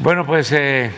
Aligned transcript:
Bueno, 0.00 0.26
pues 0.26 0.50
eh, 0.50 0.90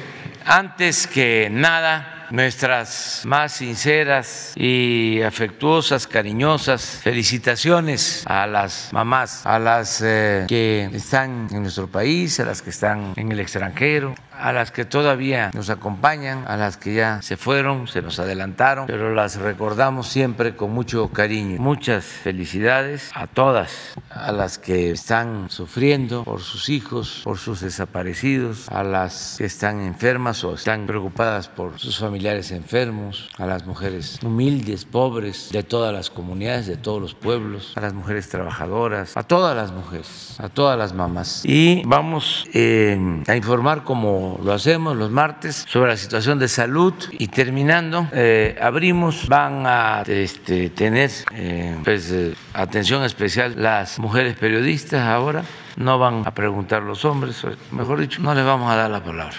antes 0.46 1.06
que 1.06 1.48
nada 1.50 2.26
nuestras 2.30 3.22
más 3.24 3.52
sinceras 3.52 4.52
y 4.56 5.20
afectuosas, 5.22 6.06
cariñosas 6.06 7.00
felicitaciones 7.02 8.24
a 8.26 8.46
las 8.46 8.88
mamás, 8.92 9.44
a 9.44 9.58
las 9.58 10.00
eh, 10.02 10.46
que 10.48 10.88
están 10.92 11.48
en 11.50 11.62
nuestro 11.62 11.88
país, 11.88 12.40
a 12.40 12.46
las 12.46 12.62
que 12.62 12.70
están 12.70 13.12
en 13.16 13.30
el 13.30 13.40
extranjero, 13.40 14.14
a 14.38 14.52
las 14.52 14.70
que 14.70 14.84
todavía 14.84 15.50
nos 15.54 15.70
acompañan, 15.70 16.44
a 16.46 16.56
las 16.56 16.76
que 16.76 16.94
ya 16.94 17.22
se 17.22 17.36
fueron, 17.36 17.88
se 17.88 18.02
nos 18.02 18.18
adelantaron, 18.18 18.86
pero 18.86 19.14
las 19.14 19.36
recordamos 19.36 20.08
siempre 20.08 20.56
con 20.56 20.72
mucho 20.72 21.08
cariño. 21.08 21.58
Muchas 21.60 22.04
felicidades 22.04 23.10
a 23.14 23.26
todas, 23.26 23.94
a 24.10 24.32
las 24.32 24.58
que 24.58 24.90
están 24.90 25.50
sufriendo 25.50 26.24
por 26.24 26.40
sus 26.40 26.68
hijos, 26.68 27.22
por 27.24 27.38
sus 27.38 27.60
desaparecidos, 27.60 28.68
a 28.68 28.82
las 28.82 29.36
que 29.38 29.44
están 29.44 29.80
enfermas 29.80 30.44
o 30.44 30.54
están 30.54 30.86
preocupadas 30.86 31.48
por 31.48 31.78
sus 31.78 31.98
familiares 31.98 32.50
enfermos, 32.50 33.30
a 33.38 33.46
las 33.46 33.66
mujeres 33.66 34.18
humildes, 34.22 34.84
pobres, 34.84 35.50
de 35.52 35.62
todas 35.62 35.92
las 35.92 36.10
comunidades, 36.10 36.66
de 36.66 36.76
todos 36.76 37.00
los 37.00 37.14
pueblos, 37.14 37.72
a 37.76 37.80
las 37.80 37.94
mujeres 37.94 38.28
trabajadoras, 38.28 39.16
a 39.16 39.22
todas 39.22 39.56
las 39.56 39.72
mujeres, 39.72 40.36
a 40.38 40.48
todas 40.48 40.78
las 40.78 40.92
mamás. 40.92 41.42
Y 41.44 41.82
vamos 41.84 42.46
eh, 42.52 42.98
a 43.26 43.36
informar 43.36 43.84
como 43.84 44.25
lo 44.42 44.52
hacemos 44.52 44.96
los 44.96 45.10
martes, 45.10 45.64
sobre 45.68 45.90
la 45.90 45.96
situación 45.96 46.38
de 46.38 46.48
salud 46.48 46.94
y 47.12 47.28
terminando, 47.28 48.08
eh, 48.12 48.56
abrimos, 48.60 49.28
van 49.28 49.66
a 49.66 50.02
este, 50.06 50.70
tener 50.70 51.10
eh, 51.32 51.76
pues, 51.84 52.10
eh, 52.10 52.34
atención 52.54 53.04
especial 53.04 53.54
las 53.56 53.98
mujeres 53.98 54.36
periodistas 54.36 55.02
ahora, 55.02 55.44
no 55.76 55.98
van 55.98 56.22
a 56.26 56.32
preguntar 56.32 56.82
los 56.82 57.04
hombres, 57.04 57.42
mejor 57.70 58.00
dicho, 58.00 58.20
no 58.22 58.34
les 58.34 58.44
vamos 58.44 58.70
a 58.70 58.76
dar 58.76 58.90
la 58.90 59.02
palabra. 59.02 59.36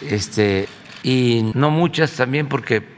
Este, 0.00 0.68
y 1.02 1.50
no 1.54 1.70
muchas 1.70 2.12
también 2.12 2.48
porque 2.48 2.94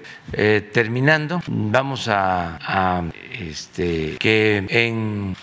terminando 0.73 1.41
vamos 1.47 2.09
a, 2.09 2.59
a 2.61 3.05
este, 3.39 4.17
que 4.19 4.67
en 4.69 5.37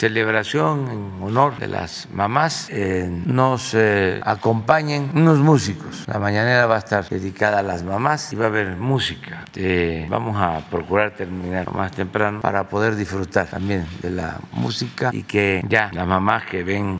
celebración 0.00 0.88
en 0.90 1.22
honor 1.22 1.58
de 1.58 1.68
las 1.68 2.08
mamás, 2.10 2.68
eh, 2.70 3.06
nos 3.26 3.74
eh, 3.74 4.18
acompañen 4.24 5.10
unos 5.14 5.40
músicos. 5.40 6.04
La 6.06 6.18
mañanera 6.18 6.64
va 6.64 6.76
a 6.76 6.78
estar 6.78 7.06
dedicada 7.06 7.58
a 7.58 7.62
las 7.62 7.82
mamás 7.82 8.32
y 8.32 8.36
va 8.36 8.46
a 8.46 8.48
haber 8.48 8.76
música. 8.76 9.44
Eh, 9.56 10.06
vamos 10.08 10.38
a 10.38 10.62
procurar 10.70 11.10
terminar 11.10 11.70
más 11.74 11.92
temprano 11.92 12.40
para 12.40 12.66
poder 12.70 12.96
disfrutar 12.96 13.46
también 13.48 13.84
de 14.00 14.10
la 14.10 14.38
música 14.52 15.10
y 15.12 15.24
que 15.24 15.62
ya 15.68 15.90
las 15.92 16.06
mamás 16.06 16.46
que 16.46 16.64
ven 16.64 16.96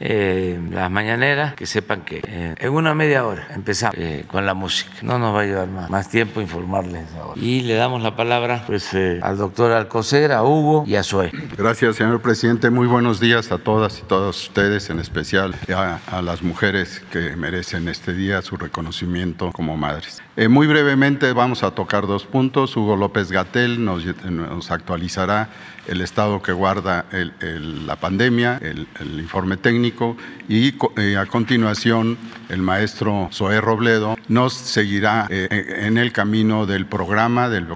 las 0.71 0.91
mañaneras, 0.91 1.55
que 1.55 1.65
sepan 1.65 2.03
que 2.03 2.21
en 2.59 2.71
una 2.71 2.95
media 2.95 3.25
hora 3.25 3.47
empezamos 3.55 3.97
con 4.27 4.45
la 4.45 4.53
música. 4.53 4.93
No 5.01 5.19
nos 5.19 5.35
va 5.35 5.41
a 5.41 5.45
llevar 5.47 5.69
más, 5.69 5.89
más 5.89 6.11
tiempo 6.11 6.43
informarles 6.43 7.07
ahora. 7.19 7.41
Y 7.41 7.63
le 7.63 7.77
damos 7.77 8.03
la 8.03 8.15
palabra 8.15 8.63
pues, 8.67 8.93
al 8.95 9.39
doctor 9.39 9.73
Alcocer, 9.73 10.33
a 10.33 10.45
Hugo 10.45 10.85
y 10.87 10.97
a 10.97 11.03
Zoe. 11.03 11.33
Gracias, 11.57 11.97
señor 11.97 12.21
presidente. 12.21 12.69
Muy 12.69 12.90
buenos 12.91 13.21
días 13.21 13.53
a 13.53 13.59
todas 13.59 14.01
y 14.01 14.03
todos 14.03 14.49
ustedes, 14.49 14.91
en 14.91 14.99
especial 14.99 15.55
a, 15.75 16.23
las 16.23 16.43
mujeres 16.43 17.01
que 17.13 17.37
merecen 17.37 17.89
este 17.89 18.13
día 18.13 18.43
su 18.43 18.57
reconocimiento 18.57 19.53
como 19.53 19.77
madres. 19.77 20.21
Eh, 20.37 20.49
muy 20.49 20.67
brevemente 20.67 21.33
vamos 21.33 21.63
a 21.63 21.71
tocar 21.71 22.09
dos 22.09 22.27
puntos. 22.27 22.77
Hugo 22.77 22.97
López 22.97 23.31
Gatel 23.31 23.85
nos, 23.85 24.05
nos 24.25 24.73
actualizará 24.73 25.51
el 25.87 26.01
estado 26.01 26.43
que 26.43 26.53
guarda 26.53 27.07
la 27.41 27.97
pandemia, 27.97 28.59
el, 28.63 28.87
informe 29.21 29.57
técnico 29.57 30.17
y 30.49 30.75
eh, 30.97 31.17
a 31.17 31.27
continuación 31.27 32.17
el 32.49 32.63
maestro 32.63 33.29
Zoé 33.33 33.61
Robledo 33.61 34.17
nos 34.29 34.55
seguirá 34.55 35.27
eh, 35.31 35.49
en 35.83 35.99
el 35.99 36.13
camino 36.13 36.67
del 36.67 36.87
programa, 36.87 37.49
del 37.49 37.67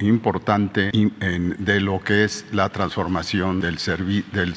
importante 0.00 0.90
de 0.92 1.80
lo 1.80 2.02
que 2.02 2.24
es 2.24 2.46
la 2.52 2.68
transformación 2.70 3.60
del, 3.60 3.76
del 4.32 4.54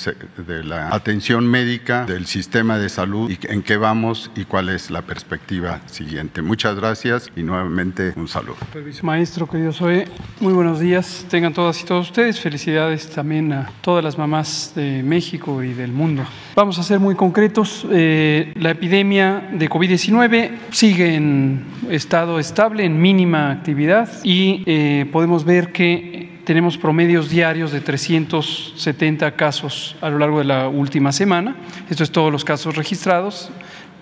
de 0.48 0.64
la 0.64 0.90
atención 0.90 1.46
médica, 1.46 2.06
del 2.06 2.26
sistema 2.26 2.78
de 2.78 2.90
salud 2.90 3.30
y 3.30 3.38
en 3.48 3.64
qué 3.64 3.78
vamos 3.78 4.32
y 4.36 4.46
cuál 4.46 4.70
es 4.70 4.92
la 4.92 5.02
perspectiva 5.02 5.82
siguiente. 5.88 6.42
Muchas 6.42 6.76
gracias 6.76 7.30
y 7.36 7.44
nuevamente 7.44 8.14
un 8.16 8.28
saludo. 8.28 8.58
Maestro, 9.02 9.48
querido 9.48 9.74
Zoé, 9.74 10.08
muy 10.40 10.54
buenos 10.54 10.80
días. 10.80 11.26
Tengan 11.30 11.54
todas 11.54 11.82
y 11.82 11.86
todos 11.86 12.08
ustedes. 12.08 12.40
Felicidades 12.40 12.79
también 13.14 13.52
a 13.52 13.70
todas 13.82 14.04
las 14.04 14.18
mamás 14.18 14.72
de 14.76 15.04
México 15.04 15.62
y 15.64 15.74
del 15.74 15.92
mundo. 15.92 16.24
Vamos 16.56 16.80
a 16.80 16.84
ser 16.84 17.00
muy 17.00 17.14
concretos. 17.14 17.86
Eh, 17.92 18.54
la 18.56 18.72
epidemia 18.72 19.50
de 19.52 19.70
COVID-19 19.70 20.52
sigue 20.72 21.16
en 21.16 21.66
estado 21.90 22.40
estable, 22.40 22.86
en 22.86 23.02
mínima 23.02 23.52
actividad 23.52 24.10
y 24.24 24.64
eh, 24.66 25.06
podemos 25.12 25.44
ver 25.44 25.72
que 25.72 26.30
tenemos 26.46 26.78
promedios 26.78 27.30
diarios 27.30 27.72
de 27.72 27.82
370 27.82 29.36
casos 29.36 29.96
a 30.02 30.10
lo 30.10 30.18
largo 30.18 30.40
de 30.40 30.46
la 30.46 30.70
última 30.70 31.12
semana. 31.12 31.56
Esto 31.90 32.04
es 32.04 32.12
todos 32.12 32.32
los 32.32 32.46
casos 32.46 32.76
registrados. 32.76 33.52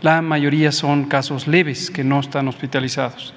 La 0.02 0.22
mayoría 0.22 0.72
son 0.72 1.06
casos 1.06 1.48
leves 1.48 1.90
que 1.90 2.04
no 2.04 2.20
están 2.20 2.48
hospitalizados. 2.48 3.34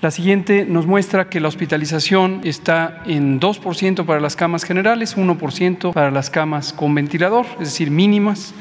La 0.00 0.12
siguiente 0.12 0.64
nos 0.64 0.86
muestra 0.86 1.28
que 1.28 1.40
la 1.40 1.48
hospitalización 1.48 2.42
está 2.44 3.02
en 3.04 3.40
2% 3.40 4.04
para 4.04 4.20
las 4.20 4.36
camas 4.36 4.62
generales, 4.62 5.16
1% 5.16 5.92
para 5.92 6.12
las 6.12 6.30
camas 6.30 6.72
con 6.72 6.94
ventilador, 6.94 7.46
es 7.54 7.70
decir, 7.70 7.90
mínimas 7.90 8.54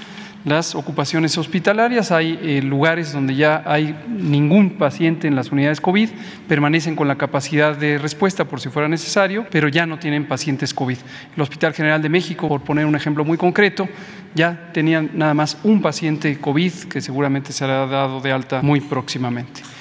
las 0.46 0.74
ocupaciones 0.74 1.38
hospitalarias. 1.38 2.12
Hay 2.12 2.40
eh, 2.42 2.64
lugares 2.64 3.14
donde 3.14 3.36
ya 3.36 3.62
hay 3.68 3.96
ningún 4.08 4.80
paciente 4.80 5.28
en 5.28 5.36
las 5.36 5.52
unidades 5.52 5.80
COVID, 5.80 6.10
permanecen 6.48 6.96
con 6.96 7.08
la 7.08 7.18
capacidad 7.18 7.78
de 7.78 8.00
respuesta 8.00 8.46
por 8.46 8.60
si 8.60 8.70
fuera 8.70 8.88
necesario, 8.88 9.46
pero 9.52 9.68
ya 9.68 9.86
no 9.86 10.00
tienen 10.00 10.28
pacientes 10.28 10.74
COVID. 10.74 10.98
El 11.36 11.42
Hospital 11.44 11.74
General 11.76 12.02
de 12.02 12.10
México, 12.10 12.48
por 12.48 12.62
poner 12.62 12.88
un 12.88 12.96
ejemplo 12.96 13.24
muy 13.24 13.38
concreto, 13.38 13.88
ya 14.34 14.72
tenían 14.74 15.12
nada 15.14 15.36
más 15.36 15.60
un 15.64 15.84
paciente 15.84 16.40
COVID 16.40 16.74
que 16.90 17.00
seguramente 17.00 17.54
será 17.54 17.86
dado 17.86 18.22
de 18.22 18.32
alta 18.32 18.64
muy 18.64 18.82
próximamente. 18.82 19.77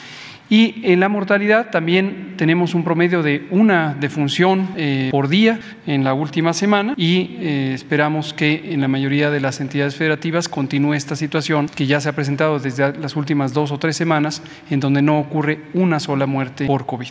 Y 0.48 0.80
en 0.84 1.00
la 1.00 1.08
mortalidad 1.08 1.70
también 1.70 2.34
tenemos 2.36 2.74
un 2.74 2.84
promedio 2.84 3.22
de 3.22 3.46
una 3.50 3.96
defunción 3.98 4.68
eh, 4.76 5.08
por 5.10 5.28
día 5.28 5.58
en 5.86 6.04
la 6.04 6.14
última 6.14 6.52
semana 6.52 6.94
y 6.96 7.36
eh, 7.40 7.72
esperamos 7.74 8.32
que 8.32 8.72
en 8.72 8.80
la 8.80 8.88
mayoría 8.88 9.30
de 9.30 9.40
las 9.40 9.60
entidades 9.60 9.96
federativas 9.96 10.48
continúe 10.48 10.94
esta 10.94 11.16
situación 11.16 11.68
que 11.68 11.86
ya 11.86 12.00
se 12.00 12.08
ha 12.08 12.12
presentado 12.12 12.60
desde 12.60 12.96
las 12.98 13.16
últimas 13.16 13.52
dos 13.52 13.72
o 13.72 13.78
tres 13.78 13.96
semanas 13.96 14.40
en 14.70 14.78
donde 14.78 15.02
no 15.02 15.18
ocurre 15.18 15.62
una 15.74 15.98
sola 15.98 16.26
muerte 16.26 16.66
por 16.66 16.86
COVID. 16.86 17.10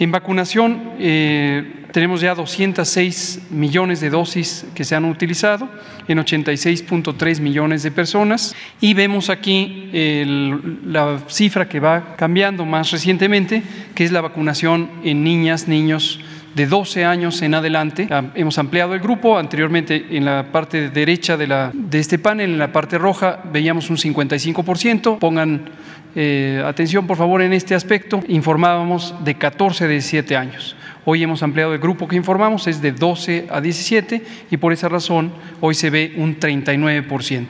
En 0.00 0.10
vacunación 0.10 0.94
eh, 0.98 1.84
tenemos 1.92 2.20
ya 2.20 2.34
206 2.34 3.42
millones 3.50 4.00
de 4.00 4.10
dosis 4.10 4.66
que 4.74 4.82
se 4.82 4.96
han 4.96 5.04
utilizado 5.04 5.68
en 6.08 6.18
86.3 6.18 7.40
millones 7.40 7.84
de 7.84 7.92
personas 7.92 8.56
y 8.80 8.94
vemos 8.94 9.30
aquí 9.30 9.90
la 9.92 11.20
cifra 11.28 11.68
que 11.68 11.78
va 11.78 12.16
cambiando 12.16 12.63
más 12.64 12.90
recientemente, 12.90 13.62
que 13.94 14.04
es 14.04 14.12
la 14.12 14.20
vacunación 14.20 14.90
en 15.04 15.24
niñas, 15.24 15.68
niños 15.68 16.20
de 16.54 16.66
12 16.66 17.04
años 17.04 17.42
en 17.42 17.54
adelante. 17.54 18.06
Ah, 18.10 18.24
hemos 18.34 18.58
ampliado 18.58 18.94
el 18.94 19.00
grupo. 19.00 19.38
Anteriormente, 19.38 20.06
en 20.10 20.24
la 20.24 20.52
parte 20.52 20.90
derecha 20.90 21.36
de, 21.36 21.46
la, 21.46 21.70
de 21.74 21.98
este 21.98 22.18
panel, 22.18 22.52
en 22.52 22.58
la 22.58 22.72
parte 22.72 22.98
roja, 22.98 23.40
veíamos 23.52 23.90
un 23.90 23.96
55%. 23.96 25.18
Pongan 25.18 25.70
eh, 26.14 26.62
atención, 26.64 27.06
por 27.06 27.16
favor, 27.16 27.42
en 27.42 27.52
este 27.52 27.74
aspecto. 27.74 28.22
Informábamos 28.28 29.14
de 29.24 29.34
14 29.34 29.84
a 29.84 29.88
17 29.88 30.36
años. 30.36 30.76
Hoy 31.06 31.22
hemos 31.22 31.42
ampliado 31.42 31.74
el 31.74 31.80
grupo 31.80 32.08
que 32.08 32.16
informamos, 32.16 32.66
es 32.66 32.80
de 32.80 32.92
12 32.92 33.48
a 33.50 33.60
17 33.60 34.22
y 34.50 34.56
por 34.56 34.72
esa 34.72 34.88
razón 34.88 35.32
hoy 35.60 35.74
se 35.74 35.90
ve 35.90 36.14
un 36.16 36.38
39% 36.38 37.46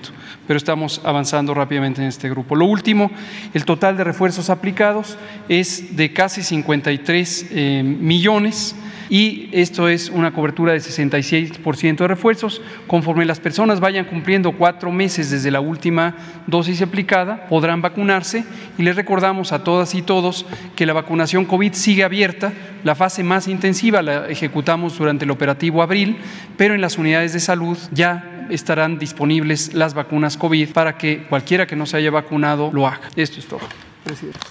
pero 0.46 0.58
estamos 0.58 1.00
avanzando 1.04 1.54
rápidamente 1.54 2.02
en 2.02 2.08
este 2.08 2.28
grupo. 2.28 2.54
Lo 2.54 2.66
último, 2.66 3.10
el 3.54 3.64
total 3.64 3.96
de 3.96 4.04
refuerzos 4.04 4.50
aplicados 4.50 5.16
es 5.48 5.96
de 5.96 6.12
casi 6.12 6.42
53 6.42 7.46
eh, 7.50 7.82
millones 7.82 8.76
y 9.14 9.48
esto 9.52 9.88
es 9.88 10.10
una 10.10 10.32
cobertura 10.32 10.72
de 10.72 10.80
66% 10.80 11.98
de 11.98 12.08
refuerzos. 12.08 12.60
Conforme 12.88 13.24
las 13.24 13.38
personas 13.38 13.78
vayan 13.78 14.06
cumpliendo 14.06 14.50
cuatro 14.50 14.90
meses 14.90 15.30
desde 15.30 15.52
la 15.52 15.60
última 15.60 16.16
dosis 16.48 16.82
aplicada, 16.82 17.46
podrán 17.46 17.80
vacunarse 17.80 18.44
y 18.76 18.82
les 18.82 18.96
recordamos 18.96 19.52
a 19.52 19.62
todas 19.62 19.94
y 19.94 20.02
todos 20.02 20.46
que 20.74 20.84
la 20.84 20.94
vacunación 20.94 21.44
COVID 21.44 21.74
sigue 21.74 22.02
abierta. 22.02 22.52
La 22.82 22.96
fase 22.96 23.22
más 23.22 23.46
intensiva 23.46 24.02
la 24.02 24.28
ejecutamos 24.28 24.98
durante 24.98 25.26
el 25.26 25.30
operativo 25.30 25.80
abril, 25.80 26.16
pero 26.56 26.74
en 26.74 26.80
las 26.80 26.98
unidades 26.98 27.32
de 27.34 27.38
salud 27.38 27.78
ya 27.92 28.46
estarán 28.50 28.98
disponibles 28.98 29.74
las 29.74 29.94
vacunas 29.94 30.36
COVID 30.36 30.70
para 30.70 30.98
que 30.98 31.22
cualquiera 31.28 31.68
que 31.68 31.76
no 31.76 31.86
se 31.86 31.98
haya 31.98 32.10
vacunado 32.10 32.72
lo 32.72 32.88
haga. 32.88 33.02
Esto 33.14 33.38
es 33.38 33.46
todo. 33.46 33.93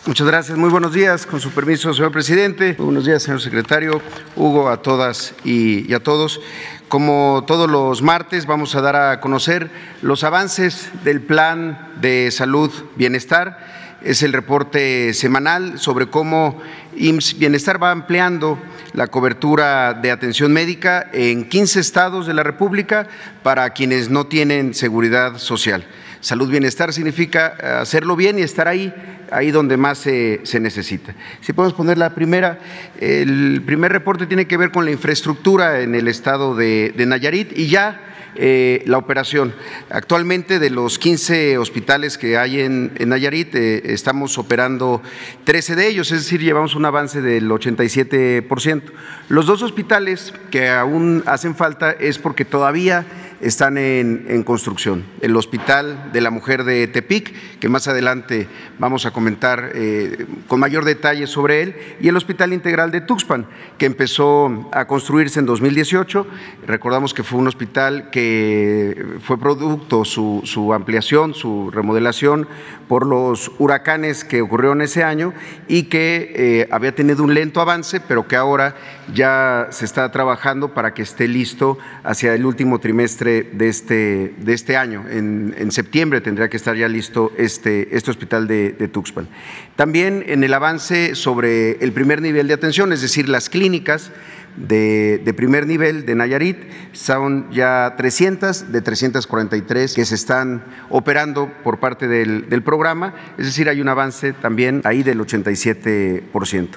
Muchas 0.06 0.26
gracias. 0.26 0.58
Muy 0.58 0.70
buenos 0.70 0.94
días. 0.94 1.26
Con 1.26 1.40
su 1.40 1.52
permiso, 1.52 1.94
señor 1.94 2.12
presidente. 2.12 2.76
Muy 2.78 2.86
buenos 2.86 3.06
días, 3.06 3.22
señor 3.22 3.40
secretario. 3.40 4.02
Hugo, 4.36 4.70
a 4.70 4.82
todas 4.82 5.36
y, 5.44 5.90
y 5.90 5.94
a 5.94 6.00
todos. 6.00 6.42
Como 6.88 7.44
todos 7.46 7.70
los 7.70 8.02
martes, 8.02 8.46
vamos 8.46 8.76
a 8.76 8.82
dar 8.82 8.96
a 8.96 9.20
conocer 9.20 9.70
los 10.02 10.24
avances 10.24 10.90
del 11.04 11.22
Plan 11.22 11.94
de 12.02 12.32
Salud 12.32 12.72
Bienestar 12.96 13.60
es 14.04 14.22
el 14.22 14.34
reporte 14.34 15.14
semanal 15.14 15.80
sobre 15.80 16.08
cómo 16.08 16.62
IMSS 16.96 17.40
Bienestar 17.40 17.82
va 17.82 17.92
ampliando 17.92 18.60
la 18.94 19.08
cobertura 19.08 19.94
de 19.94 20.12
atención 20.12 20.52
médica 20.52 21.10
en 21.14 21.48
15 21.48 21.80
estados 21.80 22.28
de 22.28 22.34
la 22.34 22.44
República 22.44 23.08
para 23.42 23.70
quienes 23.72 24.10
no 24.10 24.28
tienen 24.28 24.74
seguridad 24.74 25.38
social. 25.38 25.86
Salud 26.24 26.50
Bienestar 26.50 26.94
significa 26.94 27.58
eh, 27.62 27.66
hacerlo 27.82 28.16
bien 28.16 28.40
y 28.40 28.44
estar 28.44 28.70
ahí, 28.70 28.94
ahí 29.30 29.52
donde 29.52 29.76
más 29.76 29.98
se, 29.98 30.40
se, 30.44 30.62
necesita. 30.62 31.14
Si 31.42 31.52
podemos 31.52 31.74
poner 31.74 31.98
la 31.98 32.16
primera, 32.16 32.60
el 33.02 33.62
primer 33.66 33.92
reporte 33.92 34.26
tiene 34.26 34.48
que 34.48 34.56
ver 34.56 34.72
con 34.72 34.86
la 34.86 34.92
infraestructura 34.92 35.82
en 35.82 35.96
el 35.96 36.08
estado 36.08 36.56
de, 36.56 36.94
de 36.96 37.06
Nayarit 37.06 37.52
y 37.58 37.68
ya 37.68 38.14
eh, 38.36 38.84
la 38.86 39.00
operación. 39.00 39.54
Actualmente 39.90 40.60
de 40.60 40.70
los 40.70 40.98
15 40.98 41.58
hospitales 41.58 42.18
que 42.18 42.38
hay 42.38 42.62
en, 42.62 42.94
en 42.96 43.10
Nayarit, 43.10 43.54
eh, 43.54 43.82
estamos 43.94 44.38
operando 44.38 45.02
13 45.44 45.76
de 45.76 45.88
ellos, 45.90 46.10
es 46.14 46.24
decir, 46.24 46.42
llevamos 46.42 46.74
un 46.74 46.86
avance 46.86 47.22
del 47.22 47.50
87%. 47.50 48.82
Los 49.28 49.46
dos 49.46 49.62
hospitales 49.62 50.34
que 50.52 50.70
aún 50.70 51.22
hacen 51.26 51.54
falta 51.54 51.92
es 51.92 52.18
porque 52.18 52.46
todavía 52.46 53.06
están 53.44 53.78
en, 53.78 54.44
construcción. 54.44 55.06
El 55.22 55.36
Hospital 55.36 56.12
de 56.14 56.22
la 56.22 56.32
Mujer 56.32 56.64
de 56.64 56.88
Tepic, 56.88 57.60
que 57.60 57.70
más 57.70 57.88
adelante 57.88 58.48
vamos 58.80 59.06
a 59.06 59.12
comentar 59.12 59.72
eh, 59.76 60.26
con 60.48 60.60
mayor 60.60 60.86
detalle 60.86 61.28
sobre 61.28 61.62
él, 61.62 61.76
y 62.00 62.08
el 62.08 62.18
Hospital 62.18 62.54
Integral 62.54 62.92
de 62.92 63.02
Tuxpan, 63.02 63.46
que 63.78 63.86
empezó 63.86 64.70
a 64.72 64.86
construirse 64.86 65.40
en 65.40 65.46
2018. 65.46 66.26
Recordamos 66.66 67.14
que 67.14 67.24
fue 67.24 67.40
un 67.40 67.48
hospital 67.48 68.10
que 68.12 69.18
fue 69.22 69.38
producto, 69.38 70.06
su, 70.06 70.42
su 70.46 70.74
ampliación, 70.74 71.34
su 71.34 71.70
remodelación, 71.72 72.48
por 72.88 73.06
los 73.06 73.52
huracanes 73.60 74.24
que 74.24 74.42
ocurrieron 74.42 74.82
ese 74.82 75.04
año 75.04 75.34
y 75.68 75.84
que 75.84 76.34
eh, 76.36 76.68
había 76.72 76.94
tenido 76.94 77.24
un 77.24 77.34
lento 77.34 77.60
avance, 77.60 78.00
pero 78.00 78.28
que 78.28 78.36
ahora 78.36 78.76
ya 79.14 79.68
se 79.72 79.86
está 79.86 80.12
trabajando 80.12 80.74
para 80.74 80.94
que 80.94 81.02
esté 81.02 81.28
listo 81.28 81.78
hacia 82.04 82.34
el 82.34 82.46
último 82.46 82.80
trimestre 82.80 83.44
de 83.44 83.68
este, 83.68 84.34
de 84.38 84.54
este 84.54 84.78
año. 84.78 85.06
En, 85.10 85.54
en 85.58 85.72
septiembre 85.72 86.22
tendría 86.22 86.50
que 86.50 86.58
estar 86.58 86.76
ya 86.76 86.88
listo 86.88 87.32
este, 87.38 87.96
este 87.96 88.12
hospital 88.12 88.48
de, 88.48 88.72
de 88.72 88.88
Tuxpan. 88.88 89.28
También 89.76 90.24
en 90.28 90.44
el 90.44 90.54
avance 90.54 91.16
sobre 91.16 91.84
el 91.84 91.92
primer 91.92 92.22
nivel 92.22 92.48
de 92.48 92.54
atención, 92.54 92.94
es 92.94 93.02
decir, 93.02 93.28
las 93.30 93.50
clínicas, 93.50 94.12
de, 94.58 95.22
de, 95.24 95.34
primer 95.34 95.68
nivel 95.68 96.06
de 96.06 96.16
Nayarit, 96.16 96.58
son 96.92 97.50
ya 97.52 97.96
300 97.98 98.72
de 98.72 98.82
343 98.82 99.94
que 99.94 100.06
se 100.06 100.16
están 100.16 100.64
operando 100.90 101.52
por 101.64 101.80
parte 101.80 102.08
del, 102.08 102.50
del, 102.50 102.64
programa, 102.64 103.14
es 103.38 103.46
decir, 103.46 103.70
hay 103.70 103.82
un 103.82 103.90
avance 103.90 104.34
también 104.34 104.82
ahí 104.84 105.04
del 105.04 105.20
87%. 105.20 106.70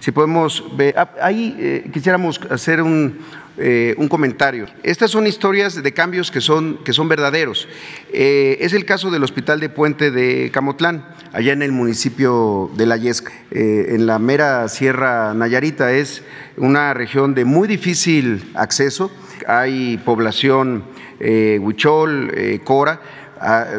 Si 0.00 0.12
podemos 0.12 0.64
ver, 0.76 0.94
ahí 1.20 1.56
eh, 1.58 1.90
quisiéramos 1.92 2.40
hacer 2.50 2.82
un, 2.82 3.18
eh, 3.56 3.94
un 3.98 4.08
comentario. 4.08 4.66
Estas 4.82 5.12
son 5.12 5.28
historias 5.28 5.80
de 5.80 5.92
cambios 5.92 6.32
que 6.32 6.40
son, 6.40 6.78
que 6.84 6.92
son 6.92 7.08
verdaderos. 7.08 7.68
Eh, 8.12 8.56
es 8.60 8.72
el 8.72 8.84
caso 8.84 9.12
del 9.12 9.22
Hospital 9.22 9.60
de 9.60 9.68
Puente 9.68 10.10
de 10.10 10.50
Camotlán, 10.52 11.06
allá 11.32 11.52
en 11.52 11.62
el 11.62 11.70
municipio 11.70 12.68
de 12.76 12.86
La 12.86 12.96
Yesca, 12.96 13.32
eh, 13.52 13.90
en 13.90 14.06
la 14.06 14.18
mera 14.18 14.66
Sierra 14.66 15.34
Nayarita. 15.34 15.92
Es 15.92 16.24
una 16.56 16.94
región 16.94 17.34
de 17.34 17.44
muy 17.44 17.68
difícil 17.68 18.50
acceso. 18.54 19.12
Hay 19.46 19.98
población 19.98 20.84
huichol, 21.20 22.60
cora, 22.64 23.00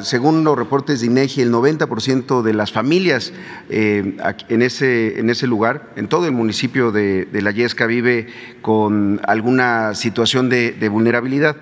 según 0.02 0.44
los 0.44 0.58
reportes 0.58 1.02
de 1.02 1.08
INEGI, 1.08 1.42
el 1.42 1.52
90% 1.52 2.42
de 2.42 2.54
las 2.54 2.72
familias 2.72 3.34
eh, 3.70 4.18
en, 4.50 4.62
ese, 4.62 5.48
lugar, 5.48 5.92
en 5.96 6.08
todo 6.08 6.26
el 6.26 6.32
municipio 6.32 6.92
de, 6.92 7.28
La 7.32 7.52
Yesca, 7.52 7.86
vive 7.86 8.28
con 8.62 9.22
alguna 9.28 9.94
situación 9.96 10.50
de, 10.50 10.72
de 10.72 10.90
vulnerabilidad. 10.90 11.58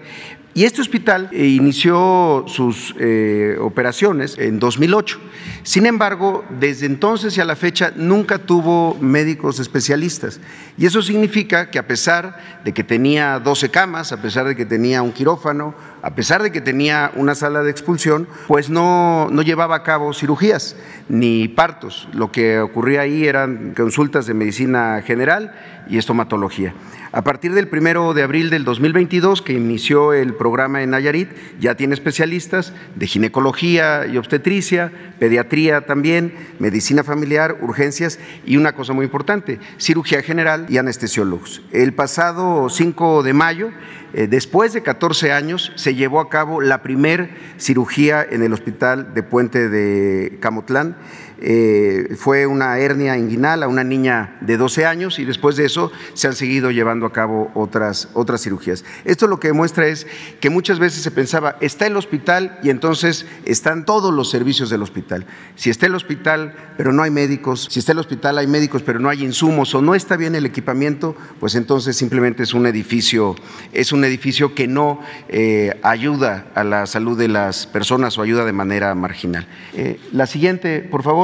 Y 0.56 0.66
este 0.66 0.82
hospital 0.82 1.30
eh, 1.32 1.48
inició 1.48 2.46
sus 2.48 2.94
eh, 3.00 3.58
operaciones 3.60 4.38
en 4.38 4.60
2008. 4.60 5.20
Sin 5.64 5.88
embargo, 5.88 6.46
desde 6.60 6.86
entonces 6.86 7.36
y 7.36 7.42
a 7.42 7.46
la 7.46 7.56
fecha 7.56 7.92
nunca 7.96 8.38
tuvo 8.38 8.96
médicos 9.02 9.60
especialistas. 9.60 10.40
Y 10.78 10.86
eso 10.86 11.02
significa 11.02 11.72
que 11.72 11.80
a 11.80 11.88
pesar 11.88 12.62
de 12.64 12.72
que 12.72 12.84
tenía 12.84 13.40
12 13.40 13.70
camas, 13.70 14.12
a 14.12 14.22
pesar 14.22 14.46
de 14.46 14.56
que 14.56 14.66
tenía 14.66 15.02
un 15.02 15.12
quirófano, 15.12 15.74
a 16.04 16.16
pesar 16.16 16.44
de 16.44 16.52
que 16.52 16.60
tenía 16.60 17.12
una 17.16 17.34
sala 17.34 17.64
de 17.64 17.72
expulsión, 17.72 18.28
pues 18.48 18.70
no, 18.70 19.30
no 19.32 19.42
llevaba 19.42 19.78
a 19.78 19.84
cabo 19.84 20.14
cirugías 20.14 20.76
ni 21.08 21.48
partos. 21.48 22.10
Lo 22.14 22.30
que 22.30 22.60
ocurría 22.60 23.02
ahí 23.02 23.26
eran 23.26 23.74
consultas 23.74 24.26
de 24.26 24.34
medicina 24.34 25.02
general 25.02 25.54
y 25.90 25.98
estomatología. 25.98 26.74
A 27.12 27.24
partir 27.24 27.54
del 27.54 27.68
primero 27.68 28.16
de 28.16 28.24
abril 28.24 28.50
del 28.50 28.64
2022, 28.64 29.44
que 29.44 29.54
inició 29.54 30.14
el 30.14 30.34
programa 30.34 30.82
en 30.82 30.90
Nayarit, 30.90 31.30
ya 31.60 31.76
tiene 31.76 31.94
especialistas 31.94 32.74
de 32.96 33.06
ginecología 33.06 34.08
y 34.08 34.18
obstetricia, 34.18 34.92
pediatría 35.20 35.86
también, 35.86 36.34
medicina 36.58 37.04
familiar, 37.04 37.60
urgencias 37.62 38.18
y 38.46 38.58
una 38.58 38.74
cosa 38.74 38.94
muy 38.94 39.06
importante, 39.06 39.60
cirugía 39.78 40.24
general 40.24 40.66
y 40.70 40.80
anestesiólogos. 40.80 41.62
El 41.72 41.94
pasado 41.94 42.68
5 42.68 43.22
de 43.22 43.34
mayo, 43.34 43.70
eh, 44.14 44.26
después 44.28 44.74
de 44.74 44.82
14 44.82 45.32
años, 45.32 45.72
se 45.76 45.93
llevó 45.96 46.20
a 46.20 46.30
cabo 46.30 46.62
la 46.62 46.82
primer 46.82 47.30
cirugía 47.58 48.26
en 48.28 48.44
el 48.44 48.54
hospital 48.54 49.14
de 49.14 49.24
Puente 49.24 49.70
de 49.70 50.38
Camotlán. 50.42 50.96
Eh, 51.40 52.16
fue 52.18 52.46
una 52.46 52.78
hernia 52.78 53.18
inguinal 53.18 53.64
a 53.64 53.68
una 53.68 53.84
niña 53.84 54.38
de 54.42 54.58
12 54.58 54.86
años 54.86 55.20
y 55.20 55.26
después 55.26 55.56
de 55.56 55.66
eso 55.66 55.92
se 56.14 56.28
han 56.28 56.36
seguido 56.36 56.72
llevando 56.72 57.06
a 57.06 57.12
cabo 57.12 57.52
otras, 57.54 58.10
otras 58.14 58.42
cirugías. 58.42 58.86
Esto 59.06 59.28
lo 59.28 59.40
que 59.40 59.50
demuestra 59.50 59.88
es 59.88 60.08
que 60.40 60.50
muchas 60.50 60.80
veces 60.80 61.04
se 61.04 61.12
pensaba, 61.12 61.58
está 61.60 61.88
el 61.88 61.98
hospital 61.98 62.60
y 62.64 62.70
entonces 62.70 63.26
están 63.46 63.86
todos 63.86 64.14
los 64.14 64.30
servicios 64.30 64.70
del 64.70 64.84
hospital. 64.84 65.26
Si 65.56 65.70
está 65.70 65.88
el 65.88 65.96
hospital 65.96 66.56
pero 66.78 66.92
no 66.92 67.04
hay 67.04 67.12
médicos, 67.12 67.68
si 67.70 67.80
está 67.80 67.92
el 67.92 68.00
hospital 68.00 68.38
hay 68.38 68.48
médicos 68.48 68.82
pero 68.84 69.00
no 69.00 69.10
hay 69.10 69.24
insumos 69.24 69.74
o 69.76 69.82
no 69.82 69.96
está 69.96 70.18
bien 70.18 70.36
el 70.36 70.46
equipamiento, 70.46 71.16
pues 71.40 71.56
entonces 71.56 71.96
simplemente 71.96 72.44
es 72.44 72.54
un 72.54 72.66
edificio, 72.66 73.36
es 73.72 73.92
un 73.92 74.04
edificio 74.04 74.56
que 74.56 74.68
no 74.68 75.00
eh, 75.30 75.80
ayuda 75.84 76.48
a 76.56 76.64
la 76.64 76.86
salud 76.86 77.18
de 77.18 77.28
las 77.28 77.68
personas 77.68 78.18
o 78.18 78.22
ayuda 78.22 78.46
de 78.46 78.54
manera 78.54 78.94
marginal. 78.96 79.48
Eh, 79.74 80.00
la 80.12 80.28
siguiente, 80.28 80.80
por 80.82 81.04
favor. 81.04 81.23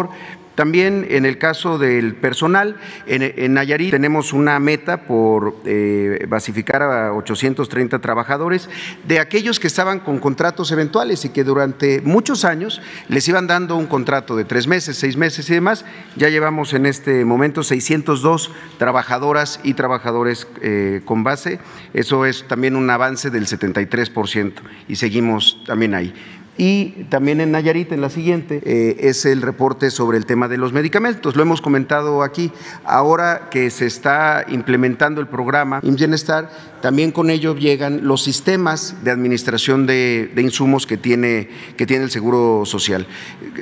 También 0.60 1.08
en 1.10 1.26
el 1.26 1.38
caso 1.38 1.78
del 1.78 2.16
personal, 2.16 2.76
en, 3.08 3.54
Nayarit 3.54 3.92
tenemos 3.92 4.34
una 4.34 4.60
meta 4.60 5.04
por 5.04 5.56
eh, 5.64 6.26
basificar 6.28 6.82
a 6.82 7.14
830 7.14 8.00
trabajadores 8.00 8.70
de 9.08 9.22
aquellos 9.22 9.58
que 9.58 9.68
estaban 9.68 10.02
con 10.02 10.20
contratos 10.20 10.74
eventuales 10.74 11.24
y 11.24 11.30
que 11.30 11.46
durante 11.46 12.02
muchos 12.02 12.44
años 12.44 12.82
les 13.08 13.26
iban 13.30 13.48
dando 13.48 13.78
un 13.78 13.88
contrato 13.88 14.36
de 14.36 14.44
tres 14.44 14.68
meses, 14.68 14.98
seis 14.98 15.16
meses 15.16 15.50
y 15.50 15.54
demás. 15.54 15.86
Ya 16.18 16.28
llevamos 16.28 16.74
en 16.74 16.88
este 16.88 17.24
momento 17.24 17.64
602 17.64 18.52
trabajadoras 18.78 19.62
y 19.64 19.76
trabajadores 19.76 20.46
eh, 20.62 21.00
con 21.06 21.24
base. 21.24 21.60
Eso 21.94 22.26
es 22.26 22.46
también 22.50 22.76
un 22.76 22.90
avance 22.90 23.30
del 23.30 23.46
73% 23.48 24.56
y 24.90 24.98
seguimos 24.98 25.64
también 25.66 25.96
ahí. 25.96 26.14
Y 26.60 27.06
también 27.08 27.40
en 27.40 27.54
Nayarit, 27.54 27.94
en 27.94 28.02
la 28.02 28.10
siguiente, 28.10 28.62
eh, 28.66 28.98
es 29.00 29.26
el 29.26 29.42
reporte 29.42 29.92
sobre 29.92 30.18
el 30.18 30.26
tema 30.26 30.50
de 30.50 30.58
los 30.58 30.74
medicamentos. 30.74 31.38
Lo 31.38 31.42
hemos 31.42 31.62
comentado 31.62 32.22
aquí. 32.22 32.52
Ahora 32.84 33.48
que 33.50 33.70
se 33.70 33.86
está 33.86 34.44
implementando 34.50 35.22
el 35.22 35.28
programa 35.28 35.80
Bienestar, 35.82 36.50
también 36.82 37.14
con 37.14 37.30
ello 37.30 37.56
llegan 37.56 38.02
los 38.06 38.24
sistemas 38.24 38.96
de 39.06 39.12
administración 39.12 39.86
de, 39.86 40.32
de, 40.36 40.42
insumos 40.42 40.86
que 40.86 40.98
tiene, 40.98 41.50
que 41.78 41.86
tiene 41.86 42.04
el 42.04 42.12
Seguro 42.12 42.66
Social. 42.66 43.08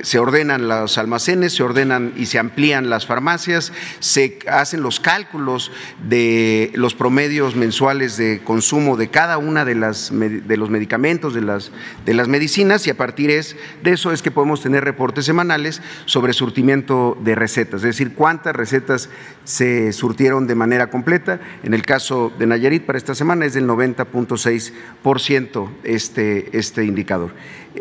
Se 0.02 0.18
ordenan 0.18 0.66
los 0.66 0.98
almacenes, 0.98 1.52
se 1.54 1.62
ordenan 1.62 2.12
y 2.16 2.26
se 2.26 2.40
amplían 2.40 2.90
las 2.90 3.06
farmacias, 3.06 3.72
se 4.00 4.40
hacen 4.48 4.82
los 4.82 4.98
cálculos 4.98 5.70
de 6.08 6.72
los 6.74 6.94
promedios 6.94 7.54
mensuales 7.54 8.16
de 8.16 8.40
consumo 8.42 8.96
de 8.96 9.08
cada 9.08 9.38
una 9.38 9.64
de, 9.64 9.76
las, 9.76 10.10
de 10.12 10.56
los 10.56 10.68
medicamentos, 10.68 11.32
de 11.32 11.42
las, 11.42 11.70
de 12.04 12.14
las 12.14 12.26
medicinas, 12.26 12.87
y 12.88 12.90
a 12.90 12.96
partir 12.96 13.28
de 13.28 13.90
eso 13.90 14.12
es 14.12 14.22
que 14.22 14.30
podemos 14.30 14.62
tener 14.62 14.82
reportes 14.82 15.26
semanales 15.26 15.82
sobre 16.06 16.32
surtimiento 16.32 17.18
de 17.22 17.34
recetas, 17.34 17.80
es 17.80 17.82
decir, 17.82 18.14
cuántas 18.14 18.56
recetas 18.56 19.10
se 19.44 19.92
surtieron 19.92 20.46
de 20.46 20.54
manera 20.54 20.88
completa. 20.88 21.38
En 21.62 21.74
el 21.74 21.82
caso 21.82 22.32
de 22.38 22.46
Nayarit, 22.46 22.86
para 22.86 22.96
esta 22.96 23.14
semana 23.14 23.44
es 23.44 23.52
del 23.52 23.68
90.6% 23.68 25.68
este, 25.84 26.56
este 26.56 26.86
indicador. 26.86 27.32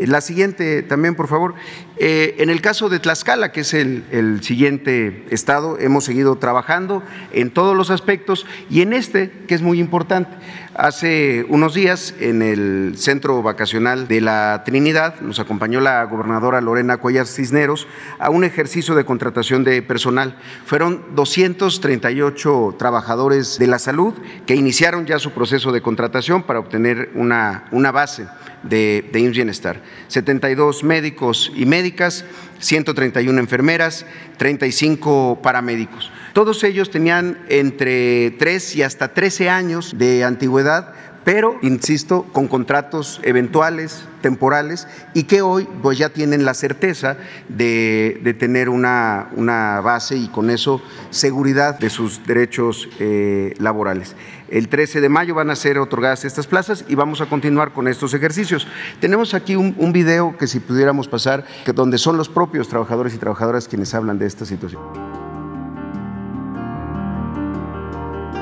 La 0.05 0.21
siguiente 0.21 0.83
también, 0.83 1.15
por 1.15 1.27
favor. 1.27 1.55
en 1.97 2.49
el 2.49 2.61
caso 2.61 2.89
de 2.89 2.99
Tlaxcala, 2.99 3.51
que 3.51 3.61
es 3.61 3.73
el, 3.73 4.03
el 4.11 4.43
siguiente 4.43 5.25
estado, 5.31 5.79
hemos 5.79 6.03
seguido 6.03 6.35
trabajando 6.37 7.03
en 7.31 7.51
todos 7.51 7.75
los 7.75 7.89
aspectos 7.89 8.45
y 8.69 8.81
en 8.81 8.93
este, 8.93 9.31
que 9.47 9.55
es 9.55 9.61
muy 9.61 9.79
importante. 9.79 10.29
Hace 10.77 11.43
unos 11.49 11.73
días, 11.73 12.13
en 12.19 12.43
el 12.43 12.93
centro 12.97 13.41
vacacional 13.41 14.07
de 14.07 14.21
la 14.21 14.61
Trinidad, 14.63 15.19
nos 15.21 15.39
acompañó 15.39 15.81
la 15.81 16.03
gobernadora 16.03 16.61
Lorena 16.61 16.97
Cuellar 16.97 17.25
Cisneros 17.25 17.87
a 18.19 18.29
un 18.29 18.43
ejercicio 18.43 18.93
de 18.93 19.03
contratación 19.03 19.63
de 19.63 19.81
personal. 19.81 20.37
Fueron 20.67 21.15
238 21.15 22.75
trabajadores 22.77 23.57
de 23.57 23.65
la 23.65 23.79
salud 23.79 24.13
que 24.45 24.53
iniciaron 24.53 25.07
ya 25.07 25.17
su 25.17 25.31
proceso 25.31 25.71
de 25.71 25.81
contratación 25.81 26.43
para 26.43 26.59
obtener 26.59 27.09
una, 27.15 27.65
una 27.71 27.91
base 27.91 28.27
de, 28.63 29.09
de 29.11 29.29
Bienestar. 29.29 29.81
72 30.07 30.83
médicos 30.83 31.51
y 31.55 31.65
médicas, 31.65 32.25
131 32.59 33.39
enfermeras, 33.39 34.05
35 34.37 35.39
paramédicos. 35.41 36.11
Todos 36.33 36.63
ellos 36.63 36.91
tenían 36.91 37.39
entre 37.49 38.31
3 38.31 38.75
y 38.75 38.83
hasta 38.83 39.13
13 39.13 39.49
años 39.49 39.97
de 39.97 40.23
antigüedad, 40.23 40.93
pero, 41.27 41.59
insisto, 41.61 42.23
con 42.31 42.47
contratos 42.47 43.19
eventuales, 43.21 44.05
temporales, 44.21 44.87
y 45.13 45.23
que 45.23 45.41
hoy 45.41 45.67
pues 45.81 45.97
ya 45.97 46.07
tienen 46.07 46.45
la 46.45 46.53
certeza 46.53 47.17
de, 47.49 48.35
tener 48.39 48.69
una, 48.69 49.27
una, 49.35 49.81
base 49.81 50.15
y 50.15 50.29
con 50.29 50.49
eso 50.49 50.81
seguridad 51.09 51.79
de 51.79 51.89
sus 51.89 52.25
derechos 52.25 52.87
eh, 52.99 53.53
laborales. 53.59 54.15
El 54.49 54.69
13 54.69 55.01
de 55.01 55.09
mayo 55.09 55.35
van 55.35 55.49
a 55.49 55.55
ser 55.55 55.77
otorgadas 55.77 56.23
estas 56.23 56.47
plazas 56.47 56.85
y 56.87 56.95
vamos 56.95 57.19
a 57.19 57.25
continuar 57.25 57.73
con 57.73 57.87
estos 57.87 58.13
ejercicios. 58.13 58.67
Tenemos 59.01 59.33
aquí 59.33 59.55
un, 59.55 59.75
un 59.77 59.91
video 59.91 60.37
que 60.37 60.47
si 60.47 60.59
pudiéramos 60.59 61.07
pasar, 61.07 61.43
que 61.65 61.73
donde 61.73 61.97
son 61.97 62.15
los 62.15 62.29
propios 62.29 62.69
trabajadores 62.69 63.13
y 63.13 63.17
trabajadoras 63.17 63.67
quienes 63.67 63.93
hablan 63.93 64.17
de 64.17 64.25
esta 64.25 64.45
situación. 64.45 64.81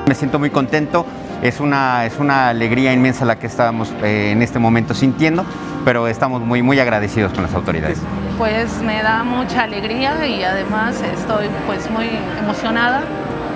Me 0.06 0.14
siento 0.14 0.38
muy 0.38 0.50
contento, 0.50 1.04
es 1.42 1.58
una, 1.58 2.06
es 2.06 2.16
una 2.20 2.50
alegría 2.50 2.92
inmensa 2.92 3.24
la 3.24 3.40
que 3.40 3.48
estamos 3.48 3.92
eh, 4.04 4.30
en 4.30 4.40
este 4.40 4.60
momento 4.60 4.94
sintiendo, 4.94 5.44
pero 5.84 6.06
estamos 6.06 6.40
muy, 6.42 6.62
muy 6.62 6.78
agradecidos 6.78 7.32
con 7.32 7.42
las 7.42 7.52
autoridades. 7.54 8.00
Pues 8.38 8.80
me 8.82 9.02
da 9.02 9.24
mucha 9.24 9.64
alegría 9.64 10.24
y 10.24 10.44
además 10.44 11.02
estoy 11.02 11.46
pues 11.66 11.90
muy 11.90 12.08
emocionada 12.38 13.02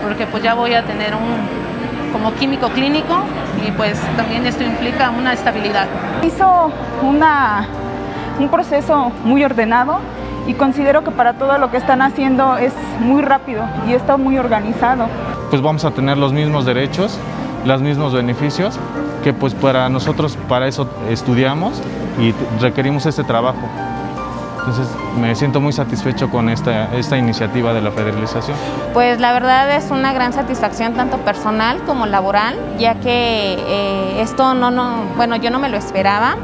porque 0.03 0.27
pues 0.27 0.43
ya 0.43 0.55
voy 0.55 0.75
a 0.75 0.85
tener 0.85 1.15
un 1.15 1.71
como 2.13 2.35
químico 2.35 2.69
clínico 2.69 3.23
y 3.67 3.71
pues 3.73 3.99
también 4.17 4.47
esto 4.47 4.63
implica 4.65 5.11
una 5.11 5.33
estabilidad. 5.33 5.87
Hizo 6.23 6.71
una, 7.03 7.67
un 8.39 8.49
proceso 8.49 9.13
muy 9.25 9.45
ordenado 9.45 9.99
y 10.47 10.55
considero 10.55 11.05
que 11.05 11.11
para 11.11 11.35
todo 11.35 11.59
lo 11.59 11.71
que 11.71 11.77
están 11.77 12.03
haciendo 12.03 12.57
es 12.57 12.73
muy 13.01 13.23
rápido 13.23 13.65
y 13.89 13.93
está 13.93 14.17
muy 14.17 14.39
organizado. 14.39 15.07
Pues 15.51 15.63
vamos 15.63 15.85
a 15.85 15.91
tener 15.91 16.17
los 16.17 16.33
mismos 16.33 16.65
derechos, 16.65 17.19
los 17.65 17.81
mismos 17.83 18.13
beneficios, 18.13 18.79
que 19.23 19.33
pues 19.33 19.55
para 19.55 19.89
nosotros 19.89 20.39
para 20.49 20.67
eso 20.67 20.89
estudiamos 21.11 21.83
y 22.19 22.35
requerimos 22.61 23.07
este 23.07 23.25
trabajo. 23.25 23.61
Entonces 24.61 24.89
me 25.19 25.35
siento 25.35 25.61
muy 25.61 25.73
satisfecho 25.73 26.29
con 26.29 26.49
esta, 26.51 26.95
esta 26.95 27.17
iniciativa 27.17 27.73
de 27.73 27.81
la 27.81 27.91
federalización. 27.91 28.57
Pues 28.93 29.19
la 29.19 29.33
verdad 29.33 29.75
es 29.75 29.91
una 29.91 30.13
gran 30.13 30.33
satisfacción 30.33 30.95
tanto 30.95 31.17
personal 31.19 31.79
como 31.87 32.07
laboral, 32.07 32.57
ya 32.79 32.97
que 32.97 33.55
eh, 33.59 34.23
esto 34.23 34.55
no, 34.55 34.71
no, 34.71 35.05
bueno, 35.17 35.37
yo 35.37 35.51
no 35.51 35.59
me 35.59 35.69
lo 35.69 35.79
esperaba. 35.79 36.37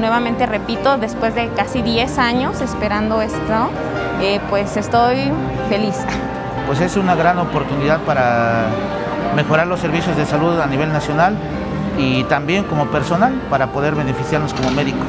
Nuevamente 0.00 0.46
repito, 0.46 0.98
después 0.98 1.34
de 1.34 1.48
casi 1.50 1.82
10 1.82 2.18
años 2.18 2.60
esperando 2.60 3.20
esto, 3.22 3.70
eh, 4.22 4.40
pues 4.48 4.76
estoy 4.76 5.30
feliz. 5.68 5.96
Pues 6.66 6.80
es 6.80 6.96
una 6.96 7.14
gran 7.14 7.38
oportunidad 7.38 8.00
para 8.00 8.66
mejorar 9.36 9.66
los 9.66 9.80
servicios 9.80 10.16
de 10.16 10.24
salud 10.24 10.58
a 10.58 10.66
nivel 10.66 10.92
nacional 10.92 11.36
y 11.98 12.24
también 12.24 12.64
como 12.64 12.86
personal 12.86 13.32
para 13.50 13.68
poder 13.68 13.94
beneficiarnos 13.94 14.54
como 14.54 14.70
médicos. 14.70 15.08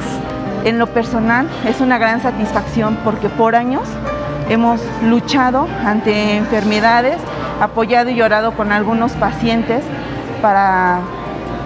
En 0.64 0.78
lo 0.78 0.86
personal 0.86 1.48
es 1.66 1.80
una 1.80 1.98
gran 1.98 2.22
satisfacción 2.22 2.96
porque 3.04 3.28
por 3.28 3.56
años 3.56 3.82
hemos 4.48 4.80
luchado 5.02 5.66
ante 5.84 6.36
enfermedades, 6.36 7.16
apoyado 7.60 8.10
y 8.10 8.14
llorado 8.14 8.52
con 8.52 8.70
algunos 8.70 9.12
pacientes 9.12 9.82
para, 10.40 11.00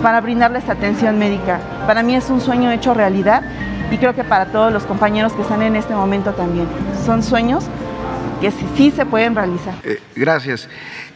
para 0.02 0.20
brindarles 0.20 0.68
atención 0.68 1.18
médica. 1.18 1.60
Para 1.86 2.02
mí 2.02 2.14
es 2.14 2.30
un 2.30 2.40
sueño 2.40 2.70
hecho 2.70 2.94
realidad 2.94 3.42
y 3.90 3.98
creo 3.98 4.14
que 4.14 4.24
para 4.24 4.46
todos 4.46 4.72
los 4.72 4.84
compañeros 4.84 5.32
que 5.34 5.42
están 5.42 5.62
en 5.62 5.76
este 5.76 5.94
momento 5.94 6.32
también. 6.32 6.66
Son 7.04 7.22
sueños 7.22 7.64
que 8.40 8.52
sí, 8.76 8.90
se 8.90 9.06
pueden 9.06 9.34
realizar. 9.34 9.74
Eh, 9.84 10.00
gracias. 10.14 10.68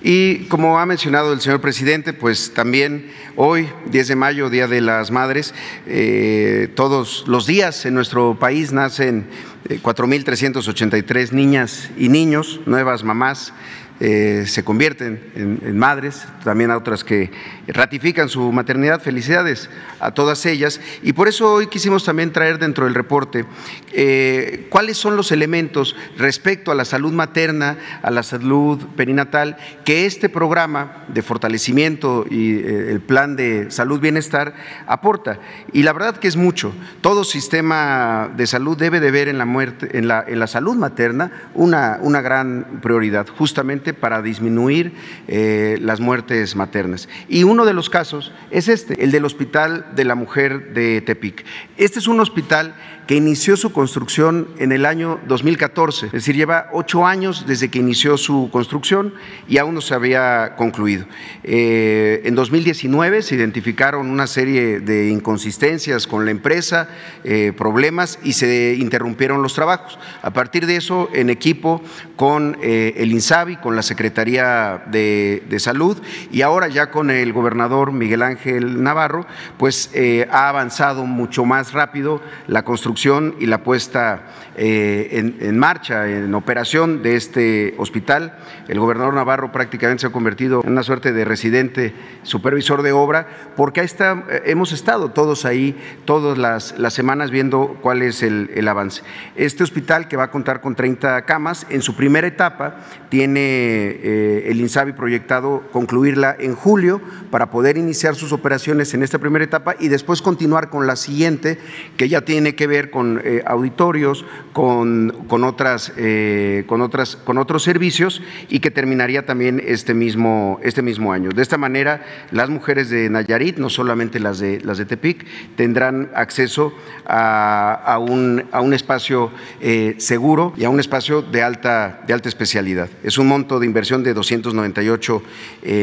Y 0.03 0.45
como 0.47 0.79
ha 0.79 0.87
mencionado 0.87 1.33
el 1.33 1.41
señor 1.41 1.61
presidente, 1.61 2.13
pues 2.13 2.55
también 2.55 3.11
hoy, 3.37 3.69
10 3.91 4.09
de 4.09 4.17
mayo, 4.17 4.49
Día 4.49 4.67
de 4.67 4.81
las 4.81 5.11
Madres, 5.11 5.55
eh, 5.87 6.69
todos 6.75 7.25
los 7.27 7.47
días 7.47 7.85
en 7.85 7.95
nuestro 7.95 8.39
país 8.39 8.73
nacen 8.73 9.27
4.383 9.69 11.17
eh, 11.17 11.29
niñas 11.33 11.91
y 11.99 12.09
niños, 12.09 12.61
nuevas 12.65 13.05
mamás 13.05 13.53
eh, 14.03 14.45
se 14.47 14.65
convierten 14.65 15.21
en, 15.35 15.79
madres, 15.79 16.25
también 16.43 16.71
a 16.71 16.79
otras 16.79 17.05
que 17.05 17.31
ratifican 17.69 18.31
su 18.31 18.51
maternidad. 18.51 19.03
Felicidades 19.03 19.69
a 20.01 20.13
todas 20.13 20.47
ellas. 20.47 20.81
Y 21.03 21.13
por 21.13 21.29
eso 21.29 21.53
hoy 21.53 21.67
quisimos 21.67 22.05
también 22.05 22.33
traer 22.33 22.59
dentro 22.59 22.87
del 22.87 22.95
reporte 22.95 23.45
eh, 23.93 24.67
cuáles 24.71 24.97
son 24.97 25.17
los 25.17 25.33
elementos 25.33 25.97
respecto 26.17 26.73
a 26.73 26.75
la 26.75 26.87
salud 26.87 27.13
materna, 27.13 27.77
a 28.03 28.11
la 28.11 28.23
salud 28.23 28.79
perinatal, 28.97 29.59
que 29.85 30.07
este 30.07 30.31
programa 30.31 31.05
de 31.09 31.21
fortalecimiento 31.21 32.25
y 32.31 32.55
eh, 32.55 32.91
el 32.91 33.01
plan 33.01 33.37
de 33.37 33.71
salud-bienestar 33.71 34.55
aporta. 34.87 35.39
Y 35.75 35.83
la 35.83 35.93
verdad 35.93 36.17
que 36.17 36.29
es 36.29 36.37
mucho. 36.37 36.73
Todo 37.03 37.25
sistema 37.25 38.31
de 38.35 38.47
salud 38.47 38.79
debe 38.79 39.01
de 39.01 39.11
ver 39.11 39.29
en 39.29 39.37
la, 39.37 39.45
muerte, 39.45 39.99
en 39.99 40.09
la, 40.09 40.25
en 40.27 40.39
la 40.41 40.47
salud 40.47 40.77
materna 40.77 41.51
una, 41.55 41.99
una 42.01 42.23
gran 42.23 42.81
prioridad, 42.81 43.27
justamente 43.29 43.90
para 43.95 44.23
disminuir 44.23 44.93
eh, 45.29 45.79
las 45.81 46.01
muertes 46.01 46.57
maternas. 46.57 47.09
Y 47.29 47.45
uno 47.45 47.65
de 47.65 47.73
los 47.73 47.91
casos 47.91 48.33
es 48.51 48.69
este, 48.69 49.05
el 49.05 49.11
del 49.11 49.25
Hospital 49.25 49.87
de 49.95 50.05
la 50.05 50.15
Mujer 50.15 50.73
de 50.73 51.01
Tepic. 51.01 51.45
Este 51.77 51.99
es 51.99 52.09
un 52.09 52.21
hospital 52.21 52.75
que 53.11 53.17
inició 53.17 53.57
su 53.57 53.73
construcción 53.73 54.47
en 54.59 54.71
el 54.71 54.87
año 54.87 55.19
2014, 55.27 56.07
es 56.07 56.13
decir, 56.13 56.37
lleva 56.37 56.69
ocho 56.73 57.05
años 57.05 57.45
desde 57.45 57.69
que 57.69 57.81
inició 57.81 58.17
su 58.17 58.51
construcción 58.53 59.15
y 59.49 59.59
aún 59.59 59.75
no 59.75 59.81
se 59.81 59.95
había 59.95 60.55
concluido. 60.55 61.07
Eh, 61.43 62.23
en 62.25 62.37
2019 62.37 63.23
se 63.23 63.35
identificaron 63.35 64.09
una 64.09 64.29
serie 64.29 64.79
de 64.79 65.11
inconsistencias 65.11 66.07
con 66.07 66.25
la 66.25 66.31
empresa, 66.31 66.89
eh, 67.25 67.53
problemas 67.59 68.21
y 68.23 68.35
se 68.35 68.77
interrumpieron 68.79 69.43
los 69.43 69.55
trabajos. 69.55 69.99
A 70.23 70.33
partir 70.33 70.67
de 70.67 70.77
eso, 70.77 71.09
en 71.13 71.31
equipo 71.31 71.83
con 72.15 72.59
eh, 72.63 72.95
el 72.97 73.11
INSABI, 73.11 73.57
con 73.57 73.75
la 73.75 73.83
Secretaría 73.83 74.85
de, 74.87 75.43
de, 75.49 75.59
Salud 75.59 76.01
y 76.31 76.43
ahora 76.43 76.69
ya 76.69 76.93
con 76.93 77.11
el 77.11 77.33
gobernador 77.33 77.91
Miguel 77.91 78.23
Ángel 78.23 78.85
Navarro, 78.85 79.27
pues 79.59 79.91
ha 80.31 80.49
avanzado 80.49 81.07
mucho 81.07 81.45
más 81.45 81.73
rápido 81.73 82.23
la 82.47 82.65
construcción 82.65 83.00
y 83.39 83.47
la 83.47 83.63
puesta 83.65 84.27
eh, 84.57 85.35
en, 85.41 85.59
marcha, 85.59 86.07
en 86.07 86.35
operación 86.35 87.03
de 87.03 87.17
este 87.17 87.75
hospital. 87.79 88.37
El 88.69 88.79
gobernador 88.79 89.15
Navarro 89.15 89.53
prácticamente 89.53 90.03
se 90.03 90.09
ha 90.09 90.13
convertido 90.13 90.61
en 90.63 90.73
una 90.73 90.83
suerte 90.83 91.15
de 91.15 91.25
residente 91.25 91.95
supervisor 92.25 92.83
de 92.83 92.93
obra, 92.93 93.27
porque 93.57 93.81
eh, 93.81 94.43
hemos 94.45 94.73
estado 94.73 95.13
todos 95.13 95.47
ahí, 95.47 95.75
todas 96.05 96.37
las, 96.37 96.79
las 96.79 96.93
semanas 96.93 97.31
viendo 97.31 97.79
cuál 97.81 98.03
es 98.03 98.23
el, 98.23 98.51
el, 98.55 98.69
avance. 98.69 99.03
Este 99.35 99.65
hospital, 99.65 100.07
que 100.07 100.19
va 100.19 100.25
a 100.25 100.31
contar 100.31 100.61
con 100.61 100.75
30 100.75 101.25
camas, 101.25 101.67
en 101.71 101.81
su 101.81 101.97
primera 101.97 102.27
etapa 102.27 102.81
tiene 103.09 103.41
eh, 103.41 104.45
el 104.51 104.61
INSABI 104.61 104.93
proyectado 104.93 105.63
concluirla 105.73 106.37
en 106.39 106.55
julio 106.55 107.01
para 107.31 107.51
poder 107.51 107.79
iniciar 107.79 108.15
sus 108.15 108.33
operaciones 108.33 108.93
en 108.93 109.03
esta 109.03 109.19
primera 109.19 109.45
etapa 109.45 109.75
y 109.81 109.89
después 109.89 110.21
continuar 110.21 110.69
con 110.69 110.87
la 110.87 110.97
siguiente, 110.97 111.59
que 111.97 112.11
ya 112.11 112.21
tiene 112.21 112.55
que 112.55 112.67
ver 112.67 112.90
con 112.91 113.21
eh, 113.25 113.43
auditorios, 113.47 114.25
con, 114.53 115.25
con, 115.29 115.45
otras, 115.45 115.93
eh, 115.97 116.65
con, 116.67 116.81
otras, 116.81 117.17
con 117.17 117.39
otros 117.39 117.63
servicios 117.63 118.23
y 118.49 118.61
que 118.61 118.71
terminaría 118.71 119.25
también 119.27 119.63
este 119.65 119.95
mismo, 119.95 120.61
este 120.63 120.83
mismo 120.83 121.13
año. 121.13 121.31
De 121.31 121.43
esta 121.43 121.57
manera, 121.57 122.05
las 122.31 122.51
mujeres 122.51 122.91
de 122.91 123.09
Nayarit, 123.11 123.59
no 123.59 123.71
solamente 123.71 124.21
las 124.21 124.39
de, 124.39 124.61
las 124.61 124.79
de 124.79 124.85
Tepic, 124.85 125.27
tendrán 125.57 126.11
acceso 126.15 126.73
a, 127.07 127.99
un, 128.01 128.45
a 128.53 128.61
un, 128.61 128.75
espacio 128.75 129.31
eh, 129.61 129.95
seguro 129.99 130.53
y 130.57 130.65
a 130.65 130.71
un 130.71 130.81
espacio 130.81 131.23
de 131.23 131.43
alta, 131.43 132.03
de 132.07 132.13
alta 132.13 132.29
especialidad. 132.29 132.89
Es 133.03 133.19
un 133.19 133.29
monto 133.29 133.59
de 133.59 133.67
inversión 133.67 134.03
de 134.03 134.15
298 134.15 135.23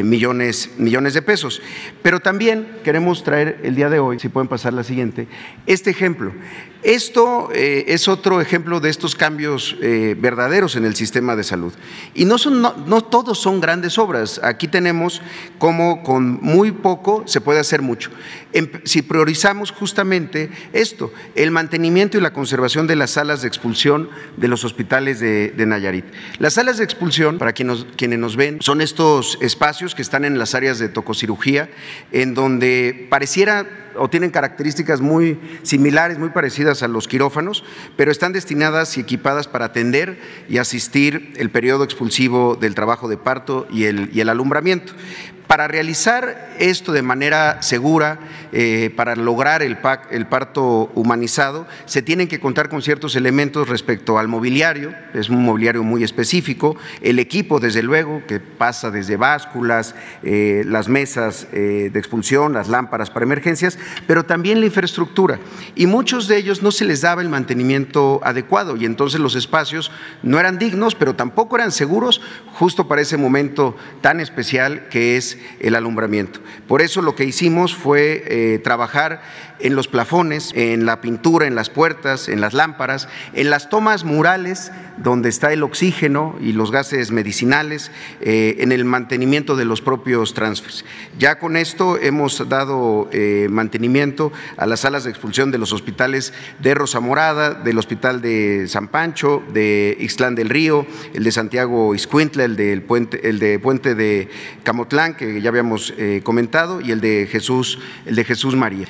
millones, 0.03 0.71
millones 0.77 1.13
de 1.13 1.21
pesos. 1.21 1.61
Pero 2.01 2.19
también 2.19 2.67
queremos 2.83 3.23
traer 3.23 3.59
el 3.63 3.75
día 3.75 3.89
de 3.89 3.99
hoy, 3.99 4.19
si 4.19 4.29
pueden 4.29 4.47
pasar 4.47 4.73
la 4.73 4.83
siguiente, 4.83 5.27
este 5.65 5.89
ejemplo. 5.89 6.31
Esto 6.83 7.49
eh, 7.53 7.85
es 7.87 8.07
otro 8.07 8.39
ejemplo 8.39 8.79
de 8.79 8.89
estos 8.89 9.15
cambios 9.15 9.75
eh, 9.81 10.15
verdaderos 10.17 10.75
en 10.75 10.85
el 10.85 10.95
sistema 10.95 11.35
de 11.35 11.43
salud. 11.43 11.73
Y 12.13 12.25
no, 12.25 12.37
son, 12.37 12.61
no, 12.61 13.03
todos 13.03 13.39
son 13.39 13.59
grandes 13.59 13.97
obras. 13.97 14.39
Aquí 14.43 14.67
tenemos 14.67 15.21
cómo 15.57 16.03
con 16.03 16.39
muy 16.41 16.71
poco 16.71 17.23
se 17.25 17.41
puede 17.41 17.59
hacer 17.59 17.81
mucho. 17.81 18.11
si 18.83 19.01
priorizamos 19.01 19.71
justamente 19.71 20.49
esto, 20.73 21.11
el 21.35 21.51
mantenimiento 21.51 22.17
y 22.17 22.21
la 22.21 22.33
conservación 22.33 22.87
de 22.87 22.95
las 22.95 23.11
salas 23.11 23.41
de 23.41 23.47
expulsión 23.47 24.09
de 24.37 24.47
los 24.47 24.63
hospitales 24.63 25.19
de, 25.19 25.53
Nayarit. 25.67 26.05
Las 26.39 26.53
salas 26.53 26.77
de 26.77 26.83
expulsión, 26.83 27.37
para 27.37 27.53
quienes 27.53 27.85
quienes 27.97 28.19
nos 28.19 28.35
ven, 28.35 28.61
son 28.61 28.81
estos 28.81 29.37
espacios 29.41 29.95
que 29.95 30.01
están 30.01 30.23
en 30.23 30.39
las 30.39 30.55
áreas 30.55 30.79
de 30.79 30.89
tococirugía, 30.89 31.69
en 32.11 32.33
donde 32.33 33.07
pareciera 33.09 33.86
o 33.97 34.09
tienen 34.09 34.31
características 34.31 35.01
muy 35.01 35.39
similares, 35.63 36.19
muy 36.19 36.29
parecidas 36.29 36.83
a 36.83 36.87
los 36.87 37.07
quirófanos, 37.07 37.63
pero 37.95 38.11
están 38.11 38.33
destinadas 38.33 38.97
y 38.97 39.01
equipadas 39.01 39.47
para 39.47 39.65
atender 39.65 40.19
y 40.49 40.57
asistir 40.57 41.33
el 41.37 41.49
periodo 41.49 41.83
expulsivo 41.83 42.55
del 42.55 42.75
trabajo 42.75 43.07
de 43.07 43.17
parto 43.17 43.67
y 43.71 43.85
el, 43.85 44.09
y 44.13 44.21
el 44.21 44.29
alumbramiento. 44.29 44.93
Para 45.47 45.69
realizar 45.69 46.55
esto 46.59 46.91
de 46.91 47.01
manera 47.01 47.61
segura, 47.61 48.19
eh, 48.51 48.91
para 48.97 49.15
lograr 49.15 49.61
el, 49.61 49.77
el, 50.11 50.25
parto 50.27 50.91
humanizado, 50.93 51.65
se 51.85 52.01
tienen 52.01 52.27
que 52.27 52.41
contar 52.41 52.67
con 52.67 52.81
ciertos 52.81 53.15
elementos 53.15 53.69
respecto 53.69 54.19
al 54.19 54.27
mobiliario, 54.27 54.93
es 55.13 55.29
un 55.29 55.43
mobiliario 55.43 55.83
muy 55.83 56.03
específico, 56.03 56.75
el 57.01 57.17
equipo, 57.19 57.61
desde 57.61 57.81
luego, 57.81 58.23
que 58.27 58.41
pasa 58.41 58.91
desde 58.91 59.15
básculas, 59.15 59.95
eh, 60.21 60.63
las 60.65 60.89
mesas 60.89 61.47
eh, 61.53 61.89
de 61.93 61.99
expulsión, 61.99 62.51
las 62.51 62.67
lámparas 62.67 63.09
para 63.09 63.25
emergencias, 63.25 63.79
pero 64.05 64.25
también 64.25 64.59
la 64.59 64.65
infraestructura. 64.65 65.39
Y 65.75 65.85
muchos 65.85 66.27
de 66.27 66.37
ellos 66.37 66.61
no 66.61 66.71
se 66.71 66.83
les 66.83 67.01
daba 67.01 67.21
el 67.21 67.29
mantenimiento 67.29 68.19
adecuado 68.23 68.75
y 68.75 68.85
entonces 68.85 69.21
los 69.21 69.35
espacios 69.35 69.91
no 70.23 70.39
eran 70.39 70.57
dignos, 70.57 70.95
pero 70.95 71.15
tampoco 71.15 71.55
eran 71.55 71.71
seguros 71.71 72.21
justo 72.53 72.87
para 72.87 73.01
ese 73.01 73.15
momento 73.15 73.75
tan 74.01 74.19
especial 74.19 74.89
que 74.89 75.15
es 75.15 75.36
el 75.59 75.75
alumbramiento. 75.75 76.39
Por 76.67 76.81
eso 76.81 77.01
lo 77.01 77.15
que 77.15 77.25
hicimos 77.25 77.75
fue 77.75 78.23
eh, 78.27 78.59
trabajar 78.59 79.21
en 79.59 79.75
los 79.75 79.87
plafones, 79.87 80.51
en 80.55 80.85
la 80.85 81.01
pintura, 81.01 81.47
en 81.47 81.55
las 81.55 81.69
puertas, 81.69 82.29
en 82.29 82.41
las 82.41 82.53
lámparas, 82.53 83.07
en 83.33 83.49
las 83.49 83.69
tomas 83.69 84.03
murales 84.03 84.71
donde 84.97 85.29
está 85.29 85.53
el 85.53 85.63
oxígeno 85.63 86.35
y 86.41 86.53
los 86.53 86.71
gases 86.71 87.11
medicinales, 87.11 87.91
eh, 88.21 88.55
en 88.59 88.71
el 88.71 88.83
mantenimiento 88.83 89.55
de 89.55 89.65
los 89.65 89.81
propios 89.81 90.33
transfers. 90.33 90.85
Ya 91.19 91.39
con 91.39 91.55
esto 91.55 91.97
hemos 91.97 92.49
dado 92.49 93.07
eh, 93.11 93.47
mantenimiento 93.49 94.31
a 94.57 94.65
las 94.65 94.81
salas 94.81 95.03
de 95.03 95.11
expulsión 95.11 95.51
de 95.51 95.59
los 95.59 95.71
hospitales 95.71 96.33
de 96.59 96.73
Rosa 96.73 96.99
Morada, 96.99 97.53
del 97.53 97.77
Hospital 97.77 98.21
de 98.21 98.65
San 98.67 98.87
Pancho, 98.87 99.43
de 99.53 99.95
Ixtlán 99.99 100.35
del 100.35 100.49
Río, 100.49 100.85
el 101.13 101.23
de 101.23 101.31
Santiago 101.31 101.93
Iscuintla, 101.93 102.45
el, 102.45 102.55
del 102.55 102.81
puente, 102.81 103.29
el 103.29 103.39
de 103.39 103.59
Puente 103.59 103.93
de 103.93 104.29
Camotlán, 104.63 105.15
que 105.15 105.41
ya 105.41 105.49
habíamos 105.49 105.93
eh, 105.97 106.21
comentado, 106.23 106.81
y 106.81 106.91
el 106.91 107.01
de 107.01 107.27
Jesús, 107.29 107.79
el 108.05 108.15
de 108.15 108.23
Jesús 108.23 108.55
María 108.55 108.87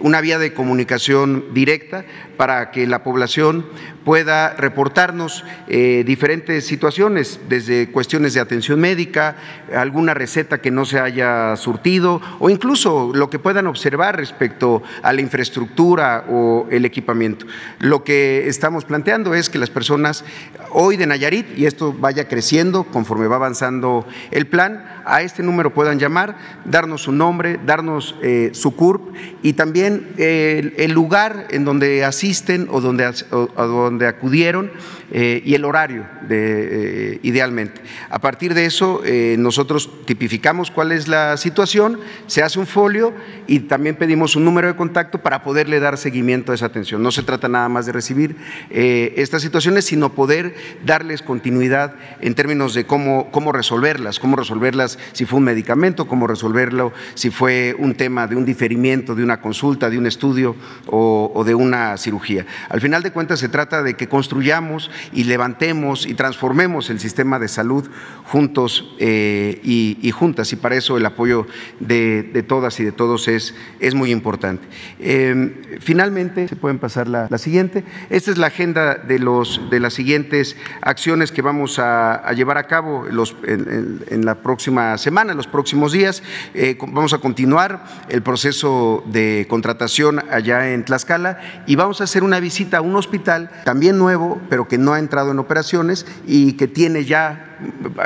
una 0.00 0.20
vía 0.20 0.38
de 0.38 0.52
comunicación 0.52 1.46
directa 1.52 2.04
para 2.36 2.70
que 2.70 2.86
la 2.86 3.02
población 3.02 3.64
pueda 4.06 4.54
reportarnos 4.54 5.44
eh, 5.66 6.04
diferentes 6.06 6.64
situaciones, 6.64 7.40
desde 7.48 7.90
cuestiones 7.90 8.34
de 8.34 8.40
atención 8.40 8.78
médica, 8.78 9.34
alguna 9.74 10.14
receta 10.14 10.58
que 10.58 10.70
no 10.70 10.84
se 10.84 11.00
haya 11.00 11.56
surtido 11.56 12.22
o 12.38 12.48
incluso 12.48 13.10
lo 13.12 13.28
que 13.30 13.40
puedan 13.40 13.66
observar 13.66 14.16
respecto 14.16 14.84
a 15.02 15.12
la 15.12 15.22
infraestructura 15.22 16.24
o 16.30 16.68
el 16.70 16.84
equipamiento. 16.84 17.46
Lo 17.80 18.04
que 18.04 18.46
estamos 18.46 18.84
planteando 18.84 19.34
es 19.34 19.50
que 19.50 19.58
las 19.58 19.70
personas 19.70 20.24
hoy 20.70 20.96
de 20.96 21.08
Nayarit, 21.08 21.58
y 21.58 21.66
esto 21.66 21.92
vaya 21.92 22.28
creciendo 22.28 22.84
conforme 22.84 23.26
va 23.26 23.36
avanzando 23.36 24.06
el 24.30 24.46
plan, 24.46 24.84
a 25.04 25.22
este 25.22 25.42
número 25.42 25.74
puedan 25.74 25.98
llamar, 25.98 26.36
darnos 26.64 27.02
su 27.02 27.12
nombre, 27.12 27.58
darnos 27.66 28.14
eh, 28.22 28.50
su 28.52 28.76
CURP 28.76 29.14
y 29.42 29.54
también 29.56 30.08
el 30.18 30.92
lugar 30.92 31.48
en 31.50 31.64
donde 31.64 32.04
asisten 32.04 32.68
o 32.70 32.80
donde, 32.80 33.06
o, 33.30 33.48
donde 33.56 33.96
donde 33.96 34.06
acudieron 34.06 34.70
eh, 35.12 35.40
y 35.44 35.54
el 35.54 35.64
horario 35.64 36.04
de, 36.28 37.14
eh, 37.14 37.20
idealmente. 37.22 37.80
A 38.10 38.18
partir 38.18 38.54
de 38.54 38.66
eso, 38.66 39.02
eh, 39.04 39.36
nosotros 39.38 39.88
tipificamos 40.04 40.72
cuál 40.72 40.90
es 40.90 41.06
la 41.06 41.36
situación, 41.36 42.00
se 42.26 42.42
hace 42.42 42.58
un 42.58 42.66
folio 42.66 43.14
y 43.46 43.60
también 43.60 43.94
pedimos 43.94 44.34
un 44.34 44.44
número 44.44 44.66
de 44.66 44.74
contacto 44.74 45.22
para 45.22 45.44
poderle 45.44 45.78
dar 45.78 45.96
seguimiento 45.96 46.50
a 46.50 46.56
esa 46.56 46.66
atención. 46.66 47.02
No 47.02 47.12
se 47.12 47.22
trata 47.22 47.48
nada 47.48 47.68
más 47.68 47.86
de 47.86 47.92
recibir 47.92 48.36
estas 48.68 49.42
situaciones, 49.42 49.84
sino 49.84 50.12
poder 50.12 50.54
darles 50.84 51.22
continuidad 51.22 51.94
en 52.20 52.34
términos 52.34 52.74
de 52.74 52.84
cómo, 52.84 53.30
cómo 53.30 53.52
resolverlas, 53.52 54.18
cómo 54.18 54.36
resolverlas 54.36 54.98
si 55.12 55.24
fue 55.24 55.38
un 55.38 55.44
medicamento, 55.44 56.08
cómo 56.08 56.26
resolverlo 56.26 56.92
si 57.14 57.30
fue 57.30 57.76
un 57.78 57.94
tema 57.94 58.26
de 58.26 58.34
un 58.34 58.44
diferimiento, 58.44 59.14
de 59.14 59.22
una 59.22 59.40
consulta, 59.46 59.88
de 59.90 59.96
un 59.96 60.06
estudio 60.06 60.56
o, 60.88 61.44
de 61.46 61.54
una 61.54 61.96
cirugía. 61.98 62.46
Al 62.68 62.80
final 62.80 63.04
de 63.04 63.12
cuentas, 63.12 63.38
se 63.38 63.48
trata 63.48 63.84
de 63.84 63.94
que 63.94 64.08
construyamos 64.08 64.90
y 65.12 65.22
levantemos 65.22 66.04
y 66.04 66.14
transformemos 66.14 66.90
el 66.90 66.98
sistema 66.98 67.38
de 67.38 67.46
salud 67.46 67.88
juntos 68.24 68.92
eh, 68.98 69.60
y, 69.62 70.10
juntas. 70.10 70.52
Y 70.52 70.56
para 70.56 70.74
eso 70.74 70.96
el 70.96 71.06
apoyo 71.06 71.46
de, 71.78 72.44
todas 72.48 72.80
y 72.80 72.84
de 72.84 72.90
todos 72.90 73.28
es, 73.28 73.54
es 73.78 73.94
muy 73.94 74.10
importante. 74.10 74.66
Em, 74.98 75.54
finalmente, 75.78 76.48
se 76.48 76.56
pueden 76.56 76.80
pasar 76.80 77.06
la, 77.06 77.38
siguiente. 77.38 77.84
Esta 78.10 78.32
es 78.32 78.38
la 78.38 78.48
agenda 78.48 78.94
de, 78.96 79.20
los, 79.20 79.60
de 79.70 79.78
las 79.78 79.94
siguientes 79.94 80.56
acciones 80.80 81.30
que 81.30 81.42
vamos 81.42 81.78
a, 81.78 82.32
llevar 82.32 82.58
a 82.58 82.66
cabo 82.66 83.06
en, 83.06 84.24
la 84.24 84.34
próxima 84.42 84.98
semana, 84.98 85.30
en 85.30 85.36
los 85.36 85.46
próximos 85.46 85.92
días. 85.92 86.24
Eh, 86.54 86.76
vamos 86.80 87.12
a 87.12 87.18
continuar 87.18 87.84
el 88.08 88.22
proceso 88.22 89.04
de 89.06 89.35
contratación 89.44 90.22
allá 90.30 90.72
en 90.72 90.84
Tlaxcala 90.84 91.38
y 91.66 91.76
vamos 91.76 92.00
a 92.00 92.04
hacer 92.04 92.22
una 92.22 92.40
visita 92.40 92.78
a 92.78 92.80
un 92.80 92.96
hospital 92.96 93.50
también 93.64 93.98
nuevo, 93.98 94.40
pero 94.48 94.68
que 94.68 94.78
no 94.78 94.94
ha 94.94 94.98
entrado 94.98 95.30
en 95.30 95.38
operaciones 95.38 96.06
y 96.26 96.54
que 96.54 96.68
tiene 96.68 97.04
ya 97.04 97.55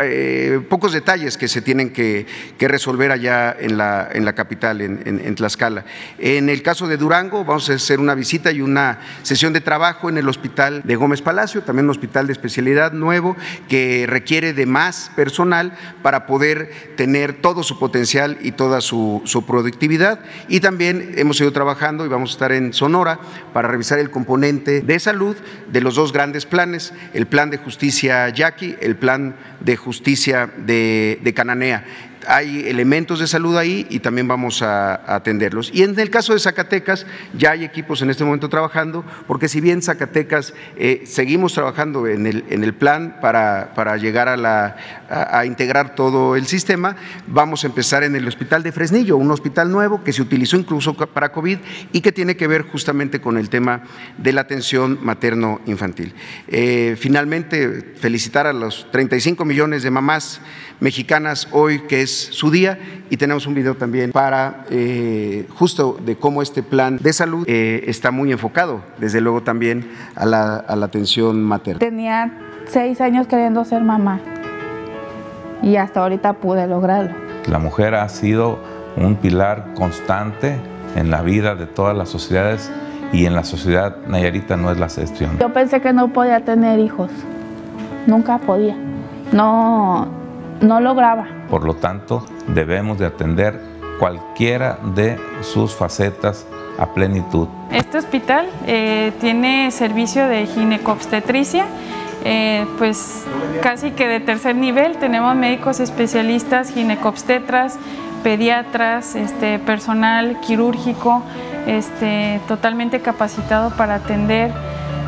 eh, 0.01 0.61
pocos 0.69 0.93
detalles 0.93 1.37
que 1.37 1.49
se 1.49 1.63
tienen 1.63 1.91
que, 1.91 2.27
resolver 2.61 3.11
allá 3.11 3.57
en 3.59 3.77
la, 3.77 4.09
en 4.13 4.25
la 4.25 4.35
capital, 4.35 4.81
en, 4.81 5.35
Tlaxcala. 5.35 5.85
En 6.19 6.49
el 6.49 6.63
caso 6.63 6.87
de 6.87 6.97
Durango, 6.97 7.45
vamos 7.45 7.69
a 7.69 7.75
hacer 7.75 7.99
una 7.99 8.15
visita 8.15 8.53
y 8.53 8.61
una 8.61 9.01
sesión 9.23 9.53
de 9.53 9.61
trabajo 9.61 10.09
en 10.09 10.19
el 10.19 10.29
hospital 10.29 10.83
de 10.85 10.97
Gómez 10.97 11.23
Palacio, 11.23 11.63
también 11.63 11.87
un 11.87 11.91
hospital 11.91 12.27
de 12.27 12.33
especialidad 12.33 12.93
nuevo 12.93 13.37
que 13.69 14.07
requiere 14.09 14.53
de 14.53 14.67
más 14.67 15.11
personal 15.17 15.77
para 16.03 16.27
poder 16.27 16.71
tener 16.97 17.41
todo 17.41 17.63
su 17.63 17.79
potencial 17.79 18.39
y 18.41 18.53
toda 18.53 18.81
su, 18.81 19.23
su 19.25 19.45
productividad. 19.45 20.21
Y 20.49 20.61
también 20.61 21.15
hemos 21.17 21.41
ido 21.41 21.53
trabajando 21.53 22.05
y 22.05 22.09
vamos 22.09 22.31
a 22.31 22.33
estar 22.35 22.53
en 22.53 22.73
Sonora 22.73 23.19
para 23.53 23.69
revisar 23.69 23.99
el 23.99 24.11
componente 24.11 24.81
de 24.81 24.99
salud 25.01 25.37
de 25.73 25.81
los 25.81 25.97
dos 25.97 26.13
grandes 26.13 26.47
planes, 26.47 26.93
el 27.15 27.27
plan 27.27 27.51
de 27.51 27.59
justicia 27.59 28.29
Yaqui, 28.29 28.77
el 28.81 28.97
plan 28.97 29.35
de 29.61 29.77
justicia 29.77 30.47
de, 30.47 31.21
de 31.23 31.35
Cananea 31.35 31.85
hay 32.27 32.69
elementos 32.69 33.21
de 33.21 33.27
salud 33.27 33.57
ahí 33.57 33.87
y 33.91 34.01
también 34.01 34.29
vamos 34.29 34.63
a, 34.63 35.15
atenderlos. 35.15 35.71
Y 35.73 35.83
en 35.83 35.99
el 35.99 36.11
caso 36.11 36.33
de 36.33 36.41
Zacatecas, 36.41 37.07
ya 37.35 37.53
hay 37.53 37.65
equipos 37.65 38.03
en 38.03 38.11
este 38.11 38.25
momento 38.25 38.49
trabajando, 38.49 39.05
porque 39.27 39.49
si 39.49 39.61
bien 39.61 39.83
Zacatecas 39.83 40.55
eh, 40.77 41.03
seguimos 41.07 41.55
trabajando 41.55 42.07
en 42.07 42.27
el, 42.27 42.45
en 42.51 42.65
el 42.65 42.75
plan 42.75 43.19
para, 43.21 43.73
para 43.75 43.97
llegar 43.97 44.29
a, 44.29 44.37
la, 44.37 44.77
a, 45.09 45.45
integrar 45.45 45.95
todo 45.95 46.37
el 46.37 46.47
sistema, 46.47 46.97
vamos 47.27 47.65
a 47.65 47.67
empezar 47.67 48.03
en 48.03 48.17
el 48.17 48.27
hospital 48.27 48.63
de 48.63 48.73
Fresnillo, 48.73 49.17
un 49.17 49.31
hospital 49.31 49.71
nuevo 49.71 50.05
que 50.05 50.13
se 50.13 50.23
utilizó 50.23 50.57
incluso 50.57 50.95
para 50.95 51.33
COVID 51.33 51.59
y 51.93 52.01
que 52.01 52.13
tiene 52.13 52.37
que 52.37 52.47
ver 52.47 52.63
justamente 52.63 53.21
con 53.21 53.37
el 53.37 53.49
tema 53.49 53.83
de 54.19 54.33
la 54.33 54.43
atención 54.43 54.99
materno-infantil. 55.03 56.15
Eh, 56.49 56.97
finalmente, 56.99 57.95
felicitar 57.97 58.47
a 58.47 58.53
los 58.53 58.91
35 58.91 59.45
millones 59.45 59.83
de 59.83 59.91
mamás 59.91 60.41
mexicanas 60.81 61.49
hoy, 61.53 61.81
que 61.81 62.03
es 62.03 62.11
su 62.11 62.51
día, 62.51 62.79
y 63.11 63.17
tenemos 63.17 63.47
un 63.47 63.55
video 63.55 63.75
también 63.75 64.13
para 64.13 64.65
eh, 64.71 65.47
justo 65.55 65.99
de 66.05 66.17
cómo 66.17 66.43
este 66.43 66.63
plan 66.63 66.97
de 66.97 67.13
salud 67.13 67.45
eh, 67.47 67.85
está 67.87 68.11
muy 68.11 68.33
enfocado, 68.33 68.83
desde 68.99 69.21
luego 69.21 69.43
también 69.43 69.91
a 70.17 70.27
la, 70.27 70.57
a 70.57 70.77
la 70.77 70.87
atención 70.87 71.43
materna. 71.43 71.79
Tenía 71.79 72.33
seis 72.67 73.01
años 73.01 73.27
queriendo 73.27 73.65
ser 73.65 73.83
mamá 73.83 74.21
y 75.63 75.77
hasta 75.77 76.01
ahorita 76.01 76.35
pude 76.35 76.67
lograrlo. 76.67 77.15
La 77.49 77.59
mujer 77.59 77.95
ha 77.95 78.09
sido 78.09 78.59
un 78.97 79.17
pilar 79.17 79.75
constante 79.75 80.57
en 80.97 81.11
la 81.11 81.23
vida 81.23 81.55
de 81.55 81.67
todas 81.67 81.97
las 81.97 82.09
sociedades 82.09 82.71
y 83.13 83.27
en 83.27 83.35
la 83.35 83.45
sociedad 83.45 83.97
nayarita 84.07 84.57
no 84.57 84.71
es 84.71 84.79
la 84.79 84.87
excepción. 84.87 85.39
Yo 85.39 85.53
pensé 85.53 85.81
que 85.81 85.93
no 85.93 86.13
podía 86.13 86.45
tener 86.45 86.79
hijos, 86.79 87.11
nunca 88.07 88.39
podía, 88.39 88.77
no, 89.33 90.09
no 90.61 90.81
lograba. 90.81 91.27
Por 91.49 91.65
lo 91.65 91.75
tanto, 91.75 92.25
debemos 92.49 92.99
de 92.99 93.07
atender 93.07 93.61
cualquiera 93.99 94.79
de 94.95 95.19
sus 95.43 95.75
facetas 95.75 96.47
a 96.79 96.87
plenitud. 96.87 97.49
Este 97.71 97.99
hospital 97.99 98.49
eh, 98.67 99.13
tiene 99.21 99.71
servicio 99.71 100.27
de 100.27 100.47
ginecobstetricia, 100.47 101.67
eh, 102.25 102.67
pues 102.79 103.25
casi 103.63 103.91
que 103.91 104.09
de 104.09 104.21
tercer 104.21 104.57
nivel. 104.57 104.97
Tenemos 104.97 105.35
médicos 105.37 105.81
especialistas, 105.81 106.73
ginecobstetras, 106.73 107.79
pediatras, 108.23 109.15
este, 109.15 109.59
personal 109.59 110.41
quirúrgico, 110.41 111.23
este, 111.67 112.41
totalmente 112.49 113.01
capacitado 113.01 113.71
para 113.77 113.97
atender 113.97 114.51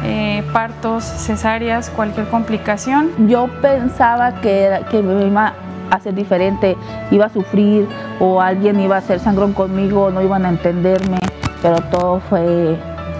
eh, 0.04 0.42
partos, 0.52 1.04
cesáreas, 1.04 1.90
cualquier 1.90 2.28
complicación. 2.28 3.28
Yo 3.28 3.48
pensaba 3.60 4.40
que, 4.40 4.62
era, 4.62 4.80
que 4.86 5.02
me 5.02 5.26
iba 5.26 5.54
a 5.90 6.00
ser 6.00 6.14
diferente, 6.14 6.76
iba 7.10 7.26
a 7.26 7.28
sufrir 7.28 7.86
o 8.18 8.40
alguien 8.40 8.80
iba 8.80 8.96
a 8.96 8.98
hacer 8.98 9.20
sangrón 9.20 9.52
conmigo, 9.52 10.10
no 10.10 10.22
iban 10.22 10.46
a 10.46 10.48
entenderme, 10.48 11.18
pero 11.60 11.80
todo 11.82 12.20
fue 12.20 12.76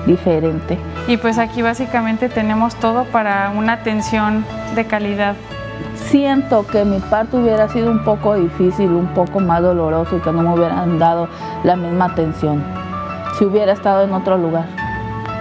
diferente. 0.07 0.79
Y 1.07 1.17
pues 1.17 1.39
aquí 1.39 1.63
básicamente 1.63 2.29
tenemos 2.29 2.75
todo 2.77 3.05
para 3.05 3.53
una 3.57 3.75
atención 3.75 4.45
de 4.75 4.85
calidad. 4.87 5.35
Siento 5.95 6.67
que 6.67 6.85
mi 6.85 6.99
parto 6.99 7.39
hubiera 7.39 7.69
sido 7.69 7.91
un 7.91 8.05
poco 8.05 8.35
difícil, 8.35 8.91
un 8.91 9.09
poco 9.09 9.41
más 9.41 9.63
doloroso 9.63 10.17
y 10.17 10.21
que 10.21 10.33
no 10.33 10.43
me 10.43 10.55
hubieran 10.55 10.99
dado 10.99 11.29
la 11.65 11.77
misma 11.77 12.07
atención 12.07 12.63
si 13.39 13.45
hubiera 13.45 13.73
estado 13.73 14.05
en 14.05 14.13
otro 14.13 14.37
lugar. 14.37 14.82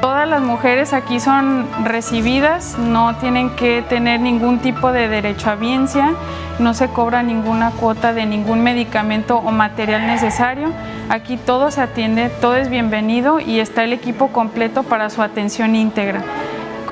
Todas 0.02 0.28
las 0.28 0.42
mujeres 0.42 0.94
aquí 0.94 1.20
son 1.20 1.68
recibidas, 1.84 2.76
no 2.80 3.16
tienen 3.18 3.52
que 3.52 3.84
tener 3.88 4.20
ningún 4.20 4.58
tipo 4.58 4.92
de 4.92 5.08
derecho 5.08 5.52
a 5.52 5.56
biencia, 5.56 6.16
no 6.58 6.74
se 6.74 6.88
cobra 6.88 7.22
ninguna 7.22 7.70
cuota 7.70 8.12
de 8.12 8.26
ningún 8.26 8.64
medicamento 8.64 9.38
o 9.38 9.52
material 9.52 10.08
necesario. 10.08 10.70
Aquí 11.10 11.38
todo 11.38 11.70
se 11.70 11.82
atiende, 11.82 12.30
todo 12.42 12.56
es 12.56 12.72
bienvenido 12.72 13.40
y 13.40 13.60
está 13.60 13.84
el 13.84 13.94
equipo 13.94 14.30
completo 14.30 14.82
para 14.82 15.12
su 15.12 15.22
atención 15.22 15.76
íntegra. 15.76 16.24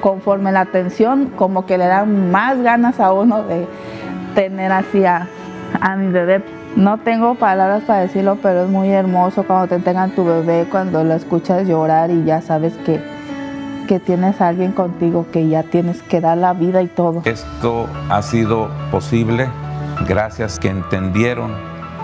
Conforme 0.02 0.52
la 0.52 0.62
atención, 0.62 1.32
como 1.36 1.66
que 1.66 1.80
le 1.80 1.88
dan 1.88 2.30
más 2.30 2.62
ganas 2.62 3.00
a 3.00 3.12
uno 3.12 3.42
de 3.42 3.68
tener 4.36 4.72
así 4.72 5.04
a, 5.04 5.28
a 5.82 5.96
mi 5.96 6.12
bebé. 6.12 6.59
No 6.76 6.98
tengo 6.98 7.36
palabras 7.36 7.84
para 7.84 8.02
decirlo, 8.02 8.38
pero 8.42 8.64
es 8.64 8.70
muy 8.70 8.90
hermoso 8.90 9.44
cuando 9.44 9.68
te 9.68 9.80
tengan 9.80 10.12
tu 10.12 10.24
bebé, 10.24 10.68
cuando 10.70 11.04
lo 11.04 11.14
escuchas 11.14 11.68
llorar 11.68 12.12
y 12.12 12.24
ya 12.24 12.42
sabes 12.42 12.74
que, 12.86 13.02
que 13.88 14.00
tienes 14.00 14.40
a 14.40 14.50
alguien 14.50 14.72
contigo, 14.72 15.26
que 15.32 15.48
ya 15.48 15.64
tienes 15.64 16.02
que 16.04 16.22
dar 16.22 16.38
la 16.38 16.54
vida 16.54 16.82
y 16.82 16.88
todo. 16.88 17.22
Esto 17.26 17.88
ha 18.10 18.22
sido 18.22 18.70
posible 18.92 19.50
gracias 20.08 20.60
que 20.60 20.70
entendieron 20.70 21.54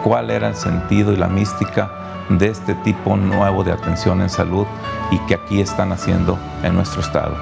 cuál 0.04 0.32
era 0.32 0.50
el 0.50 0.56
sentido 0.56 1.14
y 1.14 1.16
la 1.16 1.28
mística 1.28 1.90
de 2.30 2.48
este 2.48 2.74
tipo 2.76 3.16
nuevo 3.16 3.64
de 3.64 3.72
atención 3.72 4.22
en 4.22 4.30
salud 4.30 4.66
y 5.12 5.20
que 5.20 5.36
aquí 5.36 5.62
están 5.62 5.92
haciendo 5.92 6.38
en 6.64 6.74
nuestro 6.74 7.02
estado. 7.02 7.36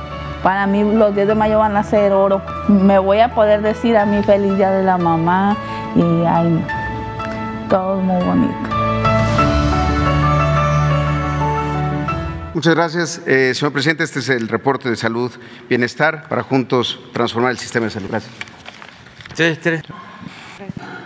Para 0.44 0.68
mí 0.68 0.84
los 0.84 1.16
10 1.16 1.30
de 1.30 1.36
mayo 1.36 1.60
van 1.60 1.78
a 1.78 1.84
ser 1.84 2.12
oro. 2.12 2.42
Me 2.68 3.00
voy 3.00 3.20
a 3.20 3.34
poder 3.34 3.62
decir 3.62 3.96
a 3.96 4.06
mi 4.06 4.22
feliz 4.24 4.58
día 4.58 4.72
de 4.72 4.84
la 4.84 4.98
mamá 4.98 5.56
y 5.96 6.26
ay, 6.26 6.66
todo 7.70 7.98
muy 7.98 8.24
bonito. 8.24 8.54
Muchas 12.54 12.76
gracias, 12.76 13.22
eh, 13.26 13.54
señor 13.56 13.74
presidente. 13.74 14.04
Este 14.04 14.20
es 14.20 14.30
el 14.30 14.48
reporte 14.48 14.90
de 14.90 14.96
salud 14.96 15.32
bienestar 15.68 16.30
para 16.30 16.44
juntos 16.44 17.00
transformar 17.12 17.52
el 17.52 17.58
sistema 17.58 17.86
de 17.86 17.92
salud. 17.92 18.10
Gracias. 18.10 18.34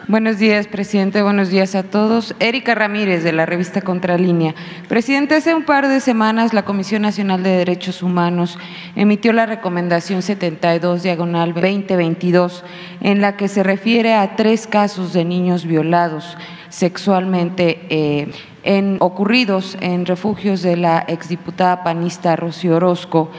Buenos 0.10 0.40
días, 0.40 0.68
presidente. 0.68 1.22
Buenos 1.22 1.50
días 1.50 1.76
a 1.76 1.84
todos. 1.84 2.34
Erika 2.40 2.74
Ramírez, 2.74 3.26
de 3.26 3.34
la 3.34 3.46
revista 3.46 3.82
Contralínea. 3.82 4.56
Presidente, 4.88 5.36
hace 5.36 5.54
un 5.54 5.64
par 5.64 5.90
de 5.90 6.00
semanas 6.00 6.54
la 6.54 6.64
Comisión 6.64 7.02
Nacional 7.02 7.44
de 7.44 7.50
Derechos 7.50 8.02
Humanos 8.02 8.58
emitió 8.96 9.34
la 9.34 9.46
recomendación 9.46 10.22
72 10.22 11.04
diagonal 11.04 11.54
2022, 11.54 12.64
en 13.02 13.20
la 13.20 13.36
que 13.36 13.50
se 13.50 13.64
refiere 13.64 14.14
a 14.14 14.38
tres 14.38 14.66
casos 14.66 15.12
de 15.12 15.26
niños 15.26 15.66
violados 15.66 16.38
sexualmente 16.70 17.82
eh, 17.90 18.98
ocurridos 19.00 19.78
en 19.82 20.06
refugios 20.06 20.62
de 20.62 20.78
la 20.78 21.04
exdiputada 21.06 21.84
panista 21.84 22.38
Rocío 22.38 22.78
Orozco 22.78 23.30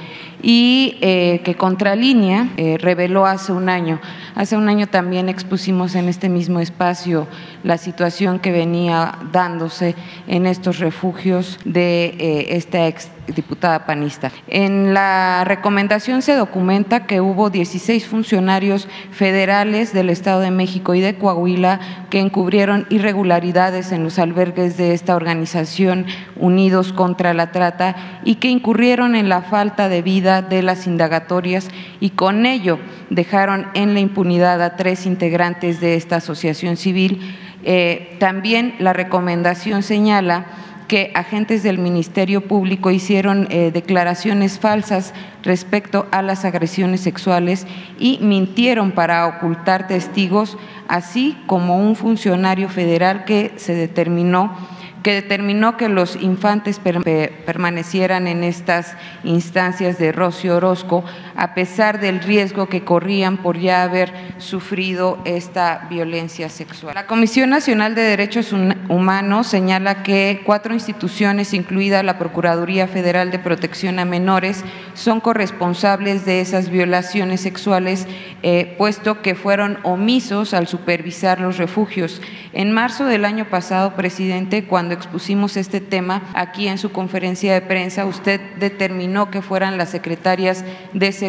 y 0.43 0.99
eh, 1.01 1.41
que 1.45 1.55
Contralínea 1.55 2.51
eh, 2.57 2.79
reveló 2.79 3.27
hace 3.27 3.53
un 3.53 3.69
año. 3.69 4.01
Hace 4.35 4.57
un 4.57 4.69
año 4.69 4.87
también 4.87 5.29
expusimos 5.29 5.95
en 5.95 6.09
este 6.09 6.29
mismo 6.29 6.61
espacio 6.61 7.27
la 7.65 7.79
situación 7.79 8.39
que 8.39 8.53
venía 8.53 9.19
dándose 9.33 9.95
en 10.27 10.47
estos 10.47 10.79
refugios 10.79 11.59
de 11.65 12.07
eh, 12.19 12.47
esta 12.51 12.87
ex 12.87 13.11
diputada 13.35 13.87
panista. 13.87 14.31
En 14.47 14.95
la 14.95 15.45
recomendación 15.45 16.23
se 16.23 16.35
documenta 16.35 17.07
que 17.07 17.21
hubo 17.21 17.51
16 17.51 18.07
funcionarios 18.07 18.89
federales 19.11 19.93
del 19.93 20.11
Estado 20.11 20.41
de 20.41 20.51
México 20.51 20.95
y 20.95 21.01
de 21.01 21.17
Coahuila 21.17 21.81
que 22.11 22.21
encubrieron 22.21 22.87
irregularidades 22.91 23.93
en 23.93 24.05
los 24.05 24.19
albergues 24.19 24.77
de 24.77 24.95
esta 24.95 25.17
organización 25.17 26.07
Unidos 26.37 26.93
contra 26.93 27.35
la 27.35 27.53
Trata 27.53 28.21
y 28.25 28.37
que 28.37 28.49
incurrieron 28.49 29.15
en 29.15 29.29
la 29.29 29.43
falta 29.43 29.89
de 29.89 30.03
vida 30.03 30.43
de 30.43 30.63
las 30.63 30.87
indagatorias 30.87 31.69
y 32.01 32.11
con 32.11 32.47
ello 32.47 32.79
dejaron 33.11 33.69
en 33.75 33.95
la 33.95 34.01
impunidad 34.01 34.63
a 34.63 34.77
tres 34.77 35.07
integrantes 35.07 35.81
de 35.81 35.95
esta 35.95 36.17
asociación 36.17 36.77
civil. 36.77 37.37
Eh, 37.65 38.17
también 38.21 38.75
la 38.79 38.93
recomendación 38.93 39.83
señala 39.83 40.47
que 40.89 41.13
agentes 41.15 41.63
del 41.63 41.79
Ministerio 41.79 42.41
Público 42.41 42.91
hicieron 42.91 43.47
eh, 43.51 43.71
declaraciones 43.73 44.59
falsas 44.59 45.13
respecto 45.43 46.07
a 46.11 46.23
las 46.23 46.47
agresiones 46.47 47.03
sexuales 47.03 47.67
y 47.99 48.19
mintieron 48.23 48.93
para 48.93 49.27
ocultar 49.27 49.87
testigos, 49.87 50.57
así 50.89 51.37
como 51.47 51.77
un 51.77 51.95
funcionario 51.95 52.71
federal 52.71 53.25
que 53.25 53.53
se 53.57 53.75
determinó 53.75 54.57
que 55.03 55.15
determinó 55.15 55.77
que 55.77 55.89
los 55.89 56.17
infantes 56.17 56.81
permanecieran 56.81 58.27
en 58.27 58.43
estas 58.43 58.97
instancias 59.23 59.99
de 59.99 60.13
Rocío 60.13 60.57
Orozco 60.57 61.05
a 61.39 61.55
pesar 61.55 62.01
del 62.01 62.21
riesgo 62.21 62.69
que 62.69 62.83
corrían 62.83 63.37
por 63.37 63.59
ya 63.59 63.85
haber 63.85 64.13
sufrido 64.39 65.19
esta 65.25 65.87
violencia 65.89 66.49
sexual. 66.49 66.97
La 66.97 67.07
Comisión 67.07 67.51
Nacional 67.51 67.95
de 67.95 68.03
Derechos 68.03 68.53
Humanos 68.53 69.47
señala 69.47 70.03
que 70.03 70.43
cuatro 70.45 70.75
instituciones, 70.75 71.55
incluida 71.55 72.03
la 72.03 72.19
Procuraduría 72.19 72.89
Federal 72.89 73.31
de 73.31 73.39
Protección 73.39 74.01
a 74.01 74.05
Menores, 74.05 74.65
son 74.95 75.21
corresponsables 75.21 76.27
de 76.27 76.41
esas 76.41 76.71
violaciones 76.71 77.41
sexuales, 77.41 78.09
eh, 78.43 78.75
puesto 78.77 79.23
que 79.23 79.37
fueron 79.37 79.79
omisos 79.85 80.55
al 80.55 80.67
supervisar 80.67 81.39
los 81.39 81.57
refugios. 81.57 82.21
En 82.53 82.73
marzo 82.73 83.05
del 83.05 83.25
año 83.25 83.45
pasado, 83.49 83.95
presidente, 83.95 84.65
cuando 84.65 84.93
expusimos 84.93 85.57
este 85.57 85.81
tema 85.81 86.23
aquí 86.35 86.67
en 86.67 86.79
su 86.79 86.91
conferencia 86.91 87.55
de 87.55 87.61
prensa, 87.61 88.07
usted 88.07 88.41
determinó 88.59 89.31
que 89.31 89.41
fueran 89.41 89.79
las 89.79 89.91
secretarias 89.91 90.65
de 90.93 91.13
Seguridad, 91.13 91.28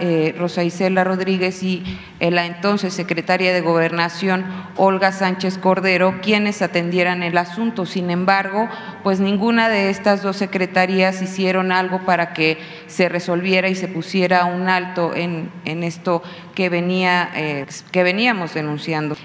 eh, 0.00 0.34
Rosa 0.38 0.64
Isela 0.64 1.04
Rodríguez, 1.04 1.62
y 1.62 1.82
eh, 2.20 2.30
la 2.30 2.46
entonces 2.46 2.94
secretaria 2.94 3.52
de 3.52 3.60
Gobernación, 3.60 4.44
Olga 4.76 5.12
Sánchez 5.12 5.58
Cordero, 5.58 6.20
quienes 6.22 6.62
atendieran 6.62 7.22
el 7.22 7.36
asunto. 7.38 7.86
Sin 7.86 8.10
embargo, 8.10 8.68
pues 9.02 9.20
ninguna 9.20 9.68
de 9.68 9.90
estas 9.90 10.22
dos 10.22 10.36
secretarías 10.36 11.22
hicieron 11.22 11.72
algo 11.72 12.04
para 12.04 12.32
que 12.32 12.58
se 12.86 13.08
resolviera 13.08 13.68
y 13.68 13.74
se 13.74 13.88
pusiera 13.88 14.44
un 14.44 14.68
alto 14.68 15.14
en, 15.14 15.50
en 15.64 15.82
esto 15.82 16.22
que, 16.54 16.68
venía, 16.68 17.30
eh, 17.34 17.66
que 17.92 18.02
veníamos 18.02 18.54
denunciando. 18.54 19.16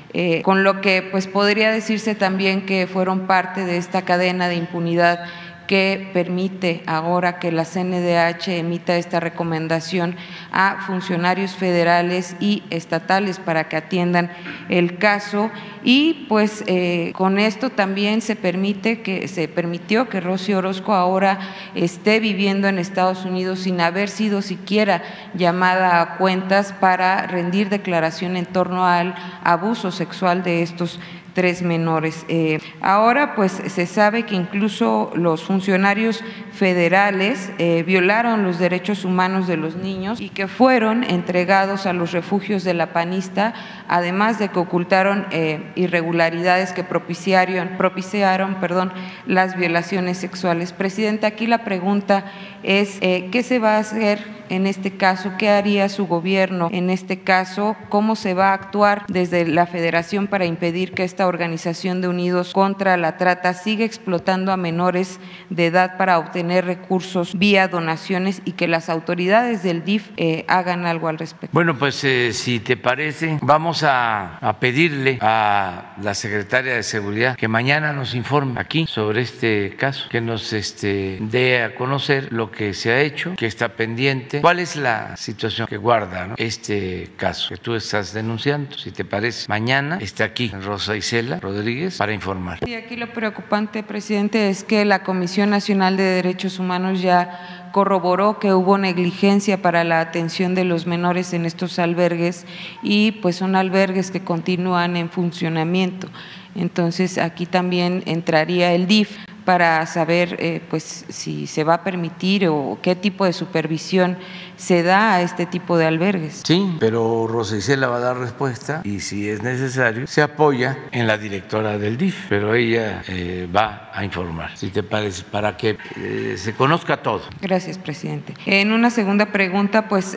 Con 0.43 0.63
lo 0.63 0.81
que 0.81 1.01
pues 1.01 1.27
podría 1.27 1.71
decirse 1.71 2.15
también 2.15 2.65
que 2.65 2.87
fueron 2.87 3.27
parte 3.27 3.65
de 3.65 3.77
esta 3.77 4.01
cadena 4.01 4.47
de 4.47 4.55
impunidad 4.55 5.23
que 5.71 6.09
permite 6.11 6.83
ahora 6.85 7.39
que 7.39 7.49
la 7.49 7.63
CNDH 7.63 8.49
emita 8.49 8.97
esta 8.97 9.21
recomendación 9.21 10.17
a 10.51 10.81
funcionarios 10.85 11.53
federales 11.53 12.35
y 12.41 12.63
estatales 12.71 13.39
para 13.39 13.69
que 13.69 13.77
atiendan 13.77 14.33
el 14.67 14.97
caso 14.97 15.49
y 15.85 16.25
pues 16.27 16.65
eh, 16.67 17.13
con 17.15 17.39
esto 17.39 17.69
también 17.69 18.19
se 18.19 18.35
permite 18.35 19.01
que 19.01 19.29
se 19.29 19.47
permitió 19.47 20.09
que 20.09 20.19
Rocío 20.19 20.57
Orozco 20.57 20.93
ahora 20.93 21.39
esté 21.73 22.19
viviendo 22.19 22.67
en 22.67 22.77
Estados 22.77 23.23
Unidos 23.23 23.59
sin 23.59 23.79
haber 23.79 24.09
sido 24.09 24.41
siquiera 24.41 25.03
llamada 25.35 26.01
a 26.01 26.17
cuentas 26.17 26.73
para 26.81 27.27
rendir 27.27 27.69
declaración 27.69 28.35
en 28.35 28.45
torno 28.45 28.85
al 28.85 29.15
abuso 29.41 29.91
sexual 29.91 30.43
de 30.43 30.63
estos 30.63 30.99
tres 31.33 31.61
menores. 31.61 32.25
Eh, 32.27 32.59
ahora 32.81 33.35
pues 33.35 33.51
se 33.51 33.85
sabe 33.85 34.23
que 34.23 34.35
incluso 34.35 35.11
los 35.15 35.43
funcionarios 35.43 36.23
federales 36.51 37.51
eh, 37.57 37.83
violaron 37.85 38.43
los 38.43 38.59
derechos 38.59 39.05
humanos 39.05 39.47
de 39.47 39.57
los 39.57 39.75
niños 39.75 40.19
y 40.19 40.29
que 40.29 40.47
fueron 40.47 41.03
entregados 41.03 41.85
a 41.85 41.93
los 41.93 42.11
refugios 42.11 42.63
de 42.63 42.73
la 42.73 42.93
panista, 42.93 43.53
además 43.87 44.39
de 44.39 44.49
que 44.49 44.59
ocultaron 44.59 45.25
eh, 45.31 45.71
irregularidades 45.75 46.73
que 46.73 46.83
propiciaron, 46.83 47.69
propiciaron 47.77 48.55
perdón, 48.55 48.91
las 49.25 49.55
violaciones 49.55 50.17
sexuales. 50.17 50.73
Presidenta, 50.73 51.27
aquí 51.27 51.47
la 51.47 51.63
pregunta 51.63 52.25
es 52.63 52.99
¿qué 52.99 53.43
se 53.43 53.59
va 53.59 53.75
a 53.75 53.79
hacer 53.79 54.41
en 54.51 54.67
este 54.67 54.91
caso? 54.91 55.31
¿Qué 55.37 55.49
haría 55.49 55.87
su 55.87 56.07
gobierno 56.07 56.69
en 56.71 56.89
este 56.89 57.21
caso? 57.21 57.77
¿Cómo 57.89 58.15
se 58.15 58.33
va 58.33 58.49
a 58.49 58.53
actuar 58.53 59.05
desde 59.07 59.47
la 59.47 59.65
federación 59.65 60.27
para 60.27 60.45
impedir 60.45 60.91
que 60.91 61.03
esta 61.03 61.27
organización 61.27 62.01
de 62.01 62.09
Unidos 62.09 62.51
contra 62.53 62.97
la 62.97 63.17
Trata 63.17 63.53
siga 63.53 63.85
explotando 63.85 64.51
a 64.51 64.57
menores 64.57 65.19
de 65.49 65.67
edad 65.67 65.97
para 65.97 66.19
obtener 66.19 66.65
recursos 66.65 67.37
vía 67.37 67.69
donaciones 67.69 68.41
y 68.43 68.51
que 68.51 68.67
las 68.67 68.89
autoridades 68.89 69.63
del 69.63 69.85
DIF 69.85 70.09
eh, 70.17 70.43
hagan 70.47 70.85
algo 70.85 71.07
al 71.07 71.17
respecto? 71.17 71.53
Bueno, 71.53 71.77
pues 71.77 72.03
eh, 72.03 72.33
si 72.33 72.59
te 72.59 72.75
parece, 72.75 73.39
vamos 73.41 73.83
a, 73.83 74.37
a 74.37 74.59
pedirle 74.59 75.17
a 75.21 75.95
la 76.01 76.13
secretaria 76.13 76.75
de 76.75 76.83
Seguridad 76.83 77.37
que 77.37 77.47
mañana 77.47 77.93
nos 77.93 78.13
informe 78.15 78.59
aquí 78.59 78.85
sobre 78.87 79.21
este 79.21 79.75
caso, 79.77 80.09
que 80.09 80.19
nos 80.19 80.51
este, 80.51 81.19
dé 81.21 81.63
a 81.63 81.75
conocer 81.75 82.33
lo 82.33 82.50
que 82.51 82.73
se 82.73 82.91
ha 82.91 83.01
hecho, 83.01 83.35
que 83.35 83.45
está 83.45 83.69
pendiente 83.69 84.41
¿Cuál 84.41 84.59
es 84.59 84.75
la 84.75 85.15
situación 85.17 85.67
que 85.67 85.77
guarda 85.77 86.33
este 86.37 87.09
caso 87.17 87.49
que 87.49 87.57
tú 87.57 87.75
estás 87.75 88.13
denunciando? 88.13 88.77
Si 88.77 88.91
te 88.91 89.05
parece, 89.05 89.47
mañana 89.47 89.97
está 90.01 90.23
aquí 90.23 90.51
Rosa 90.63 90.95
Isela 90.95 91.39
Rodríguez 91.39 91.97
para 91.97 92.13
informar. 92.13 92.59
Y 92.65 92.73
aquí 92.75 92.95
lo 92.95 93.11
preocupante, 93.13 93.83
presidente, 93.83 94.49
es 94.49 94.63
que 94.63 94.85
la 94.85 95.03
Comisión 95.03 95.49
Nacional 95.49 95.97
de 95.97 96.03
Derechos 96.03 96.59
Humanos 96.59 97.01
ya 97.01 97.69
corroboró 97.71 98.39
que 98.39 98.53
hubo 98.53 98.77
negligencia 98.77 99.61
para 99.61 99.83
la 99.83 100.01
atención 100.01 100.55
de 100.55 100.65
los 100.65 100.87
menores 100.87 101.33
en 101.33 101.45
estos 101.45 101.79
albergues 101.79 102.45
y 102.83 103.13
pues 103.13 103.37
son 103.37 103.55
albergues 103.55 104.11
que 104.11 104.21
continúan 104.23 104.97
en 104.97 105.09
funcionamiento. 105.09 106.07
Entonces 106.55 107.17
aquí 107.17 107.45
también 107.45 108.03
entraría 108.05 108.73
el 108.73 108.87
DIF 108.87 109.17
para 109.45 109.85
saber 109.85 110.35
eh, 110.39 110.61
pues 110.69 111.05
si 111.09 111.47
se 111.47 111.63
va 111.63 111.75
a 111.75 111.83
permitir 111.83 112.47
o 112.47 112.77
qué 112.81 112.95
tipo 112.95 113.25
de 113.25 113.33
supervisión 113.33 114.17
se 114.55 114.83
da 114.83 115.15
a 115.15 115.21
este 115.21 115.45
tipo 115.45 115.77
de 115.77 115.85
albergues. 115.85 116.41
Sí, 116.45 116.77
pero 116.79 117.27
Rosa 117.27 117.57
Isela 117.57 117.87
va 117.87 117.97
a 117.97 118.01
dar 118.01 118.17
respuesta 118.17 118.81
y 118.83 118.99
si 118.99 119.27
es 119.27 119.41
necesario 119.41 120.05
se 120.07 120.21
apoya 120.21 120.77
en 120.91 121.07
la 121.07 121.17
directora 121.17 121.77
del 121.77 121.97
DIF, 121.97 122.27
pero 122.29 122.53
ella 122.53 123.03
eh, 123.07 123.47
va 123.53 123.90
a 123.93 124.05
informar, 124.05 124.57
si 124.57 124.69
te 124.69 124.83
parece, 124.83 125.23
para 125.23 125.57
que 125.57 125.77
eh, 125.97 126.35
se 126.37 126.53
conozca 126.53 126.97
todo. 126.97 127.21
Gracias, 127.41 127.77
presidente. 127.77 128.33
En 128.45 128.71
una 128.71 128.89
segunda 128.89 129.27
pregunta, 129.27 129.87
pues 129.87 130.15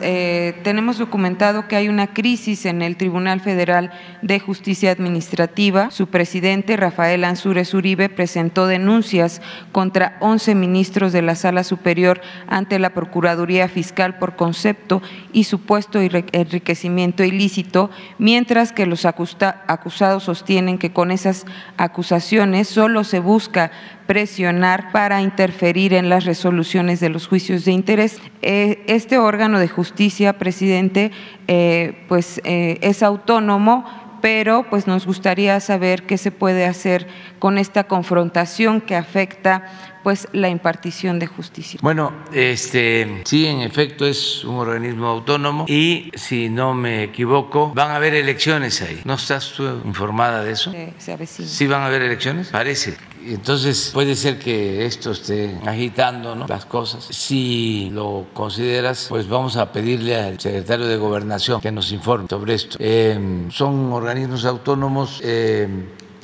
tenemos 0.63 0.97
documentado 0.97 1.67
que 1.67 1.75
hay 1.75 1.89
una 1.89 2.13
crisis 2.13 2.65
en 2.65 2.81
el 2.81 2.97
Tribunal 2.97 3.41
Federal 3.41 3.91
de 4.21 4.39
Justicia 4.39 4.91
Administrativa. 4.91 5.91
Su 5.91 6.07
presidente, 6.07 6.77
Rafael 6.77 7.23
Ansúrez 7.23 7.73
Uribe, 7.73 8.09
presentó 8.09 8.67
denuncias 8.67 9.41
contra 9.71 10.17
11 10.19 10.55
ministros 10.55 11.13
de 11.13 11.21
la 11.21 11.35
Sala 11.35 11.63
Superior 11.63 12.21
ante 12.47 12.79
la 12.79 12.91
Procuraduría 12.91 13.67
Fiscal 13.67 14.17
por 14.17 14.35
concepto 14.35 15.01
y 15.33 15.45
supuesto 15.45 15.99
enriquecimiento 15.99 17.23
ilícito, 17.23 17.89
mientras 18.17 18.71
que 18.71 18.85
los 18.85 19.05
acusados 19.05 20.23
sostienen 20.23 20.77
que 20.77 20.93
con 20.93 21.11
esas 21.11 21.45
acusaciones 21.77 22.67
solo 22.67 23.03
se 23.03 23.19
busca 23.19 23.64
presionar 24.07 24.91
para 24.91 25.21
interferir 25.21 25.93
en 25.93 26.09
las 26.09 26.25
resoluciones 26.25 26.99
de 26.99 27.09
los 27.09 27.27
juicios 27.27 27.65
de 27.65 27.71
interés. 27.71 28.19
Eh, 28.41 28.83
este 28.87 29.17
órgano 29.17 29.59
de 29.59 29.67
justicia, 29.67 30.37
presidente, 30.37 31.11
eh, 31.47 32.03
pues 32.07 32.41
eh, 32.43 32.77
es 32.81 33.03
autónomo 33.03 33.85
pero 34.25 34.65
pues 34.71 34.87
nos 34.87 35.05
gustaría 35.05 35.59
saber 35.59 36.07
qué 36.07 36.17
se 36.17 36.31
puede 36.31 36.65
hacer 36.65 37.07
con 37.37 37.59
esta 37.59 37.83
confrontación 37.83 38.81
que 38.81 38.95
afecta 38.95 39.99
pues 40.03 40.27
la 40.33 40.49
impartición 40.49 41.19
de 41.19 41.27
justicia. 41.27 41.79
Bueno, 41.83 42.11
este 42.33 43.21
sí, 43.23 43.45
en 43.45 43.61
efecto 43.61 44.03
es 44.03 44.43
un 44.43 44.55
organismo 44.55 45.05
autónomo 45.05 45.65
y 45.67 46.11
si 46.15 46.49
no 46.49 46.73
me 46.73 47.03
equivoco, 47.03 47.71
van 47.75 47.91
a 47.91 47.97
haber 47.97 48.15
elecciones 48.15 48.81
ahí. 48.81 49.01
¿No 49.03 49.13
estás 49.13 49.53
tú 49.53 49.63
informada 49.85 50.43
de 50.43 50.53
eso? 50.53 50.73
se 50.97 51.27
Sí 51.27 51.67
van 51.67 51.83
a 51.83 51.85
haber 51.85 52.01
elecciones, 52.01 52.47
parece. 52.49 52.97
Entonces 53.27 53.91
puede 53.93 54.15
ser 54.15 54.39
que 54.39 54.85
esto 54.85 55.11
esté 55.11 55.57
agitando 55.65 56.35
las 56.47 56.65
cosas. 56.65 57.07
Si 57.09 57.89
lo 57.91 58.27
consideras, 58.33 59.07
pues 59.09 59.27
vamos 59.27 59.57
a 59.57 59.71
pedirle 59.71 60.15
al 60.15 60.39
secretario 60.39 60.85
de 60.87 60.97
Gobernación 60.97 61.61
que 61.61 61.71
nos 61.71 61.91
informe 61.91 62.27
sobre 62.29 62.53
esto. 62.53 62.77
Eh, 62.79 63.47
son 63.49 63.91
organismos 63.93 64.45
autónomos. 64.45 65.21
Eh, 65.23 65.67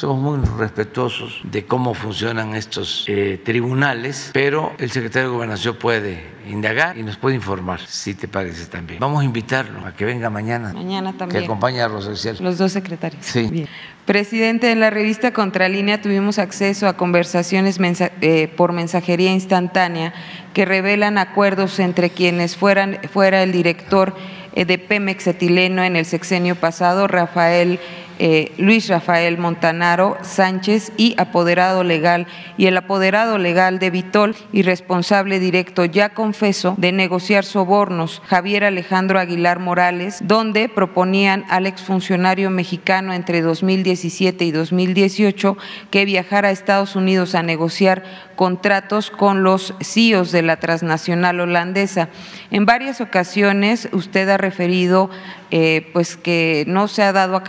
somos 0.01 0.19
muy 0.19 0.47
respetuosos 0.57 1.41
de 1.43 1.67
cómo 1.67 1.93
funcionan 1.93 2.55
estos 2.55 3.05
eh, 3.07 3.39
tribunales, 3.45 4.31
pero 4.33 4.71
el 4.79 4.89
secretario 4.89 5.29
de 5.29 5.35
Gobernación 5.35 5.75
puede 5.75 6.25
indagar 6.47 6.97
y 6.97 7.03
nos 7.03 7.17
puede 7.17 7.35
informar, 7.35 7.81
si 7.81 8.15
te 8.15 8.27
parece 8.27 8.65
también. 8.65 8.99
Vamos 8.99 9.21
a 9.21 9.25
invitarlo 9.25 9.85
a 9.85 9.93
que 9.93 10.05
venga 10.05 10.31
mañana. 10.31 10.73
Mañana 10.73 11.13
también. 11.13 11.41
Que 11.41 11.45
acompañe 11.45 11.81
a 11.81 11.87
Rosacel. 11.87 12.37
Los 12.39 12.57
dos 12.57 12.71
secretarios. 12.71 13.23
Sí. 13.23 13.67
Presidente, 14.05 14.71
en 14.71 14.79
la 14.79 14.89
revista 14.89 15.31
Contralínea 15.31 16.01
tuvimos 16.01 16.39
acceso 16.39 16.87
a 16.87 16.97
conversaciones 16.97 17.77
eh, 18.21 18.51
por 18.57 18.73
mensajería 18.73 19.31
instantánea 19.31 20.13
que 20.53 20.65
revelan 20.65 21.19
acuerdos 21.19 21.79
entre 21.79 22.09
quienes 22.09 22.57
fueran, 22.57 22.99
fuera 23.13 23.43
el 23.43 23.51
director 23.51 24.15
eh, 24.53 24.65
de 24.65 24.79
Pemex 24.79 25.27
etileno 25.27 25.83
en 25.83 25.95
el 25.95 26.05
sexenio 26.05 26.55
pasado, 26.55 27.07
Rafael 27.07 27.79
eh, 28.19 28.51
Luis 28.57 28.87
Rafael 28.87 29.37
Montanaro 29.37 30.17
Sánchez 30.21 30.91
y 30.97 31.15
apoderado 31.17 31.83
legal 31.83 32.27
y 32.57 32.67
el 32.67 32.77
apoderado 32.77 33.37
legal 33.37 33.79
de 33.79 33.89
Vitol 33.89 34.35
y 34.51 34.61
responsable 34.61 35.39
directo 35.39 35.85
ya 35.85 36.09
confeso 36.09 36.75
de 36.77 36.91
negociar 36.91 37.45
sobornos 37.45 38.21
Javier 38.27 38.63
Alejandro 38.63 39.19
Aguilar 39.19 39.59
Morales, 39.59 40.19
donde 40.23 40.69
proponían 40.69 41.45
al 41.49 41.67
exfuncionario 41.67 42.49
mexicano 42.49 43.13
entre 43.13 43.41
2017 43.41 44.45
y 44.45 44.51
2018 44.51 45.57
que 45.89 46.05
viajara 46.05 46.49
a 46.49 46.51
Estados 46.51 46.95
Unidos 46.95 47.35
a 47.35 47.43
negociar 47.43 48.03
contratos 48.35 49.11
con 49.11 49.43
los 49.43 49.75
CEOs 49.81 50.31
de 50.31 50.41
la 50.41 50.57
transnacional 50.57 51.39
holandesa. 51.39 52.09
En 52.49 52.65
varias 52.65 53.01
ocasiones 53.01 53.89
usted 53.91 54.27
ha 54.29 54.37
referido 54.37 55.09
eh, 55.51 55.89
pues 55.91 56.15
que 56.15 56.63
no 56.67 56.87
se, 56.87 57.03
ha 57.03 57.11
dado 57.11 57.43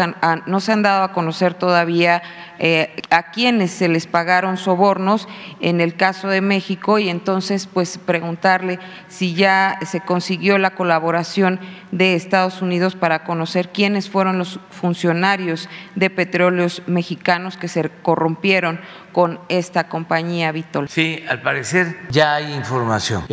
no 0.47 0.61
se 0.61 0.73
han 0.73 0.83
dado 0.83 1.05
a 1.05 1.13
conocer 1.13 1.55
todavía 1.55 2.23
eh, 2.65 2.95
a 3.11 3.33
quienes 3.33 3.73
se 3.73 3.89
les 3.89 4.07
pagaron 4.07 4.57
sobornos 4.57 5.27
en 5.61 5.81
el 5.81 5.97
caso 5.97 6.29
de 6.29 6.41
México 6.41 7.01
y 7.01 7.09
entonces 7.09 7.67
pues 7.67 7.99
preguntarle 7.99 8.79
si 9.09 9.35
ya 9.35 9.81
se 9.85 10.01
consiguió 10.01 10.59
la 10.59 10.77
colaboración 10.77 11.59
de 11.91 12.15
Estados 12.15 12.63
Unidos 12.63 12.95
para 12.95 13.25
conocer 13.25 13.71
quiénes 13.71 14.09
fueron 14.09 14.39
los 14.39 14.61
funcionarios 14.71 15.69
de 15.97 16.09
petróleos 16.09 16.83
mexicanos 16.87 17.57
que 17.57 17.67
se 17.67 17.91
corrompieron 18.01 18.79
con 19.11 19.41
esta 19.49 19.89
compañía 19.89 20.53
Vitol. 20.53 20.89
Sí, 20.89 21.23
al 21.29 21.43
parecer 21.43 21.99
ya 22.11 22.37
hay 22.37 22.55
información. 22.55 23.25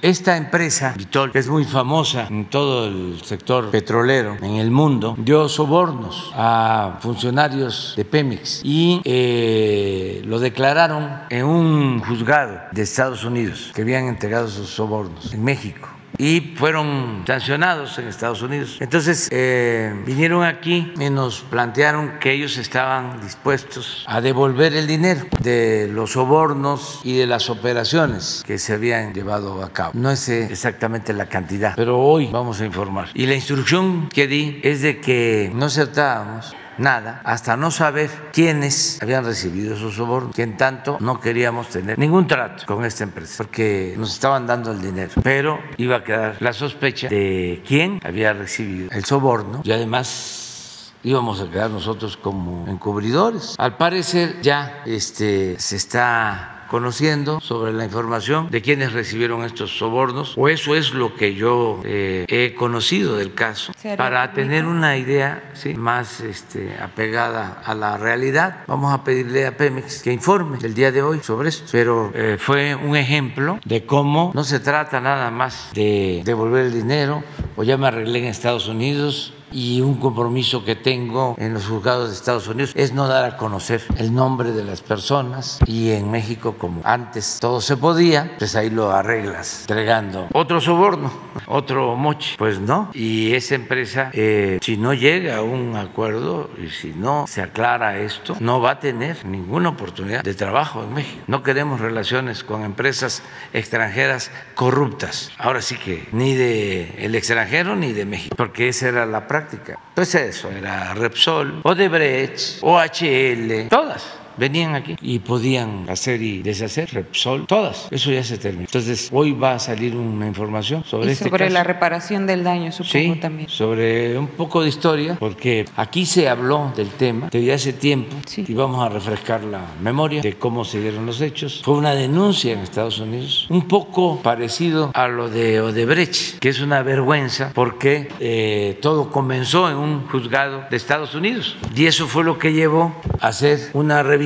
esta 0.00 0.38
empresa, 0.38 0.94
Vitol, 0.96 1.30
es 1.34 1.48
muy 1.48 1.64
famosa 1.64 2.26
en 2.30 2.46
todo 2.46 2.88
el 2.88 3.20
sector 3.22 3.70
petrolero 3.70 4.38
en 4.40 4.56
el 4.56 4.70
mundo, 4.70 5.14
dio 5.18 5.50
sobornos 5.50 6.32
a 6.34 6.98
funcionarios 7.00 7.92
de 7.96 8.04
Pemex 8.06 8.53
y 8.62 9.00
eh, 9.04 10.22
lo 10.24 10.38
declararon 10.38 11.10
en 11.30 11.44
un 11.44 12.00
juzgado 12.00 12.60
de 12.72 12.82
Estados 12.82 13.24
Unidos 13.24 13.72
que 13.74 13.82
habían 13.82 14.06
entregado 14.06 14.48
sus 14.48 14.68
sobornos 14.68 15.32
en 15.32 15.42
México 15.42 15.88
y 16.18 16.54
fueron 16.56 17.24
sancionados 17.26 17.98
en 17.98 18.08
Estados 18.08 18.42
Unidos. 18.42 18.78
Entonces 18.80 19.28
eh, 19.30 19.94
vinieron 20.06 20.44
aquí 20.44 20.92
y 20.98 21.10
nos 21.10 21.40
plantearon 21.40 22.18
que 22.20 22.32
ellos 22.32 22.56
estaban 22.56 23.20
dispuestos 23.20 24.04
a 24.06 24.20
devolver 24.20 24.74
el 24.74 24.86
dinero 24.86 25.26
de 25.40 25.88
los 25.92 26.12
sobornos 26.12 27.00
y 27.04 27.16
de 27.16 27.26
las 27.26 27.50
operaciones 27.50 28.42
que 28.46 28.58
se 28.58 28.74
habían 28.74 29.12
llevado 29.12 29.62
a 29.62 29.72
cabo. 29.72 29.92
No 29.94 30.14
sé 30.16 30.44
exactamente 30.44 31.12
la 31.12 31.26
cantidad, 31.26 31.74
pero 31.76 31.98
hoy 32.00 32.28
vamos 32.30 32.60
a 32.60 32.64
informar. 32.64 33.08
Y 33.14 33.26
la 33.26 33.34
instrucción 33.34 34.08
que 34.08 34.26
di 34.26 34.60
es 34.62 34.82
de 34.82 35.00
que 35.00 35.50
no 35.54 35.66
aceptábamos 35.66 36.54
nada 36.78 37.20
hasta 37.24 37.56
no 37.56 37.70
saber 37.70 38.10
quiénes 38.32 38.98
habían 39.02 39.24
recibido 39.24 39.74
esos 39.74 39.94
sobornos, 39.94 40.34
que 40.34 40.42
en 40.42 40.56
tanto 40.56 40.98
no 41.00 41.20
queríamos 41.20 41.68
tener 41.68 41.98
ningún 41.98 42.26
trato 42.26 42.66
con 42.66 42.84
esta 42.84 43.04
empresa, 43.04 43.36
porque 43.38 43.94
nos 43.96 44.12
estaban 44.12 44.46
dando 44.46 44.72
el 44.72 44.80
dinero, 44.80 45.12
pero 45.22 45.58
iba 45.76 45.96
a 45.96 46.04
quedar 46.04 46.36
la 46.40 46.52
sospecha 46.52 47.08
de 47.08 47.62
quién 47.66 48.00
había 48.04 48.32
recibido 48.32 48.90
el 48.90 49.04
soborno 49.04 49.60
y 49.64 49.72
además 49.72 50.92
íbamos 51.02 51.40
a 51.40 51.50
quedar 51.50 51.70
nosotros 51.70 52.16
como 52.16 52.66
encubridores. 52.68 53.54
Al 53.58 53.76
parecer 53.76 54.40
ya 54.40 54.82
este, 54.86 55.58
se 55.60 55.76
está 55.76 56.53
conociendo 56.74 57.40
sobre 57.40 57.72
la 57.72 57.84
información 57.84 58.50
de 58.50 58.60
quienes 58.60 58.92
recibieron 58.92 59.44
estos 59.44 59.78
sobornos, 59.78 60.34
o 60.36 60.48
eso 60.48 60.74
es 60.74 60.92
lo 60.92 61.14
que 61.14 61.36
yo 61.36 61.80
eh, 61.84 62.24
he 62.26 62.52
conocido 62.56 63.16
del 63.16 63.32
caso, 63.32 63.72
para 63.96 64.32
tener 64.32 64.66
una 64.66 64.96
idea 64.96 65.52
¿sí? 65.54 65.74
más 65.74 66.20
este, 66.20 66.74
apegada 66.82 67.62
a 67.64 67.76
la 67.76 67.96
realidad. 67.96 68.64
Vamos 68.66 68.92
a 68.92 69.04
pedirle 69.04 69.46
a 69.46 69.56
Pemex 69.56 70.02
que 70.02 70.12
informe 70.12 70.58
el 70.64 70.74
día 70.74 70.90
de 70.90 71.00
hoy 71.00 71.20
sobre 71.20 71.50
esto, 71.50 71.68
pero 71.70 72.10
eh, 72.12 72.38
fue 72.40 72.74
un 72.74 72.96
ejemplo 72.96 73.60
de 73.64 73.86
cómo 73.86 74.32
no 74.34 74.42
se 74.42 74.58
trata 74.58 75.00
nada 75.00 75.30
más 75.30 75.70
de 75.74 76.22
devolver 76.24 76.64
el 76.64 76.72
dinero 76.72 77.22
o 77.54 77.62
ya 77.62 77.76
me 77.76 77.86
arreglé 77.86 78.18
en 78.18 78.24
Estados 78.24 78.66
Unidos 78.66 79.32
y 79.52 79.80
un 79.80 79.94
compromiso 79.94 80.64
que 80.64 80.76
tengo 80.76 81.34
en 81.38 81.54
los 81.54 81.66
juzgados 81.66 82.08
de 82.08 82.14
Estados 82.14 82.48
Unidos 82.48 82.72
es 82.74 82.92
no 82.92 83.06
dar 83.08 83.24
a 83.24 83.36
conocer 83.36 83.82
el 83.98 84.14
nombre 84.14 84.52
de 84.52 84.64
las 84.64 84.80
personas 84.80 85.58
y 85.66 85.90
en 85.92 86.10
México 86.10 86.56
como 86.58 86.80
antes 86.84 87.38
todo 87.40 87.60
se 87.60 87.76
podía, 87.76 88.34
pues 88.38 88.56
ahí 88.56 88.70
lo 88.70 88.90
arreglas 88.90 89.60
entregando 89.62 90.28
otro 90.32 90.60
soborno, 90.60 91.12
otro 91.46 91.96
moche, 91.96 92.34
pues 92.38 92.58
no. 92.58 92.90
Y 92.94 93.34
esa 93.34 93.54
empresa, 93.54 94.10
eh, 94.12 94.58
si 94.62 94.76
no 94.76 94.94
llega 94.94 95.36
a 95.36 95.42
un 95.42 95.76
acuerdo 95.76 96.50
y 96.62 96.70
si 96.70 96.92
no 96.92 97.26
se 97.26 97.42
aclara 97.42 97.98
esto, 97.98 98.36
no 98.40 98.60
va 98.60 98.72
a 98.72 98.80
tener 98.80 99.24
ninguna 99.24 99.70
oportunidad 99.70 100.22
de 100.22 100.34
trabajo 100.34 100.82
en 100.82 100.94
México. 100.94 101.22
No 101.26 101.42
queremos 101.42 101.80
relaciones 101.80 102.44
con 102.44 102.62
empresas 102.62 103.22
extranjeras 103.52 104.30
corruptas. 104.54 105.30
Ahora 105.38 105.62
sí 105.62 105.76
que 105.76 106.08
ni 106.12 106.34
de 106.34 106.94
el 106.98 107.14
extranjero 107.14 107.76
ni 107.76 107.92
de 107.92 108.04
México, 108.04 108.34
porque 108.36 108.68
esa 108.68 108.88
era 108.88 109.06
la 109.06 109.26
práctica. 109.44 109.78
Eso, 109.96 110.50
era 110.50 110.94
Repsol, 110.94 111.60
Odebrecht, 111.62 112.58
OHL, 112.62 113.68
todas 113.68 114.23
venían 114.36 114.74
aquí 114.74 114.96
y 115.00 115.18
podían 115.20 115.86
hacer 115.88 116.22
y 116.22 116.42
deshacer 116.42 116.90
Repsol, 116.92 117.46
todas. 117.46 117.88
Eso 117.90 118.10
ya 118.10 118.22
se 118.24 118.38
terminó. 118.38 118.62
Entonces, 118.66 119.08
hoy 119.12 119.32
va 119.32 119.54
a 119.54 119.58
salir 119.58 119.94
una 119.96 120.26
información 120.26 120.84
sobre 120.84 121.08
y 121.08 121.12
este 121.12 121.24
sobre 121.28 121.44
caso. 121.46 121.54
la 121.54 121.64
reparación 121.64 122.26
del 122.26 122.44
daño, 122.44 122.72
supongo 122.72 123.14
Sí, 123.14 123.20
también. 123.20 123.48
sobre 123.48 124.18
un 124.18 124.28
poco 124.28 124.62
de 124.62 124.68
historia, 124.68 125.16
porque 125.18 125.64
aquí 125.76 126.06
se 126.06 126.28
habló 126.28 126.72
del 126.76 126.88
tema 126.88 127.28
desde 127.30 127.52
hace 127.52 127.72
tiempo 127.72 128.14
y 128.36 128.54
vamos 128.54 128.84
a 128.84 128.88
refrescar 128.88 129.42
la 129.44 129.60
memoria 129.82 130.20
de 130.20 130.34
cómo 130.34 130.64
se 130.64 130.80
dieron 130.80 131.06
los 131.06 131.20
hechos. 131.20 131.62
Fue 131.64 131.74
una 131.74 131.94
denuncia 131.94 132.52
en 132.52 132.60
Estados 132.60 132.98
Unidos, 132.98 133.46
un 133.50 133.68
poco 133.68 134.20
parecido 134.22 134.90
a 134.94 135.08
lo 135.08 135.28
de 135.28 135.60
Odebrecht, 135.60 136.38
que 136.38 136.48
es 136.48 136.60
una 136.60 136.82
vergüenza 136.82 137.50
porque 137.54 138.08
eh, 138.20 138.78
todo 138.82 139.10
comenzó 139.10 139.70
en 139.70 139.76
un 139.76 140.06
juzgado 140.08 140.64
de 140.70 140.76
Estados 140.76 141.14
Unidos 141.14 141.56
y 141.74 141.86
eso 141.86 142.06
fue 142.06 142.24
lo 142.24 142.38
que 142.38 142.52
llevó 142.52 142.94
a 143.20 143.28
hacer 143.28 143.70
una 143.72 144.02
revisión 144.02 144.23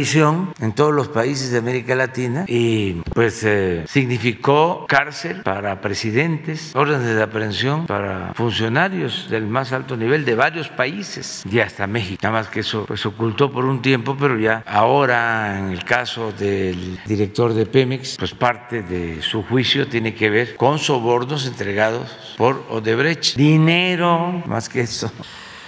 en 0.61 0.72
todos 0.74 0.94
los 0.94 1.08
países 1.08 1.50
de 1.50 1.58
América 1.58 1.96
Latina 1.96 2.44
y 2.46 2.94
pues 3.14 3.42
eh, 3.44 3.84
significó 3.88 4.87
cárcel 4.88 5.42
para 5.42 5.80
presidentes, 5.80 6.74
órdenes 6.76 7.16
de 7.16 7.22
aprehensión 7.22 7.87
para 7.87 8.32
funcionarios 8.34 9.28
del 9.28 9.48
más 9.48 9.72
alto 9.72 9.96
nivel 9.96 10.24
de 10.24 10.37
varios 10.37 10.68
países 10.68 11.42
y 11.50 11.58
hasta 11.58 11.88
México. 11.88 12.20
Nada 12.22 12.38
más 12.38 12.48
que 12.48 12.61
eso 12.61 12.84
pues 12.87 13.04
ocultó 13.06 13.50
por 13.50 13.64
un 13.64 13.82
tiempo, 13.82 14.16
pero 14.18 14.38
ya 14.38 14.62
ahora 14.66 15.58
en 15.58 15.72
el 15.72 15.84
caso 15.84 16.30
del 16.32 17.00
director 17.04 17.52
de 17.52 17.66
Pemex, 17.66 18.16
pues 18.18 18.34
parte 18.34 18.82
de 18.82 19.20
su 19.20 19.42
juicio 19.42 19.88
tiene 19.88 20.14
que 20.14 20.30
ver 20.30 20.54
con 20.54 20.78
sobornos 20.78 21.44
entregados 21.46 22.34
por 22.37 22.64
Odebrecht. 22.70 23.37
Dinero, 23.37 24.44
más 24.46 24.68
que 24.68 24.82
eso 24.82 25.11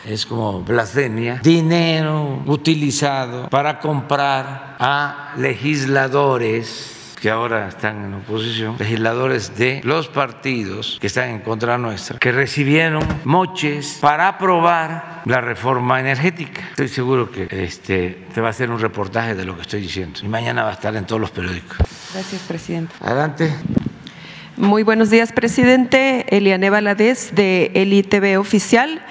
es 0.04 0.26
como 0.26 0.62
blasfemia, 0.62 1.40
dinero 1.42 2.42
utilizado 2.46 3.48
para 3.48 3.78
comprar 3.78 4.76
a 4.78 5.34
legisladores 5.36 6.96
que 7.20 7.28
ahora 7.28 7.68
están 7.68 8.04
en 8.04 8.14
oposición, 8.14 8.76
legisladores 8.78 9.56
de 9.56 9.82
los 9.84 10.08
partidos 10.08 10.96
que 11.00 11.06
están 11.06 11.28
en 11.30 11.40
contra 11.40 11.76
nuestra, 11.76 12.18
que 12.18 12.32
recibieron 12.32 13.04
moches 13.24 13.98
para 14.00 14.26
aprobar 14.26 15.22
la 15.26 15.42
reforma 15.42 16.00
energética. 16.00 16.62
Estoy 16.70 16.88
seguro 16.88 17.30
que 17.30 17.46
este, 17.50 18.24
te 18.32 18.40
va 18.40 18.48
a 18.48 18.50
hacer 18.50 18.70
un 18.70 18.78
reportaje 18.78 19.34
de 19.34 19.44
lo 19.44 19.54
que 19.54 19.62
estoy 19.62 19.82
diciendo 19.82 20.20
y 20.22 20.28
mañana 20.28 20.62
va 20.62 20.70
a 20.70 20.72
estar 20.72 20.96
en 20.96 21.04
todos 21.04 21.20
los 21.20 21.30
periódicos. 21.30 21.76
Gracias, 22.14 22.40
presidente. 22.48 22.94
Adelante. 23.00 23.54
Muy 24.56 24.82
buenos 24.82 25.10
días, 25.10 25.32
presidente. 25.32 26.24
Eliane 26.34 26.70
Valadez, 26.70 27.34
de 27.34 27.70
Eli 27.74 28.02
TV 28.02 28.38
Oficial. 28.38 29.02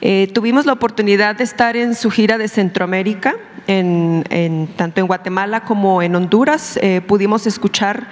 Eh, 0.00 0.28
tuvimos 0.32 0.66
la 0.66 0.72
oportunidad 0.72 1.36
de 1.36 1.44
estar 1.44 1.76
en 1.76 1.94
su 1.94 2.10
gira 2.10 2.38
de 2.38 2.48
Centroamérica, 2.48 3.36
en, 3.66 4.68
tanto 4.76 5.00
en 5.00 5.06
Guatemala 5.06 5.60
como 5.60 6.02
en 6.02 6.14
Honduras. 6.14 6.78
Eh, 6.82 7.00
pudimos 7.00 7.46
escuchar 7.46 8.08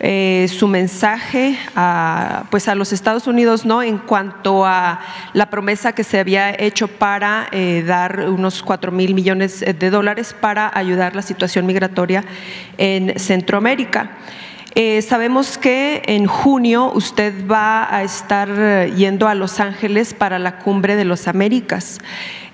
eh, 0.00 0.46
su 0.48 0.66
mensaje 0.66 1.56
a, 1.76 2.44
pues 2.50 2.68
a 2.68 2.74
los 2.74 2.92
Estados 2.92 3.26
Unidos 3.26 3.64
¿no? 3.64 3.82
en 3.82 3.98
cuanto 3.98 4.66
a 4.66 5.00
la 5.32 5.48
promesa 5.50 5.92
que 5.92 6.04
se 6.04 6.18
había 6.18 6.50
hecho 6.50 6.88
para 6.88 7.48
dar 7.86 8.28
unos 8.28 8.62
4 8.62 8.92
mil 8.92 9.14
millones 9.14 9.60
de 9.60 9.90
dólares 9.90 10.34
para 10.38 10.70
ayudar 10.74 11.14
la 11.14 11.22
situación 11.22 11.66
migratoria 11.66 12.24
en 12.76 13.18
Centroamérica. 13.18 14.10
Eh, 14.76 15.02
sabemos 15.02 15.58
que 15.58 16.02
en 16.06 16.26
junio 16.26 16.92
usted 16.94 17.34
va 17.48 17.92
a 17.92 18.04
estar 18.04 18.48
eh, 18.50 18.92
yendo 18.96 19.26
a 19.26 19.34
Los 19.34 19.58
Ángeles 19.58 20.14
para 20.14 20.38
la 20.38 20.58
cumbre 20.58 20.94
de 20.94 21.04
los 21.04 21.26
Américas. 21.26 21.98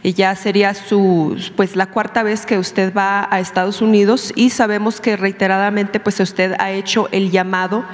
Y 0.02 0.14
ya 0.14 0.35
sería 0.35 0.72
su, 0.72 1.37
pues 1.57 1.76
la 1.76 1.87
cuarta 1.87 2.22
vez 2.22 2.46
que 2.46 2.59
usted 2.59 2.94
va 2.94 3.29
a 3.31 3.40
Estados 3.40 3.83
Unidos 3.83 4.33
y 4.35 4.50
sabemos 4.50 5.00
que 5.00 5.16
reiteradamente 5.16 6.00
pues 6.00 6.18
usted 6.20 6.55
ha 6.59 6.70
hecho 6.70 7.09
el 7.12 7.31
llamado 7.31 7.85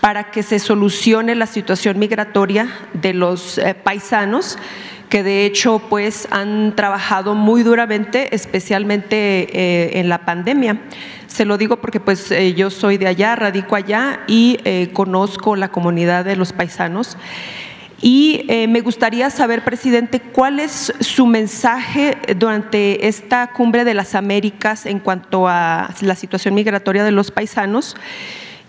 para 0.00 0.30
que 0.30 0.42
se 0.42 0.58
solucione 0.58 1.34
la 1.34 1.46
situación 1.46 1.98
migratoria 1.98 2.68
de 2.92 3.14
los 3.14 3.58
eh, 3.58 3.74
paisanos 3.74 4.58
que 5.08 5.22
de 5.22 5.46
hecho 5.46 5.80
pues 5.88 6.26
han 6.30 6.74
trabajado 6.76 7.34
muy 7.34 7.62
duramente, 7.62 8.34
especialmente 8.34 9.48
eh, 9.52 10.00
en 10.00 10.08
la 10.08 10.24
pandemia. 10.24 10.80
Se 11.34 11.44
lo 11.44 11.58
digo 11.58 11.78
porque 11.78 11.98
pues 11.98 12.30
eh, 12.30 12.54
yo 12.54 12.70
soy 12.70 12.96
de 12.96 13.08
allá, 13.08 13.34
radico 13.34 13.74
allá 13.74 14.20
y 14.28 14.60
eh, 14.62 14.90
conozco 14.92 15.56
la 15.56 15.68
comunidad 15.68 16.24
de 16.24 16.36
los 16.36 16.52
paisanos. 16.52 17.16
Y 18.00 18.44
eh, 18.48 18.68
me 18.68 18.82
gustaría 18.82 19.28
saber, 19.30 19.64
presidente, 19.64 20.20
cuál 20.20 20.60
es 20.60 20.92
su 21.00 21.26
mensaje 21.26 22.18
durante 22.36 23.08
esta 23.08 23.48
cumbre 23.48 23.84
de 23.84 23.94
las 23.94 24.14
Américas 24.14 24.86
en 24.86 25.00
cuanto 25.00 25.48
a 25.48 25.92
la 26.02 26.14
situación 26.14 26.54
migratoria 26.54 27.02
de 27.02 27.10
los 27.10 27.32
paisanos 27.32 27.96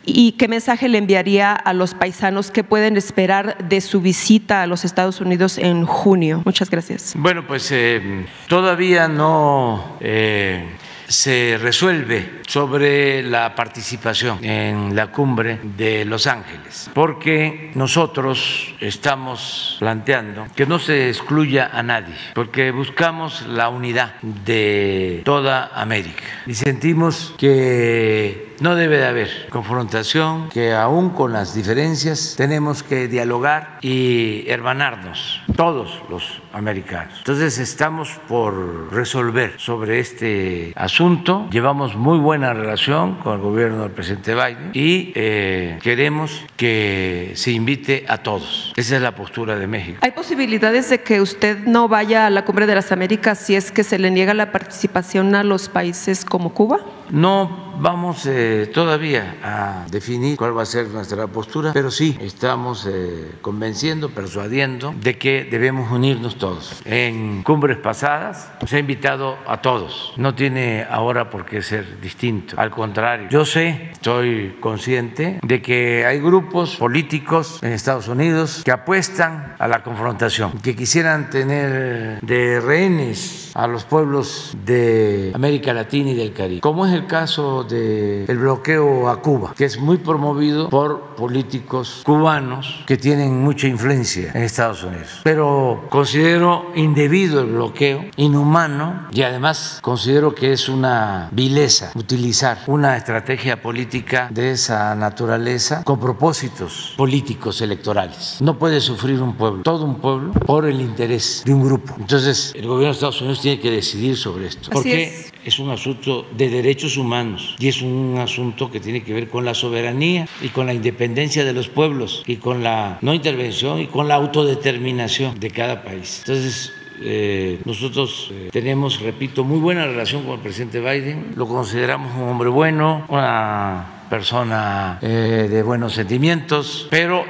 y 0.03 0.33
qué 0.33 0.47
mensaje 0.47 0.87
le 0.87 0.97
enviaría 0.97 1.53
a 1.53 1.73
los 1.73 1.93
paisanos 1.93 2.49
que 2.49 2.63
pueden 2.63 2.97
esperar 2.97 3.57
de 3.69 3.81
su 3.81 4.01
visita 4.01 4.63
a 4.63 4.67
los 4.67 4.85
Estados 4.85 5.21
Unidos 5.21 5.59
en 5.59 5.85
junio. 5.85 6.41
Muchas 6.45 6.71
gracias. 6.71 7.13
Bueno, 7.15 7.45
pues 7.47 7.71
eh, 7.71 8.25
todavía 8.47 9.07
no 9.07 9.97
eh, 9.99 10.63
se 11.07 11.57
resuelve 11.61 12.41
sobre 12.47 13.21
la 13.23 13.53
participación 13.55 14.43
en 14.43 14.95
la 14.95 15.07
cumbre 15.07 15.59
de 15.63 16.05
Los 16.05 16.27
Ángeles, 16.27 16.89
porque 16.93 17.71
nosotros 17.75 18.73
estamos 18.79 19.77
planteando 19.79 20.47
que 20.55 20.65
no 20.65 20.79
se 20.79 21.09
excluya 21.09 21.69
a 21.73 21.83
nadie, 21.83 22.15
porque 22.33 22.71
buscamos 22.71 23.45
la 23.47 23.69
unidad 23.69 24.15
de 24.21 25.21
toda 25.25 25.71
América. 25.73 26.23
Y 26.45 26.55
sentimos 26.55 27.33
que 27.37 28.54
no 28.59 28.75
debe 28.75 28.97
de 28.97 29.05
haber 29.05 29.47
confrontación, 29.49 30.49
que 30.49 30.73
aún 30.73 31.09
con 31.09 31.33
las 31.33 31.53
diferencias 31.53 32.35
tenemos 32.37 32.83
que 32.83 33.07
dialogar 33.07 33.79
y 33.81 34.45
hermanarnos, 34.47 35.41
todos 35.55 36.01
los 36.09 36.41
americanos. 36.53 37.15
Entonces 37.19 37.57
estamos 37.57 38.09
por 38.27 38.93
resolver 38.93 39.55
sobre 39.57 39.99
este 39.99 40.73
asunto. 40.75 41.47
Llevamos 41.51 41.95
muy 41.95 42.17
buena 42.17 42.53
relación 42.53 43.15
con 43.15 43.35
el 43.35 43.41
gobierno 43.41 43.83
del 43.83 43.91
presidente 43.91 44.33
Biden 44.33 44.71
y 44.73 45.11
eh, 45.15 45.79
queremos 45.81 46.41
que 46.55 47.33
se 47.35 47.51
invite 47.51 48.05
a 48.07 48.19
todos. 48.19 48.73
Esa 48.75 48.95
es 48.95 49.01
la 49.01 49.15
postura 49.15 49.57
de 49.57 49.67
México. 49.67 49.99
¿Hay 50.01 50.11
posibilidades 50.11 50.89
de 50.89 51.01
que 51.01 51.21
usted 51.21 51.65
no 51.65 51.87
vaya 51.87 52.25
a 52.27 52.29
la 52.29 52.45
Cumbre 52.45 52.65
de 52.67 52.75
las 52.75 52.91
Américas 52.91 53.39
si 53.39 53.55
es 53.55 53.71
que 53.71 53.83
se 53.83 53.99
le 53.99 54.11
niega 54.11 54.33
la 54.33 54.51
participación 54.51 55.35
a 55.35 55.43
los 55.43 55.69
países 55.69 56.25
como 56.25 56.53
Cuba? 56.53 56.79
No 57.09 57.64
vamos 57.79 58.25
eh, 58.25 58.69
todavía 58.73 59.37
a 59.43 59.85
definir 59.89 60.37
cuál 60.37 60.57
va 60.57 60.63
a 60.63 60.65
ser 60.65 60.87
nuestra 60.87 61.27
postura, 61.27 61.71
pero 61.73 61.91
sí 61.91 62.17
estamos 62.21 62.87
eh, 62.89 63.31
convenciendo, 63.41 64.09
persuadiendo 64.09 64.93
de 64.99 65.17
que 65.17 65.45
debemos 65.45 65.91
unirnos 65.91 66.37
todos. 66.37 66.81
En 66.85 67.43
cumbres 67.43 67.77
pasadas 67.77 68.51
se 68.65 68.77
ha 68.77 68.79
invitado 68.79 69.37
a 69.47 69.61
todos, 69.61 70.13
no 70.17 70.35
tiene 70.35 70.85
ahora 70.89 71.29
por 71.29 71.45
qué 71.45 71.61
ser 71.61 71.99
distinto, 71.99 72.55
al 72.57 72.71
contrario, 72.71 73.27
yo 73.29 73.45
sé, 73.45 73.89
estoy 73.91 74.57
consciente 74.59 75.39
de 75.41 75.61
que 75.61 76.05
hay 76.05 76.19
grupos 76.19 76.75
políticos 76.75 77.59
en 77.61 77.71
Estados 77.71 78.07
Unidos 78.07 78.61
que 78.63 78.71
apuestan 78.71 79.55
a 79.59 79.67
la 79.67 79.83
confrontación, 79.83 80.51
que 80.59 80.75
quisieran 80.75 81.29
tener 81.29 82.19
de 82.21 82.61
rehenes 82.61 83.51
a 83.55 83.67
los 83.67 83.85
pueblos 83.85 84.55
de 84.65 85.31
América 85.33 85.73
Latina 85.73 86.11
y 86.11 86.15
del 86.15 86.33
Caribe, 86.33 86.61
como 86.61 86.85
es 86.85 86.93
el 86.93 87.07
caso 87.07 87.64
del 87.67 88.37
bloqueo 88.37 89.09
a 89.09 89.21
Cuba, 89.21 89.53
que 89.55 89.65
es 89.65 89.79
muy 89.79 89.97
promovido 89.97 90.69
por 90.69 91.15
políticos 91.15 92.01
cubanos 92.05 92.83
que 92.85 92.97
tienen 92.97 93.43
mucha 93.43 93.67
influencia 93.67 94.31
en 94.33 94.43
Estados 94.43 94.83
Unidos. 94.83 95.21
Pero 95.23 95.85
considero 95.89 96.71
indebido 96.75 97.41
el 97.41 97.47
bloqueo, 97.47 98.05
inhumano, 98.17 99.07
y 99.11 99.21
además 99.21 99.79
considero 99.81 100.35
que 100.35 100.53
es 100.53 100.69
una 100.69 101.29
vileza 101.31 101.91
utilizar 101.95 102.59
una 102.67 102.97
estrategia 102.97 103.61
política 103.61 104.29
de 104.31 104.51
esa 104.51 104.95
naturaleza 104.95 105.83
con 105.83 105.99
propósitos 105.99 106.93
políticos 106.97 107.61
electorales. 107.61 108.37
No 108.41 108.57
puede 108.57 108.81
sufrir 108.81 109.21
un 109.21 109.35
pueblo, 109.35 109.63
todo 109.63 109.85
un 109.85 109.95
pueblo, 109.95 110.33
por 110.33 110.65
el 110.65 110.81
interés 110.81 111.43
de 111.45 111.53
un 111.53 111.63
grupo. 111.63 111.95
Entonces, 111.97 112.53
el 112.55 112.67
gobierno 112.67 112.87
de 112.87 112.91
Estados 112.91 113.21
Unidos 113.21 113.41
tiene 113.41 113.59
que 113.59 113.71
decidir 113.71 114.17
sobre 114.17 114.47
esto. 114.47 114.69
Porque 114.71 115.03
es. 115.03 115.34
Es 115.45 115.59
un 115.59 115.69
asunto 115.69 116.27
de 116.35 116.49
derechos 116.49 116.97
humanos 116.97 117.55
y 117.59 117.67
es 117.67 117.81
un 117.81 118.17
asunto 118.17 118.71
que 118.71 118.79
tiene 118.79 119.03
que 119.03 119.13
ver 119.13 119.29
con 119.29 119.45
la 119.45 119.53
soberanía 119.53 120.27
y 120.41 120.49
con 120.49 120.65
la 120.65 120.73
independencia 120.73 121.45
de 121.45 121.53
los 121.53 121.69
pueblos 121.69 122.23
y 122.25 122.37
con 122.37 122.63
la 122.63 122.97
no 123.01 123.13
intervención 123.13 123.79
y 123.79 123.87
con 123.87 124.07
la 124.07 124.15
autodeterminación 124.15 125.39
de 125.39 125.51
cada 125.51 125.83
país. 125.83 126.23
Entonces, 126.25 126.73
eh, 127.01 127.59
nosotros 127.65 128.31
eh, 128.31 128.49
tenemos, 128.51 129.01
repito, 129.01 129.43
muy 129.43 129.59
buena 129.59 129.85
relación 129.85 130.23
con 130.23 130.35
el 130.35 130.39
presidente 130.39 130.79
Biden, 130.79 131.33
lo 131.35 131.47
consideramos 131.47 132.15
un 132.15 132.29
hombre 132.29 132.49
bueno, 132.49 133.05
una 133.09 134.05
persona 134.09 134.99
eh, 135.01 135.47
de 135.49 135.63
buenos 135.63 135.93
sentimientos, 135.93 136.87
pero 136.89 137.25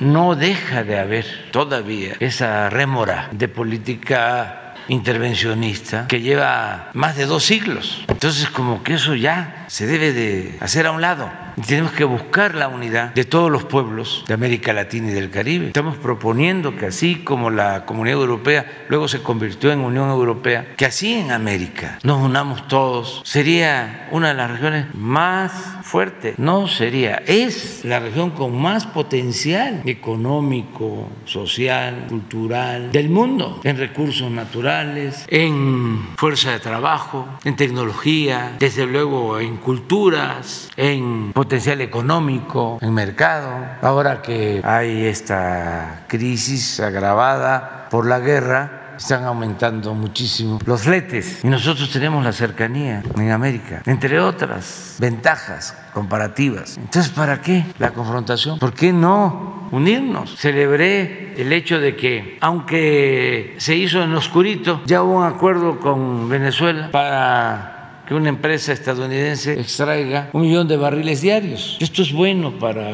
no 0.00 0.34
deja 0.34 0.82
de 0.82 0.98
haber 0.98 1.26
todavía 1.52 2.14
esa 2.18 2.68
rémora 2.70 3.28
de 3.32 3.48
política 3.48 4.63
intervencionista 4.88 6.06
que 6.06 6.20
lleva 6.20 6.90
más 6.92 7.16
de 7.16 7.26
dos 7.26 7.44
siglos. 7.44 8.04
Entonces, 8.08 8.48
como 8.50 8.82
que 8.82 8.94
eso 8.94 9.14
ya 9.14 9.63
se 9.74 9.88
debe 9.88 10.12
de 10.12 10.56
hacer 10.60 10.86
a 10.86 10.92
un 10.92 11.00
lado. 11.00 11.28
Y 11.56 11.62
tenemos 11.62 11.90
que 11.90 12.04
buscar 12.04 12.54
la 12.54 12.68
unidad 12.68 13.12
de 13.12 13.24
todos 13.24 13.50
los 13.50 13.64
pueblos 13.64 14.24
de 14.28 14.34
América 14.34 14.72
Latina 14.72 15.10
y 15.10 15.14
del 15.14 15.30
Caribe. 15.30 15.66
Estamos 15.66 15.96
proponiendo 15.96 16.76
que 16.76 16.86
así 16.86 17.16
como 17.16 17.50
la 17.50 17.84
Comunidad 17.84 18.20
Europea 18.20 18.84
luego 18.88 19.08
se 19.08 19.20
convirtió 19.20 19.72
en 19.72 19.80
Unión 19.80 20.10
Europea, 20.10 20.74
que 20.76 20.86
así 20.86 21.14
en 21.14 21.32
América 21.32 21.98
nos 22.04 22.22
unamos 22.22 22.68
todos. 22.68 23.20
Sería 23.24 24.08
una 24.12 24.28
de 24.28 24.34
las 24.34 24.50
regiones 24.52 24.94
más 24.94 25.52
fuertes. 25.82 26.38
No 26.38 26.68
sería, 26.68 27.22
es 27.26 27.84
la 27.84 27.98
región 27.98 28.30
con 28.30 28.56
más 28.60 28.86
potencial 28.86 29.82
económico, 29.86 31.08
social, 31.24 32.06
cultural 32.08 32.92
del 32.92 33.08
mundo 33.08 33.60
en 33.64 33.76
recursos 33.76 34.30
naturales, 34.30 35.24
en 35.28 36.14
fuerza 36.16 36.52
de 36.52 36.60
trabajo, 36.60 37.26
en 37.44 37.56
tecnología, 37.56 38.54
desde 38.58 38.86
luego 38.86 39.40
en 39.40 39.63
culturas, 39.64 40.70
en 40.76 41.32
potencial 41.32 41.80
económico, 41.80 42.78
en 42.80 42.94
mercado. 42.94 43.48
Ahora 43.82 44.22
que 44.22 44.60
hay 44.62 45.06
esta 45.06 46.04
crisis 46.06 46.78
agravada 46.78 47.88
por 47.90 48.06
la 48.06 48.20
guerra, 48.20 48.84
están 48.96 49.24
aumentando 49.24 49.92
muchísimo 49.94 50.60
los 50.66 50.82
fletes 50.82 51.40
y 51.42 51.48
nosotros 51.48 51.90
tenemos 51.90 52.22
la 52.24 52.32
cercanía 52.32 53.02
en 53.16 53.30
América, 53.30 53.82
entre 53.86 54.20
otras 54.20 54.96
ventajas 55.00 55.76
comparativas. 55.92 56.76
Entonces, 56.76 57.10
¿para 57.10 57.40
qué 57.40 57.64
la 57.78 57.90
confrontación? 57.90 58.58
¿Por 58.58 58.72
qué 58.72 58.92
no 58.92 59.68
unirnos? 59.72 60.36
Celebré 60.38 61.34
el 61.36 61.52
hecho 61.52 61.80
de 61.80 61.96
que, 61.96 62.38
aunque 62.40 63.56
se 63.58 63.74
hizo 63.74 64.02
en 64.02 64.14
oscurito, 64.14 64.82
ya 64.86 65.02
hubo 65.02 65.18
un 65.18 65.24
acuerdo 65.24 65.80
con 65.80 66.28
Venezuela 66.28 66.90
para 66.92 67.73
que 68.06 68.14
una 68.14 68.28
empresa 68.28 68.72
estadounidense 68.72 69.58
extraiga 69.60 70.30
un 70.32 70.42
millón 70.42 70.68
de 70.68 70.76
barriles 70.76 71.20
diarios. 71.20 71.76
Esto 71.80 72.02
es 72.02 72.12
bueno 72.12 72.58
para 72.58 72.90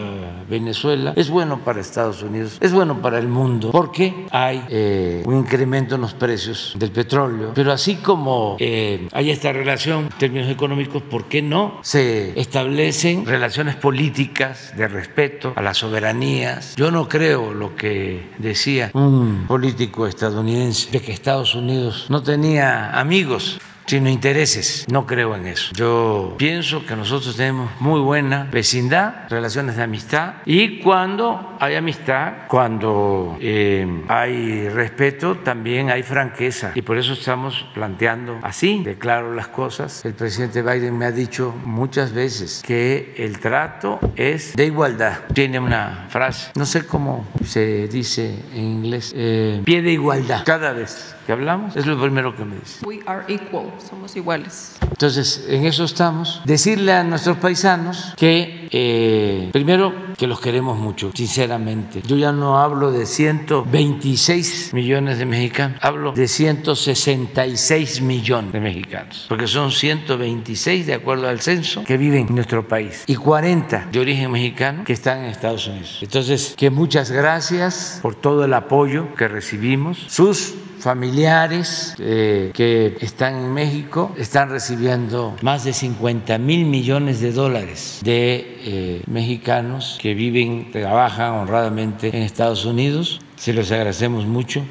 Venezuela, 0.48 1.12
es 1.16 1.30
bueno 1.30 1.60
para 1.64 1.80
Estados 1.80 2.22
Unidos, 2.22 2.58
es 2.60 2.72
bueno 2.72 3.00
para 3.00 3.18
el 3.18 3.28
mundo, 3.28 3.70
porque 3.72 4.26
hay 4.30 4.62
eh, 4.68 5.22
un 5.24 5.38
incremento 5.38 5.96
en 5.96 6.02
los 6.02 6.14
precios 6.14 6.74
del 6.78 6.90
petróleo. 6.90 7.52
Pero 7.54 7.72
así 7.72 7.96
como 7.96 8.56
eh, 8.58 9.08
hay 9.12 9.30
esta 9.30 9.52
relación 9.52 10.04
en 10.04 10.18
términos 10.18 10.50
económicos, 10.50 11.02
¿por 11.02 11.24
qué 11.24 11.42
no 11.42 11.78
se 11.82 12.38
establecen 12.38 13.26
relaciones 13.26 13.76
políticas 13.76 14.72
de 14.76 14.88
respeto 14.88 15.52
a 15.56 15.62
las 15.62 15.78
soberanías? 15.78 16.76
Yo 16.76 16.90
no 16.90 17.08
creo 17.08 17.52
lo 17.52 17.74
que 17.74 18.30
decía 18.38 18.90
un 18.94 19.44
político 19.46 20.06
estadounidense 20.06 20.90
de 20.90 21.00
que 21.00 21.12
Estados 21.12 21.54
Unidos 21.54 22.06
no 22.08 22.22
tenía 22.22 22.98
amigos 22.98 23.58
sino 23.90 24.08
intereses. 24.08 24.86
No 24.88 25.04
creo 25.04 25.34
en 25.34 25.48
eso. 25.48 25.72
Yo 25.74 26.36
pienso 26.38 26.86
que 26.86 26.94
nosotros 26.94 27.34
tenemos 27.34 27.72
muy 27.80 28.00
buena 28.00 28.44
vecindad, 28.44 29.28
relaciones 29.28 29.74
de 29.74 29.82
amistad, 29.82 30.34
y 30.46 30.78
cuando 30.78 31.56
hay 31.58 31.74
amistad, 31.74 32.46
cuando 32.46 33.36
eh, 33.40 34.04
hay 34.06 34.68
respeto, 34.68 35.38
también 35.38 35.90
hay 35.90 36.04
franqueza. 36.04 36.70
Y 36.76 36.82
por 36.82 36.98
eso 36.98 37.14
estamos 37.14 37.66
planteando 37.74 38.38
así, 38.42 38.80
declaro 38.84 39.34
las 39.34 39.48
cosas. 39.48 40.04
El 40.04 40.14
presidente 40.14 40.62
Biden 40.62 40.96
me 40.96 41.06
ha 41.06 41.12
dicho 41.12 41.52
muchas 41.64 42.12
veces 42.12 42.62
que 42.64 43.12
el 43.18 43.40
trato 43.40 43.98
es 44.14 44.54
de 44.54 44.66
igualdad. 44.66 45.18
Tiene 45.34 45.58
una 45.58 46.06
frase, 46.10 46.52
no 46.54 46.64
sé 46.64 46.86
cómo 46.86 47.26
se 47.44 47.88
dice 47.88 48.38
en 48.54 48.62
inglés, 48.62 49.12
eh, 49.16 49.60
pie 49.64 49.82
de 49.82 49.90
igualdad. 49.90 50.44
Cada 50.44 50.72
vez 50.72 51.16
que 51.26 51.32
hablamos 51.32 51.76
es 51.76 51.86
lo 51.86 52.00
primero 52.00 52.34
que 52.34 52.44
me 52.44 52.56
dice. 52.56 52.84
We 52.86 53.00
are 53.06 53.22
equal 53.32 53.66
somos 53.88 54.16
iguales. 54.16 54.76
Entonces, 54.82 55.46
en 55.48 55.64
eso 55.66 55.84
estamos. 55.84 56.42
Decirle 56.44 56.92
a 56.92 57.04
nuestros 57.04 57.38
paisanos 57.38 58.14
que, 58.16 58.68
eh, 58.70 59.48
primero, 59.52 59.94
que 60.16 60.26
los 60.26 60.40
queremos 60.40 60.78
mucho, 60.78 61.10
sinceramente. 61.14 62.02
Yo 62.06 62.16
ya 62.16 62.32
no 62.32 62.58
hablo 62.58 62.92
de 62.92 63.06
126 63.06 64.74
millones 64.74 65.18
de 65.18 65.24
mexicanos, 65.24 65.78
hablo 65.80 66.12
de 66.12 66.28
166 66.28 68.02
millones 68.02 68.52
de 68.52 68.60
mexicanos, 68.60 69.24
porque 69.28 69.46
son 69.46 69.72
126 69.72 70.86
de 70.86 70.94
acuerdo 70.94 71.28
al 71.28 71.40
censo 71.40 71.84
que 71.84 71.96
viven 71.96 72.26
en 72.28 72.34
nuestro 72.34 72.68
país 72.68 73.04
y 73.06 73.16
40 73.16 73.88
de 73.90 73.98
origen 73.98 74.30
mexicano 74.30 74.84
que 74.84 74.92
están 74.92 75.20
en 75.20 75.30
Estados 75.30 75.66
Unidos. 75.66 75.98
Entonces, 76.02 76.54
que 76.56 76.68
muchas 76.68 77.10
gracias 77.10 78.00
por 78.02 78.14
todo 78.14 78.44
el 78.44 78.52
apoyo 78.52 79.14
que 79.14 79.26
recibimos. 79.26 80.04
Sus 80.08 80.54
familiares 80.80 81.94
eh, 81.98 82.50
que 82.54 82.96
están 83.00 83.36
en 83.36 83.52
México 83.52 84.12
están 84.16 84.50
recibiendo 84.50 85.36
más 85.42 85.64
de 85.64 85.72
50 85.72 86.38
mil 86.38 86.64
millones 86.64 87.20
de 87.20 87.32
dólares 87.32 88.00
de 88.02 88.58
eh, 88.62 89.02
mexicanos 89.06 89.98
que 90.00 90.14
viven, 90.14 90.70
trabajan 90.72 91.32
honradamente 91.32 92.08
en 92.08 92.22
Estados 92.22 92.64
Unidos. 92.64 93.20
Se 93.36 93.52
los 93.52 93.70
agradecemos 93.72 94.26
mucho. 94.26 94.62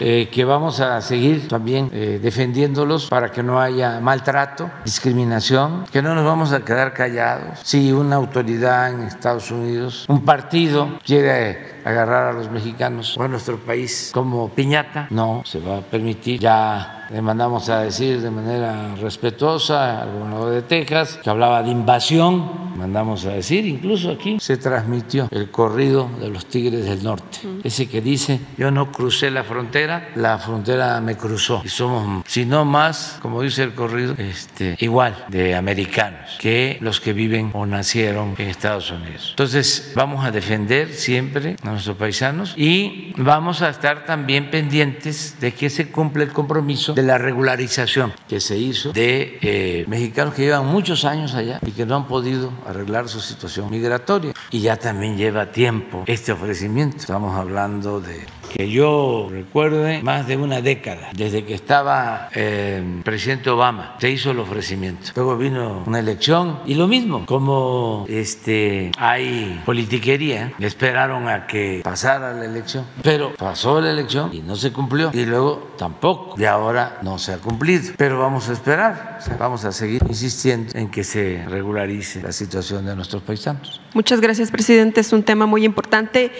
Eh, 0.00 0.28
que 0.32 0.44
vamos 0.44 0.80
a 0.80 1.00
seguir 1.00 1.46
también 1.46 1.88
eh, 1.92 2.18
defendiéndolos 2.20 3.08
para 3.08 3.30
que 3.30 3.42
no 3.44 3.60
haya 3.60 4.00
maltrato, 4.00 4.70
discriminación, 4.84 5.84
que 5.92 6.02
no 6.02 6.14
nos 6.16 6.24
vamos 6.24 6.52
a 6.52 6.64
quedar 6.64 6.92
callados. 6.92 7.60
Si 7.62 7.92
una 7.92 8.16
autoridad 8.16 8.92
en 8.92 9.02
Estados 9.02 9.50
Unidos, 9.52 10.04
un 10.08 10.24
partido 10.24 10.98
quiere 11.04 11.74
agarrar 11.84 12.28
a 12.28 12.32
los 12.32 12.50
mexicanos 12.50 13.16
o 13.16 13.22
a 13.22 13.28
nuestro 13.28 13.58
país 13.58 14.10
como 14.12 14.48
piñata, 14.48 15.06
no 15.10 15.42
se 15.44 15.60
va 15.60 15.78
a 15.78 15.80
permitir. 15.82 16.40
Ya 16.40 17.03
le 17.10 17.22
mandamos 17.22 17.68
a 17.68 17.80
decir 17.80 18.20
de 18.20 18.30
manera 18.30 18.94
respetuosa 18.96 20.02
al 20.02 20.12
gobernador 20.12 20.52
de 20.52 20.62
Texas 20.62 21.18
que 21.22 21.30
hablaba 21.30 21.62
de 21.62 21.70
invasión, 21.70 22.64
mandamos 22.76 23.24
a 23.26 23.30
decir, 23.30 23.66
incluso 23.66 24.10
aquí 24.10 24.38
se 24.40 24.56
transmitió 24.56 25.28
el 25.30 25.50
corrido 25.50 26.10
de 26.20 26.28
los 26.28 26.46
Tigres 26.46 26.84
del 26.84 27.02
Norte, 27.02 27.38
ese 27.62 27.88
que 27.88 28.00
dice, 28.00 28.40
yo 28.56 28.70
no 28.70 28.90
crucé 28.90 29.30
la 29.30 29.44
frontera, 29.44 30.10
la 30.16 30.38
frontera 30.38 31.00
me 31.00 31.16
cruzó, 31.16 31.62
y 31.64 31.68
somos, 31.68 32.24
si 32.26 32.44
no 32.44 32.64
más, 32.64 33.18
como 33.22 33.42
dice 33.42 33.62
el 33.62 33.74
corrido, 33.74 34.14
este, 34.18 34.76
igual 34.80 35.24
de 35.28 35.54
americanos 35.54 36.36
que 36.38 36.78
los 36.80 37.00
que 37.00 37.12
viven 37.12 37.50
o 37.52 37.66
nacieron 37.66 38.34
en 38.38 38.48
Estados 38.48 38.90
Unidos. 38.90 39.28
Entonces, 39.30 39.92
vamos 39.94 40.24
a 40.24 40.30
defender 40.30 40.92
siempre 40.92 41.56
a 41.62 41.70
nuestros 41.70 41.96
paisanos 41.96 42.54
y 42.56 43.12
vamos 43.16 43.62
a 43.62 43.68
estar 43.68 44.04
también 44.04 44.50
pendientes 44.50 45.36
de 45.40 45.52
que 45.52 45.70
se 45.70 45.90
cumpla 45.90 46.24
el 46.24 46.32
compromiso 46.32 46.93
de 46.94 47.02
la 47.02 47.18
regularización 47.18 48.12
que 48.28 48.40
se 48.40 48.56
hizo 48.56 48.92
de 48.92 49.38
eh, 49.42 49.84
mexicanos 49.88 50.34
que 50.34 50.42
llevan 50.42 50.66
muchos 50.66 51.04
años 51.04 51.34
allá 51.34 51.60
y 51.66 51.72
que 51.72 51.86
no 51.86 51.96
han 51.96 52.06
podido 52.06 52.52
arreglar 52.66 53.08
su 53.08 53.20
situación 53.20 53.70
migratoria. 53.70 54.32
Y 54.50 54.60
ya 54.60 54.76
también 54.76 55.16
lleva 55.16 55.50
tiempo 55.50 56.04
este 56.06 56.32
ofrecimiento. 56.32 56.96
Estamos 56.98 57.36
hablando 57.36 58.00
de 58.00 58.24
que 58.54 58.70
yo 58.70 59.28
recuerde 59.30 60.00
más 60.02 60.28
de 60.28 60.36
una 60.36 60.60
década, 60.60 61.10
desde 61.12 61.44
que 61.44 61.54
estaba 61.54 62.28
eh, 62.34 63.00
presidente 63.02 63.50
Obama, 63.50 63.96
se 63.98 64.10
hizo 64.10 64.30
el 64.30 64.38
ofrecimiento. 64.38 65.10
Luego 65.16 65.36
vino 65.36 65.82
una 65.86 65.98
elección 65.98 66.60
y 66.64 66.74
lo 66.74 66.86
mismo, 66.86 67.26
como 67.26 68.06
este 68.08 68.92
hay 68.96 69.60
politiquería, 69.64 70.52
esperaron 70.60 71.28
a 71.28 71.48
que 71.48 71.80
pasara 71.82 72.32
la 72.32 72.44
elección, 72.44 72.84
pero 73.02 73.34
pasó 73.34 73.80
la 73.80 73.90
elección 73.90 74.30
y 74.32 74.40
no 74.40 74.54
se 74.54 74.72
cumplió 74.72 75.10
y 75.12 75.24
luego 75.26 75.72
tampoco 75.76 76.36
y 76.38 76.44
ahora 76.44 76.98
no 77.02 77.18
se 77.18 77.32
ha 77.32 77.38
cumplido. 77.38 77.94
Pero 77.96 78.20
vamos 78.20 78.48
a 78.48 78.52
esperar, 78.52 79.18
vamos 79.38 79.64
a 79.64 79.72
seguir 79.72 80.02
insistiendo 80.08 80.78
en 80.78 80.90
que 80.90 81.02
se 81.02 81.44
regularice 81.48 82.22
la 82.22 82.30
situación 82.30 82.86
de 82.86 82.94
nuestros 82.94 83.22
paisanos. 83.22 83.80
Muchas 83.94 84.20
gracias, 84.20 84.50
presidente. 84.50 85.00
Es 85.00 85.12
un 85.12 85.22
tema 85.22 85.46
muy 85.46 85.64
importante. 85.64 86.32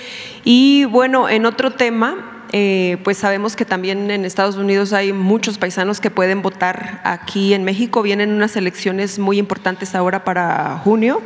Y 0.45 0.85
bueno, 0.87 1.29
en 1.29 1.47
otro 1.47 1.73
tema, 1.73 2.04
eh, 2.53 2.99
pues 3.03 3.19
sabemos 3.19 3.57
que 3.57 3.65
también 3.65 4.11
en 4.11 4.25
Estados 4.25 4.57
Unidos 4.57 4.93
hay 4.93 5.13
muchos 5.13 5.59
paisanos 5.59 6.01
que 6.01 6.11
pueden 6.11 6.41
votar 6.41 7.01
aquí 7.03 7.53
en 7.53 7.65
México. 7.65 8.03
Vienen 8.03 8.33
unas 8.33 8.55
elecciones 8.57 9.19
muy 9.19 9.39
importantes 9.39 9.95
ahora 9.95 10.23
para 10.23 10.79
junio. 10.85 11.21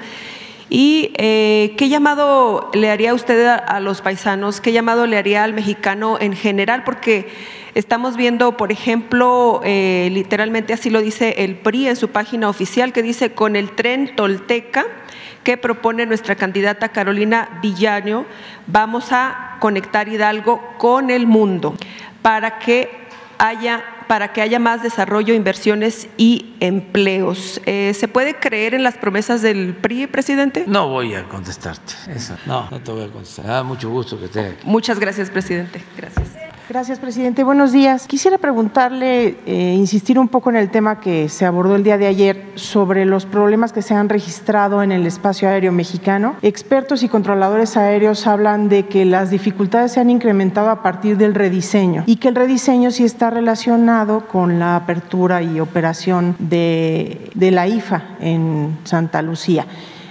¿Y 0.71 1.13
eh, 1.17 1.75
qué 1.77 1.89
llamado 1.89 2.71
le 2.73 2.91
haría 2.91 3.15
usted 3.15 3.47
a, 3.47 3.81
los 3.81 4.01
paisanos? 4.01 4.61
¿Qué 4.61 4.73
llamado 4.73 5.07
le 5.07 5.17
haría 5.17 5.45
al 5.45 5.55
mexicano 5.55 6.19
en 6.21 6.35
general? 6.35 6.85
Porque 6.85 7.29
estamos 7.75 8.17
viendo, 8.17 8.57
por 8.57 8.73
ejemplo, 8.73 9.61
eh, 9.65 10.09
literalmente 10.13 10.75
así 10.75 10.91
lo 10.91 11.01
dice 11.01 11.37
el 11.39 11.57
PRI 11.57 11.89
en 11.89 11.97
su 11.97 12.09
página 12.09 12.49
oficial, 12.49 12.93
que 12.93 13.03
dice 13.03 13.33
con 13.33 13.57
el 13.57 13.71
tren 13.71 14.15
tolteca 14.15 14.87
que 15.49 15.57
propone 15.57 16.05
nuestra 16.05 16.35
candidata 16.35 16.91
Carolina 16.91 17.59
Villaño, 17.63 18.27
vamos 18.67 19.13
a 19.13 19.57
conectar 19.61 20.07
Hidalgo 20.07 20.61
con 20.77 21.09
el 21.09 21.27
mundo 21.27 21.75
para 22.21 22.59
que 22.59 22.91
haya 23.39 23.83
para 24.09 24.35
que 24.35 24.43
haya 24.43 24.59
más 24.59 24.83
desarrollo, 24.83 25.33
inversiones 25.33 26.09
y 26.19 26.55
empleos. 26.61 27.63
Eh, 27.65 27.95
¿Se 27.95 28.09
puede 28.09 28.35
creer 28.35 28.75
en 28.75 28.83
las 28.83 28.99
promesas 28.99 29.41
del 29.41 29.75
PRI, 29.75 30.07
presidente? 30.07 30.65
No 30.67 30.91
voy 30.91 31.15
a 31.15 31.25
contestarte. 31.25 31.95
Eso. 32.09 32.37
No, 32.45 32.69
no 32.71 32.81
te 32.81 32.93
voy 32.93 33.05
a 33.05 33.09
contestar. 33.09 33.47
da 33.47 33.63
mucho 33.63 33.89
gusto 33.89 34.19
que 34.19 34.27
esté 34.27 34.41
aquí. 34.41 34.67
Muchas 34.67 34.99
gracias, 34.99 35.31
presidente. 35.31 35.83
Gracias. 35.97 36.48
Gracias, 36.69 36.99
presidente. 36.99 37.45
Buenos 37.45 37.73
días. 37.73 38.07
Quisiera 38.07 38.37
preguntarle, 38.37 39.39
eh, 39.47 39.75
insistir 39.75 40.19
un 40.19 40.29
poco 40.29 40.51
en 40.51 40.57
el 40.57 40.69
tema 40.69 41.01
que 41.01 41.31
se 41.31 41.47
abordó 41.47 41.77
el 41.77 41.83
día 41.83 41.97
de 41.97 42.07
ayer 42.07 42.45
sobre 42.57 43.07
los 43.07 43.25
problemas 43.25 43.73
que 43.73 43.81
se 43.81 43.95
han 43.95 44.11
registrado 44.11 44.83
en 44.83 44.93
el 44.93 45.07
espacio 45.07 45.49
aéreo 45.49 45.73
mexicano. 45.73 46.37
Expertos 46.43 47.03
y 47.03 47.09
controladores 47.09 47.79
aéreos 47.79 48.27
hablan 48.27 48.69
de 48.69 48.85
que 48.85 49.07
las 49.07 49.31
dificultades 49.31 49.93
se 49.93 50.01
han 50.01 50.11
incrementado 50.11 50.69
a 50.69 50.83
partir 50.83 51.17
del 51.17 51.35
rediseño 51.35 52.03
y 52.05 52.17
que 52.17 52.29
el 52.29 52.35
rediseño 52.35 52.91
sí 52.91 53.03
está 53.03 53.31
relacionado 53.31 54.29
con 54.29 54.59
la 54.59 54.77
apertura 54.77 55.43
y 55.43 55.61
operación 55.61 56.37
de, 56.39 57.31
de 57.35 57.51
la 57.51 57.67
IFA 57.67 58.03
en 58.21 58.77
Santa 58.85 59.23
Lucía. 59.23 59.65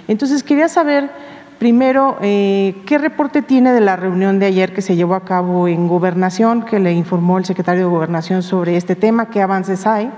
Entonces, 0.08 0.42
quería 0.42 0.68
saber 0.68 1.27
Primero, 1.58 2.18
eh, 2.22 2.76
¿qué 2.86 2.98
reporte 2.98 3.42
tiene 3.42 3.72
de 3.72 3.80
la 3.80 3.96
reunión 3.96 4.38
de 4.38 4.46
ayer 4.46 4.72
que 4.72 4.80
se 4.80 4.94
llevó 4.94 5.16
a 5.16 5.24
cabo 5.24 5.66
en 5.66 5.88
Gobernación, 5.88 6.62
que 6.62 6.78
le 6.78 6.92
informó 6.92 7.36
el 7.36 7.44
secretario 7.44 7.82
de 7.82 7.90
Gobernación 7.90 8.44
sobre 8.44 8.76
este 8.76 8.94
tema? 8.94 9.28
¿Qué 9.30 9.42
avances 9.42 9.84
hay? 9.84 10.08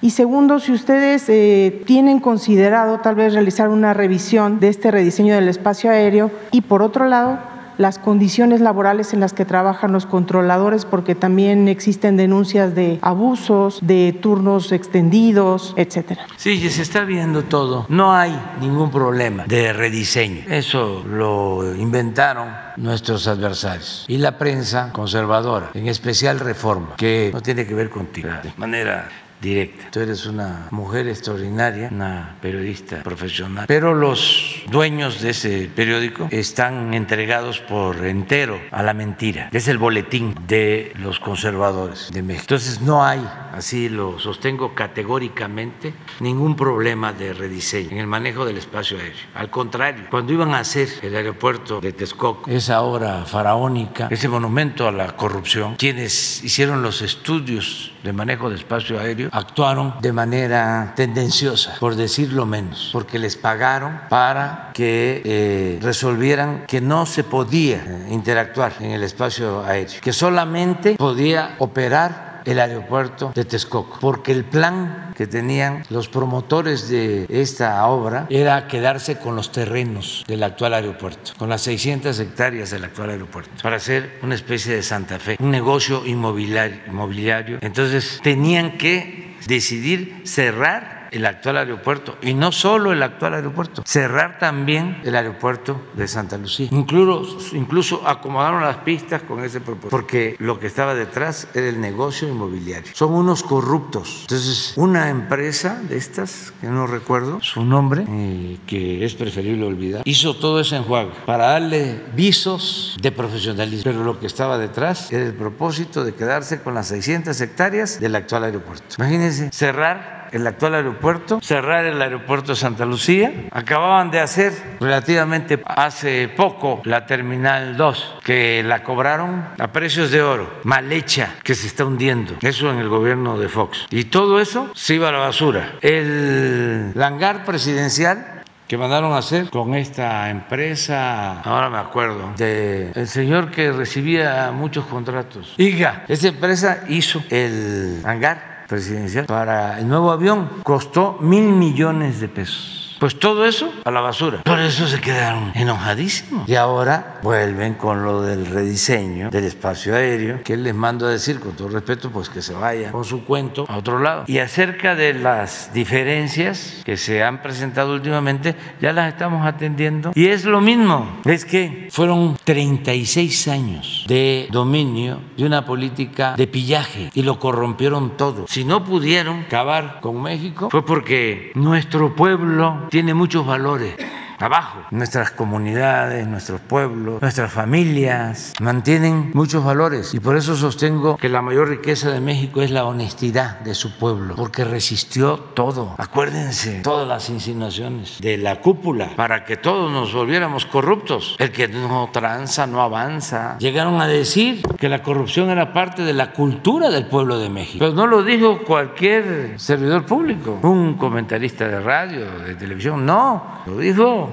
Y 0.00 0.10
segundo, 0.10 0.60
si 0.60 0.70
ustedes 0.70 1.28
eh, 1.28 1.82
tienen 1.84 2.20
considerado 2.20 2.98
tal 3.00 3.16
vez 3.16 3.32
realizar 3.32 3.70
una 3.70 3.92
revisión 3.92 4.60
de 4.60 4.68
este 4.68 4.92
rediseño 4.92 5.34
del 5.34 5.48
espacio 5.48 5.90
aéreo 5.90 6.30
y 6.52 6.60
por 6.60 6.82
otro 6.82 7.08
lado, 7.08 7.40
las 7.78 7.98
condiciones 7.98 8.60
laborales 8.60 9.14
en 9.14 9.20
las 9.20 9.32
que 9.32 9.44
trabajan 9.44 9.92
los 9.92 10.04
controladores, 10.04 10.84
porque 10.84 11.14
también 11.14 11.68
existen 11.68 12.16
denuncias 12.16 12.74
de 12.74 12.98
abusos, 13.00 13.78
de 13.82 14.18
turnos 14.20 14.72
extendidos, 14.72 15.74
etcétera. 15.76 16.26
Sí, 16.36 16.68
se 16.68 16.82
está 16.82 17.04
viendo 17.04 17.44
todo. 17.44 17.86
No 17.88 18.12
hay 18.12 18.38
ningún 18.60 18.90
problema 18.90 19.44
de 19.46 19.72
rediseño. 19.72 20.42
Eso 20.48 21.04
lo 21.06 21.74
inventaron 21.74 22.48
nuestros 22.76 23.26
adversarios 23.26 24.04
y 24.08 24.18
la 24.18 24.38
prensa 24.38 24.92
conservadora, 24.92 25.70
en 25.74 25.88
especial 25.88 26.40
Reforma, 26.40 26.96
que 26.96 27.30
no 27.32 27.40
tiene 27.40 27.66
que 27.66 27.74
ver 27.74 27.90
contigo 27.90 28.28
de 28.42 28.52
manera 28.56 29.08
directa. 29.40 29.90
Tú 29.90 30.00
eres 30.00 30.26
una 30.26 30.68
mujer 30.70 31.08
extraordinaria, 31.08 31.88
una 31.92 32.36
periodista 32.40 33.02
profesional, 33.02 33.66
pero 33.66 33.94
los 33.94 34.62
dueños 34.70 35.20
de 35.20 35.30
ese 35.30 35.70
periódico 35.74 36.28
están 36.30 36.94
entregados 36.94 37.60
por 37.60 38.04
entero 38.04 38.60
a 38.70 38.82
la 38.82 38.94
mentira. 38.94 39.48
Es 39.52 39.68
el 39.68 39.78
boletín 39.78 40.34
de 40.46 40.92
los 40.96 41.20
conservadores 41.20 42.10
de 42.12 42.22
México. 42.22 42.42
Entonces 42.42 42.80
no 42.80 43.04
hay, 43.04 43.26
así 43.52 43.88
lo 43.88 44.18
sostengo 44.18 44.74
categóricamente, 44.74 45.94
ningún 46.20 46.56
problema 46.56 47.12
de 47.12 47.32
rediseño 47.32 47.90
en 47.90 47.98
el 47.98 48.06
manejo 48.06 48.44
del 48.44 48.58
espacio 48.58 48.98
aéreo. 48.98 49.16
Al 49.34 49.50
contrario, 49.50 50.04
cuando 50.10 50.32
iban 50.32 50.54
a 50.54 50.60
hacer 50.60 50.88
el 51.02 51.14
aeropuerto 51.14 51.80
de 51.80 51.92
Texcoco, 51.92 52.50
esa 52.50 52.82
obra 52.82 53.24
faraónica, 53.24 54.08
ese 54.10 54.28
monumento 54.28 54.88
a 54.88 54.92
la 54.92 55.16
corrupción, 55.16 55.76
quienes 55.76 56.42
hicieron 56.42 56.82
los 56.82 57.02
estudios 57.02 57.92
de 58.02 58.12
manejo 58.12 58.50
de 58.50 58.56
espacio 58.56 58.98
aéreo 58.98 59.28
actuaron 59.32 59.94
de 60.00 60.12
manera 60.12 60.92
tendenciosa, 60.96 61.76
por 61.80 61.96
decirlo 61.96 62.46
menos, 62.46 62.90
porque 62.92 63.18
les 63.18 63.36
pagaron 63.36 64.00
para 64.08 64.70
que 64.74 65.22
eh, 65.24 65.78
resolvieran 65.82 66.64
que 66.66 66.80
no 66.80 67.06
se 67.06 67.24
podía 67.24 67.76
eh, 67.76 68.06
interactuar 68.10 68.74
en 68.80 68.92
el 68.92 69.02
espacio 69.02 69.64
aéreo, 69.64 70.00
que 70.00 70.12
solamente 70.12 70.94
podía 70.96 71.56
operar 71.58 72.27
el 72.48 72.60
aeropuerto 72.60 73.32
de 73.34 73.44
Texcoco, 73.44 73.98
porque 74.00 74.32
el 74.32 74.44
plan 74.44 75.12
que 75.14 75.26
tenían 75.26 75.84
los 75.90 76.08
promotores 76.08 76.88
de 76.88 77.26
esta 77.28 77.86
obra 77.86 78.26
era 78.30 78.66
quedarse 78.66 79.18
con 79.18 79.36
los 79.36 79.52
terrenos 79.52 80.24
del 80.26 80.42
actual 80.42 80.74
aeropuerto, 80.74 81.32
con 81.36 81.48
las 81.48 81.62
600 81.62 82.18
hectáreas 82.20 82.70
del 82.70 82.84
actual 82.84 83.10
aeropuerto, 83.10 83.50
para 83.62 83.76
hacer 83.76 84.18
una 84.22 84.34
especie 84.34 84.74
de 84.74 84.82
Santa 84.82 85.18
Fe, 85.18 85.36
un 85.40 85.50
negocio 85.50 86.06
inmobiliario. 86.06 86.78
inmobiliario. 86.86 87.58
Entonces 87.60 88.20
tenían 88.22 88.78
que 88.78 89.36
decidir 89.46 90.22
cerrar 90.24 90.97
el 91.10 91.26
actual 91.26 91.58
aeropuerto 91.58 92.16
y 92.22 92.34
no 92.34 92.52
solo 92.52 92.92
el 92.92 93.02
actual 93.02 93.34
aeropuerto, 93.34 93.82
cerrar 93.86 94.38
también 94.38 95.00
el 95.04 95.16
aeropuerto 95.16 95.80
de 95.94 96.08
Santa 96.08 96.38
Lucía. 96.38 96.68
Incluso, 96.70 97.56
incluso 97.56 98.06
acomodaron 98.06 98.62
las 98.62 98.78
pistas 98.78 99.22
con 99.22 99.44
ese 99.44 99.60
propósito, 99.60 99.90
porque 99.90 100.36
lo 100.38 100.58
que 100.58 100.66
estaba 100.66 100.94
detrás 100.94 101.48
era 101.54 101.68
el 101.68 101.80
negocio 101.80 102.28
inmobiliario. 102.28 102.90
Son 102.94 103.12
unos 103.12 103.42
corruptos. 103.42 104.22
Entonces, 104.22 104.74
una 104.76 105.10
empresa 105.10 105.80
de 105.88 105.96
estas, 105.96 106.52
que 106.60 106.66
no 106.66 106.86
recuerdo 106.86 107.40
su 107.42 107.64
nombre, 107.64 108.04
eh, 108.08 108.58
que 108.66 109.04
es 109.04 109.14
preferible 109.14 109.66
olvidar, 109.66 110.02
hizo 110.04 110.34
todo 110.36 110.60
ese 110.60 110.76
enjuague 110.76 111.12
para 111.26 111.46
darle 111.48 112.02
visos 112.14 112.96
de 113.00 113.12
profesionalismo. 113.12 113.84
Pero 113.84 114.04
lo 114.04 114.18
que 114.18 114.26
estaba 114.26 114.58
detrás 114.58 115.12
era 115.12 115.24
el 115.24 115.34
propósito 115.34 116.04
de 116.04 116.14
quedarse 116.14 116.60
con 116.60 116.74
las 116.74 116.88
600 116.88 117.40
hectáreas 117.40 118.00
del 118.00 118.14
actual 118.14 118.44
aeropuerto. 118.44 118.96
Imagínense, 118.98 119.50
cerrar 119.52 120.17
el 120.32 120.46
actual 120.46 120.74
aeropuerto, 120.74 121.40
cerrar 121.42 121.84
el 121.84 122.00
aeropuerto 122.00 122.52
de 122.52 122.56
Santa 122.56 122.84
Lucía. 122.84 123.48
Acababan 123.50 124.10
de 124.10 124.20
hacer 124.20 124.52
relativamente 124.80 125.60
hace 125.64 126.28
poco 126.28 126.80
la 126.84 127.06
Terminal 127.06 127.76
2, 127.76 128.16
que 128.24 128.62
la 128.64 128.82
cobraron 128.82 129.46
a 129.58 129.72
precios 129.72 130.10
de 130.10 130.22
oro, 130.22 130.60
mal 130.64 130.92
hecha, 130.92 131.34
que 131.42 131.54
se 131.54 131.66
está 131.66 131.84
hundiendo. 131.84 132.34
Eso 132.42 132.70
en 132.70 132.78
el 132.78 132.88
gobierno 132.88 133.38
de 133.38 133.48
Fox. 133.48 133.86
Y 133.90 134.04
todo 134.04 134.40
eso 134.40 134.70
se 134.74 134.94
iba 134.94 135.08
a 135.08 135.12
la 135.12 135.18
basura. 135.18 135.74
El 135.80 136.94
hangar 137.00 137.44
presidencial 137.44 138.38
que 138.68 138.76
mandaron 138.76 139.12
a 139.14 139.18
hacer 139.18 139.48
con 139.48 139.74
esta 139.74 140.28
empresa, 140.28 141.40
ahora 141.40 141.70
me 141.70 141.78
acuerdo, 141.78 142.34
de 142.36 142.92
el 142.94 143.08
señor 143.08 143.50
que 143.50 143.72
recibía 143.72 144.52
muchos 144.52 144.84
contratos. 144.84 145.54
Iga, 145.56 146.04
esa 146.06 146.28
empresa 146.28 146.84
hizo 146.88 147.22
el 147.30 148.02
hangar 148.04 148.57
presidencial 148.68 149.26
para 149.26 149.80
el 149.80 149.88
nuevo 149.88 150.12
avión, 150.12 150.48
costó 150.62 151.16
mil 151.20 151.52
millones 151.52 152.20
de 152.20 152.28
pesos. 152.28 152.77
Pues 152.98 153.18
todo 153.18 153.44
eso 153.46 153.72
a 153.84 153.90
la 153.92 154.00
basura. 154.00 154.42
Por 154.42 154.58
eso 154.58 154.88
se 154.88 155.00
quedaron 155.00 155.52
enojadísimos. 155.54 156.48
Y 156.48 156.56
ahora 156.56 157.20
vuelven 157.22 157.74
con 157.74 158.02
lo 158.02 158.22
del 158.22 158.46
rediseño 158.46 159.30
del 159.30 159.44
espacio 159.44 159.94
aéreo, 159.94 160.42
que 160.42 160.56
les 160.56 160.74
mando 160.74 161.06
a 161.06 161.10
decir, 161.10 161.38
con 161.38 161.52
todo 161.52 161.68
respeto, 161.68 162.10
pues 162.10 162.28
que 162.28 162.42
se 162.42 162.54
vayan 162.54 162.90
con 162.90 163.04
su 163.04 163.24
cuento 163.24 163.66
a 163.68 163.76
otro 163.76 164.00
lado. 164.00 164.24
Y 164.26 164.38
acerca 164.38 164.96
de 164.96 165.14
las 165.14 165.72
diferencias 165.72 166.82
que 166.84 166.96
se 166.96 167.22
han 167.22 167.40
presentado 167.40 167.94
últimamente, 167.94 168.56
ya 168.80 168.92
las 168.92 169.12
estamos 169.12 169.46
atendiendo. 169.46 170.10
Y 170.16 170.26
es 170.26 170.44
lo 170.44 170.60
mismo, 170.60 171.20
es 171.24 171.44
que 171.44 171.88
fueron 171.92 172.36
36 172.42 173.48
años 173.48 174.04
de 174.08 174.48
dominio 174.50 175.20
de 175.36 175.44
una 175.44 175.64
política 175.64 176.34
de 176.36 176.48
pillaje 176.48 177.10
y 177.14 177.22
lo 177.22 177.38
corrompieron 177.38 178.16
todo. 178.16 178.46
Si 178.48 178.64
no 178.64 178.84
pudieron 178.84 179.40
acabar 179.40 180.00
con 180.00 180.20
México, 180.20 180.68
fue 180.70 180.84
porque 180.84 181.52
nuestro 181.54 182.16
pueblo 182.16 182.87
tiene 182.90 183.14
muchos 183.14 183.46
valores 183.46 183.96
abajo. 184.38 184.80
Nuestras 184.90 185.30
comunidades, 185.30 186.26
nuestros 186.26 186.60
pueblos, 186.60 187.20
nuestras 187.20 187.52
familias 187.52 188.52
mantienen 188.60 189.30
muchos 189.34 189.64
valores 189.64 190.14
y 190.14 190.20
por 190.20 190.36
eso 190.36 190.56
sostengo 190.56 191.16
que 191.16 191.28
la 191.28 191.42
mayor 191.42 191.68
riqueza 191.68 192.10
de 192.10 192.20
México 192.20 192.62
es 192.62 192.70
la 192.70 192.84
honestidad 192.84 193.60
de 193.60 193.74
su 193.74 193.98
pueblo, 193.98 194.34
porque 194.36 194.64
resistió 194.64 195.38
todo. 195.38 195.94
Acuérdense 195.98 196.80
todas 196.82 197.06
las 197.06 197.28
insinuaciones 197.30 198.18
de 198.20 198.38
la 198.38 198.60
cúpula 198.60 199.10
para 199.16 199.44
que 199.44 199.56
todos 199.56 199.90
nos 199.92 200.12
volviéramos 200.12 200.66
corruptos. 200.66 201.36
El 201.38 201.52
que 201.52 201.68
no 201.68 202.10
tranza 202.12 202.66
no 202.66 202.82
avanza. 202.82 203.56
Llegaron 203.58 204.00
a 204.00 204.06
decir 204.06 204.62
que 204.78 204.88
la 204.88 205.02
corrupción 205.02 205.50
era 205.50 205.72
parte 205.72 206.02
de 206.02 206.14
la 206.14 206.32
cultura 206.32 206.90
del 206.90 207.06
pueblo 207.06 207.38
de 207.38 207.48
México. 207.48 207.78
Pero 207.80 207.94
no 207.94 208.06
lo 208.06 208.22
dijo 208.22 208.60
cualquier 208.64 209.58
servidor 209.58 210.04
público, 210.06 210.58
un 210.62 210.94
comentarista 210.94 211.66
de 211.68 211.80
radio, 211.80 212.26
de 212.40 212.54
televisión, 212.54 213.04
no, 213.04 213.62
lo 213.66 213.78
dijo 213.78 214.27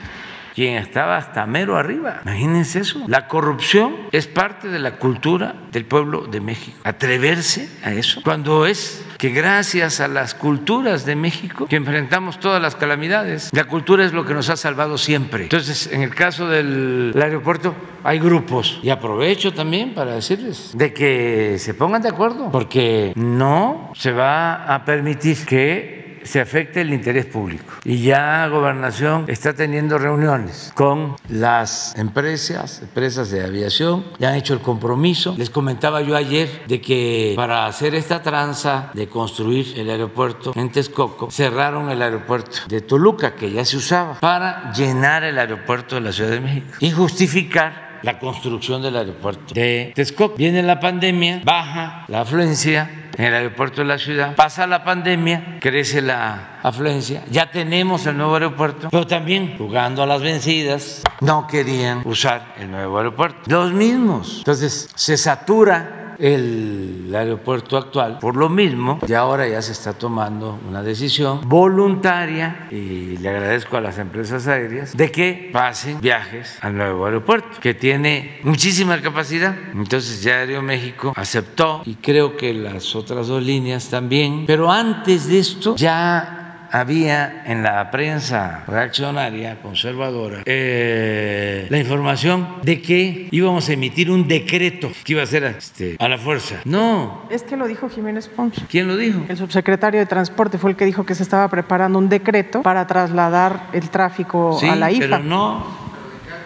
quien 0.56 0.78
estaba 0.78 1.18
hasta 1.18 1.46
mero 1.46 1.78
arriba. 1.78 2.22
Imagínense 2.24 2.80
eso. 2.80 3.04
La 3.08 3.28
corrupción 3.28 3.94
es 4.14 4.26
parte 4.26 4.70
de 4.70 4.80
la 4.80 4.98
cultura 4.98 5.56
del 5.72 5.86
pueblo 5.86 6.28
de 6.28 6.40
México. 6.40 6.78
Atreverse 6.86 7.70
a 7.84 7.92
eso. 7.92 8.22
Cuando 8.24 8.66
es 8.66 9.06
que 9.18 9.30
gracias 9.30 10.00
a 10.00 10.08
las 10.08 10.34
culturas 10.34 11.06
de 11.06 11.18
México 11.18 11.68
que 11.68 11.76
enfrentamos 11.76 12.40
todas 12.40 12.62
las 12.62 12.76
calamidades, 12.76 13.50
la 13.52 13.66
cultura 13.66 14.06
es 14.06 14.14
lo 14.14 14.26
que 14.26 14.34
nos 14.34 14.50
ha 14.50 14.56
salvado 14.56 14.98
siempre. 14.98 15.44
Entonces, 15.44 15.92
en 15.92 16.02
el 16.02 16.16
caso 16.16 16.48
del 16.48 17.14
aeropuerto, 17.22 17.76
hay 18.04 18.20
grupos. 18.20 18.80
Y 18.82 18.90
aprovecho 18.90 19.54
también 19.54 19.94
para 19.94 20.16
decirles 20.16 20.72
de 20.74 20.94
que 20.94 21.58
se 21.60 21.74
pongan 21.74 22.02
de 22.02 22.10
acuerdo, 22.10 22.50
porque 22.52 23.12
no 23.16 23.92
se 23.94 24.14
va 24.14 24.74
a 24.74 24.86
permitir 24.86 25.46
que 25.46 26.05
se 26.26 26.42
afecte 26.42 26.82
el 26.82 26.94
interés 26.94 27.26
público. 27.26 27.74
Y 27.84 28.02
ya 28.02 28.48
Gobernación 28.48 29.26
está 29.28 29.54
teniendo 29.54 29.98
reuniones 29.98 30.72
con 30.76 31.16
las 31.30 31.96
empresas, 31.98 32.82
empresas 32.82 33.30
de 33.32 33.44
aviación, 33.44 34.06
ya 34.20 34.30
han 34.30 34.36
hecho 34.36 34.54
el 34.54 34.62
compromiso. 34.62 35.36
Les 35.38 35.50
comentaba 35.50 36.02
yo 36.02 36.16
ayer 36.16 36.64
de 36.68 36.82
que 36.82 37.34
para 37.36 37.66
hacer 37.66 37.96
esta 37.96 38.22
tranza 38.22 38.92
de 38.94 39.08
construir 39.08 39.74
el 39.78 39.90
aeropuerto 39.90 40.54
en 40.56 40.72
Texcoco, 40.72 41.30
cerraron 41.32 41.90
el 41.90 42.02
aeropuerto 42.02 42.60
de 42.68 42.82
Toluca, 42.82 43.36
que 43.36 43.52
ya 43.52 43.64
se 43.66 43.78
usaba, 43.78 44.20
para 44.20 44.72
llenar 44.74 45.24
el 45.24 45.38
aeropuerto 45.38 45.96
de 45.96 46.02
la 46.02 46.12
Ciudad 46.12 46.32
de 46.32 46.42
México 46.42 46.68
y 46.80 46.92
justificar 46.92 47.86
la 48.02 48.20
construcción 48.20 48.82
del 48.82 48.96
aeropuerto 48.96 49.54
de 49.54 49.92
Texcoco. 49.96 50.36
Viene 50.36 50.62
la 50.62 50.80
pandemia, 50.80 51.42
baja 51.44 52.06
la 52.08 52.22
afluencia 52.22 53.05
en 53.18 53.26
el 53.26 53.34
aeropuerto 53.34 53.82
de 53.82 53.88
la 53.88 53.98
ciudad. 53.98 54.36
Pasa 54.36 54.68
la 54.68 54.84
pandemia, 54.84 55.58
crece 55.60 56.02
la 56.02 56.60
afluencia, 56.64 57.24
ya 57.30 57.52
tenemos 57.52 58.06
el 58.06 58.18
nuevo 58.18 58.34
aeropuerto, 58.36 58.90
pero 58.90 59.08
también 59.08 59.58
jugando 59.58 60.04
a 60.04 60.06
las 60.06 60.22
vencidas, 60.22 61.02
no 61.22 61.48
querían 61.48 62.02
usar 62.06 62.54
el 62.58 62.72
nuevo 62.72 62.98
aeropuerto. 62.98 63.40
Los 63.48 63.72
mismos. 63.72 64.40
Entonces 64.40 64.90
se 64.96 65.18
satura 65.18 66.05
el 66.20 67.14
aeropuerto 67.14 67.78
actual 67.78 68.20
por 68.20 68.36
lo 68.36 68.50
mismo 68.50 69.00
y 69.08 69.14
ahora 69.14 69.48
ya 69.48 69.62
se 69.62 69.72
está 69.72 69.94
tomando 69.94 70.60
una 70.68 70.82
decisión 70.84 71.42
voluntaria 71.48 72.68
y 72.72 73.18
le 73.18 73.30
agradezco 73.30 73.78
a 73.78 73.82
las 73.82 73.98
empresas 73.98 74.48
aéreas 74.48 74.96
de 74.96 75.12
que 75.12 75.50
pasen 75.52 76.00
viajes 76.02 76.58
al 76.62 76.78
nuevo 76.78 77.06
aeropuerto 77.06 77.60
que 77.60 77.74
tiene 77.74 78.40
muchísima 78.44 79.02
capacidad. 79.02 79.56
Entonces 79.74 80.22
ya 80.22 80.40
Aeroméxico 80.40 81.14
aceptó 81.16 81.82
y 81.86 81.96
creo 81.96 82.38
que 82.38 82.54
las 82.54 82.96
otras 82.96 83.28
dos 83.28 83.44
líneas 83.44 83.90
también. 83.90 84.46
Pero 84.46 84.72
antes 84.72 85.28
de 85.28 85.40
esto 85.40 85.76
ya 85.76 86.45
había 86.72 87.44
en 87.46 87.64
la 87.64 87.92
prensa 87.92 88.64
reaccionaria, 88.68 89.62
conservadora, 89.62 90.42
eh, 90.46 91.68
la 91.70 91.78
información 91.78 92.58
de 92.64 92.82
que 92.82 93.28
íbamos 93.32 93.70
a 93.70 93.74
emitir 93.74 94.12
un 94.12 94.28
decreto 94.28 94.92
que 95.04 95.14
iba 95.14 95.24
a 95.24 95.26
ser 95.26 95.44
este, 95.44 95.96
a 96.00 96.08
la 96.08 96.18
fuerza. 96.18 96.62
No. 96.66 97.28
Es 97.30 97.44
que 97.44 97.58
lo 97.58 97.68
dijo 97.68 97.90
Jiménez 97.90 98.28
Pons. 98.28 98.56
¿Quién 98.70 98.88
lo 98.88 98.98
dijo? 98.98 99.22
El 99.28 99.38
subsecretario 99.38 100.00
de 100.00 100.06
Transporte 100.06 100.58
fue 100.58 100.72
el 100.72 100.76
que 100.76 100.86
dijo 100.86 101.06
que 101.06 101.16
se 101.16 101.24
estaba 101.24 101.48
preparando 101.48 102.00
un 102.00 102.10
decreto 102.10 102.62
para 102.62 102.88
trasladar 102.88 103.68
el 103.74 103.90
tráfico 103.90 104.60
a 104.62 104.76
la 104.76 104.92
IFA. 104.92 105.00
Pero 105.00 105.20
no 105.20 105.85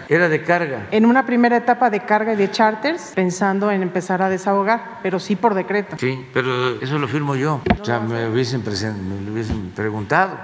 era 0.10 0.28
de 0.28 0.42
carga. 0.42 0.88
En 0.90 1.06
una 1.06 1.26
primera 1.26 1.58
etapa 1.58 1.90
de 1.92 2.00
carga 2.00 2.34
y 2.34 2.36
de 2.36 2.50
charters, 2.50 3.12
pensando 3.14 3.72
en 3.72 3.84
empezar 3.84 4.22
a 4.24 4.30
desahogar, 4.30 5.00
pero 5.04 5.20
sí 5.20 5.36
por 5.36 5.54
decreto. 5.54 5.98
Sí, 6.00 6.26
pero 6.34 6.82
eso 6.82 6.98
lo 6.98 7.08
firmo 7.08 7.36
yo. 7.36 7.62
o 7.80 7.86
sea, 7.86 8.00
me 8.00 8.28
hubiesen, 8.28 8.64
me 8.64 9.32
hubiesen 9.32 9.72
preguntado. 9.76 10.36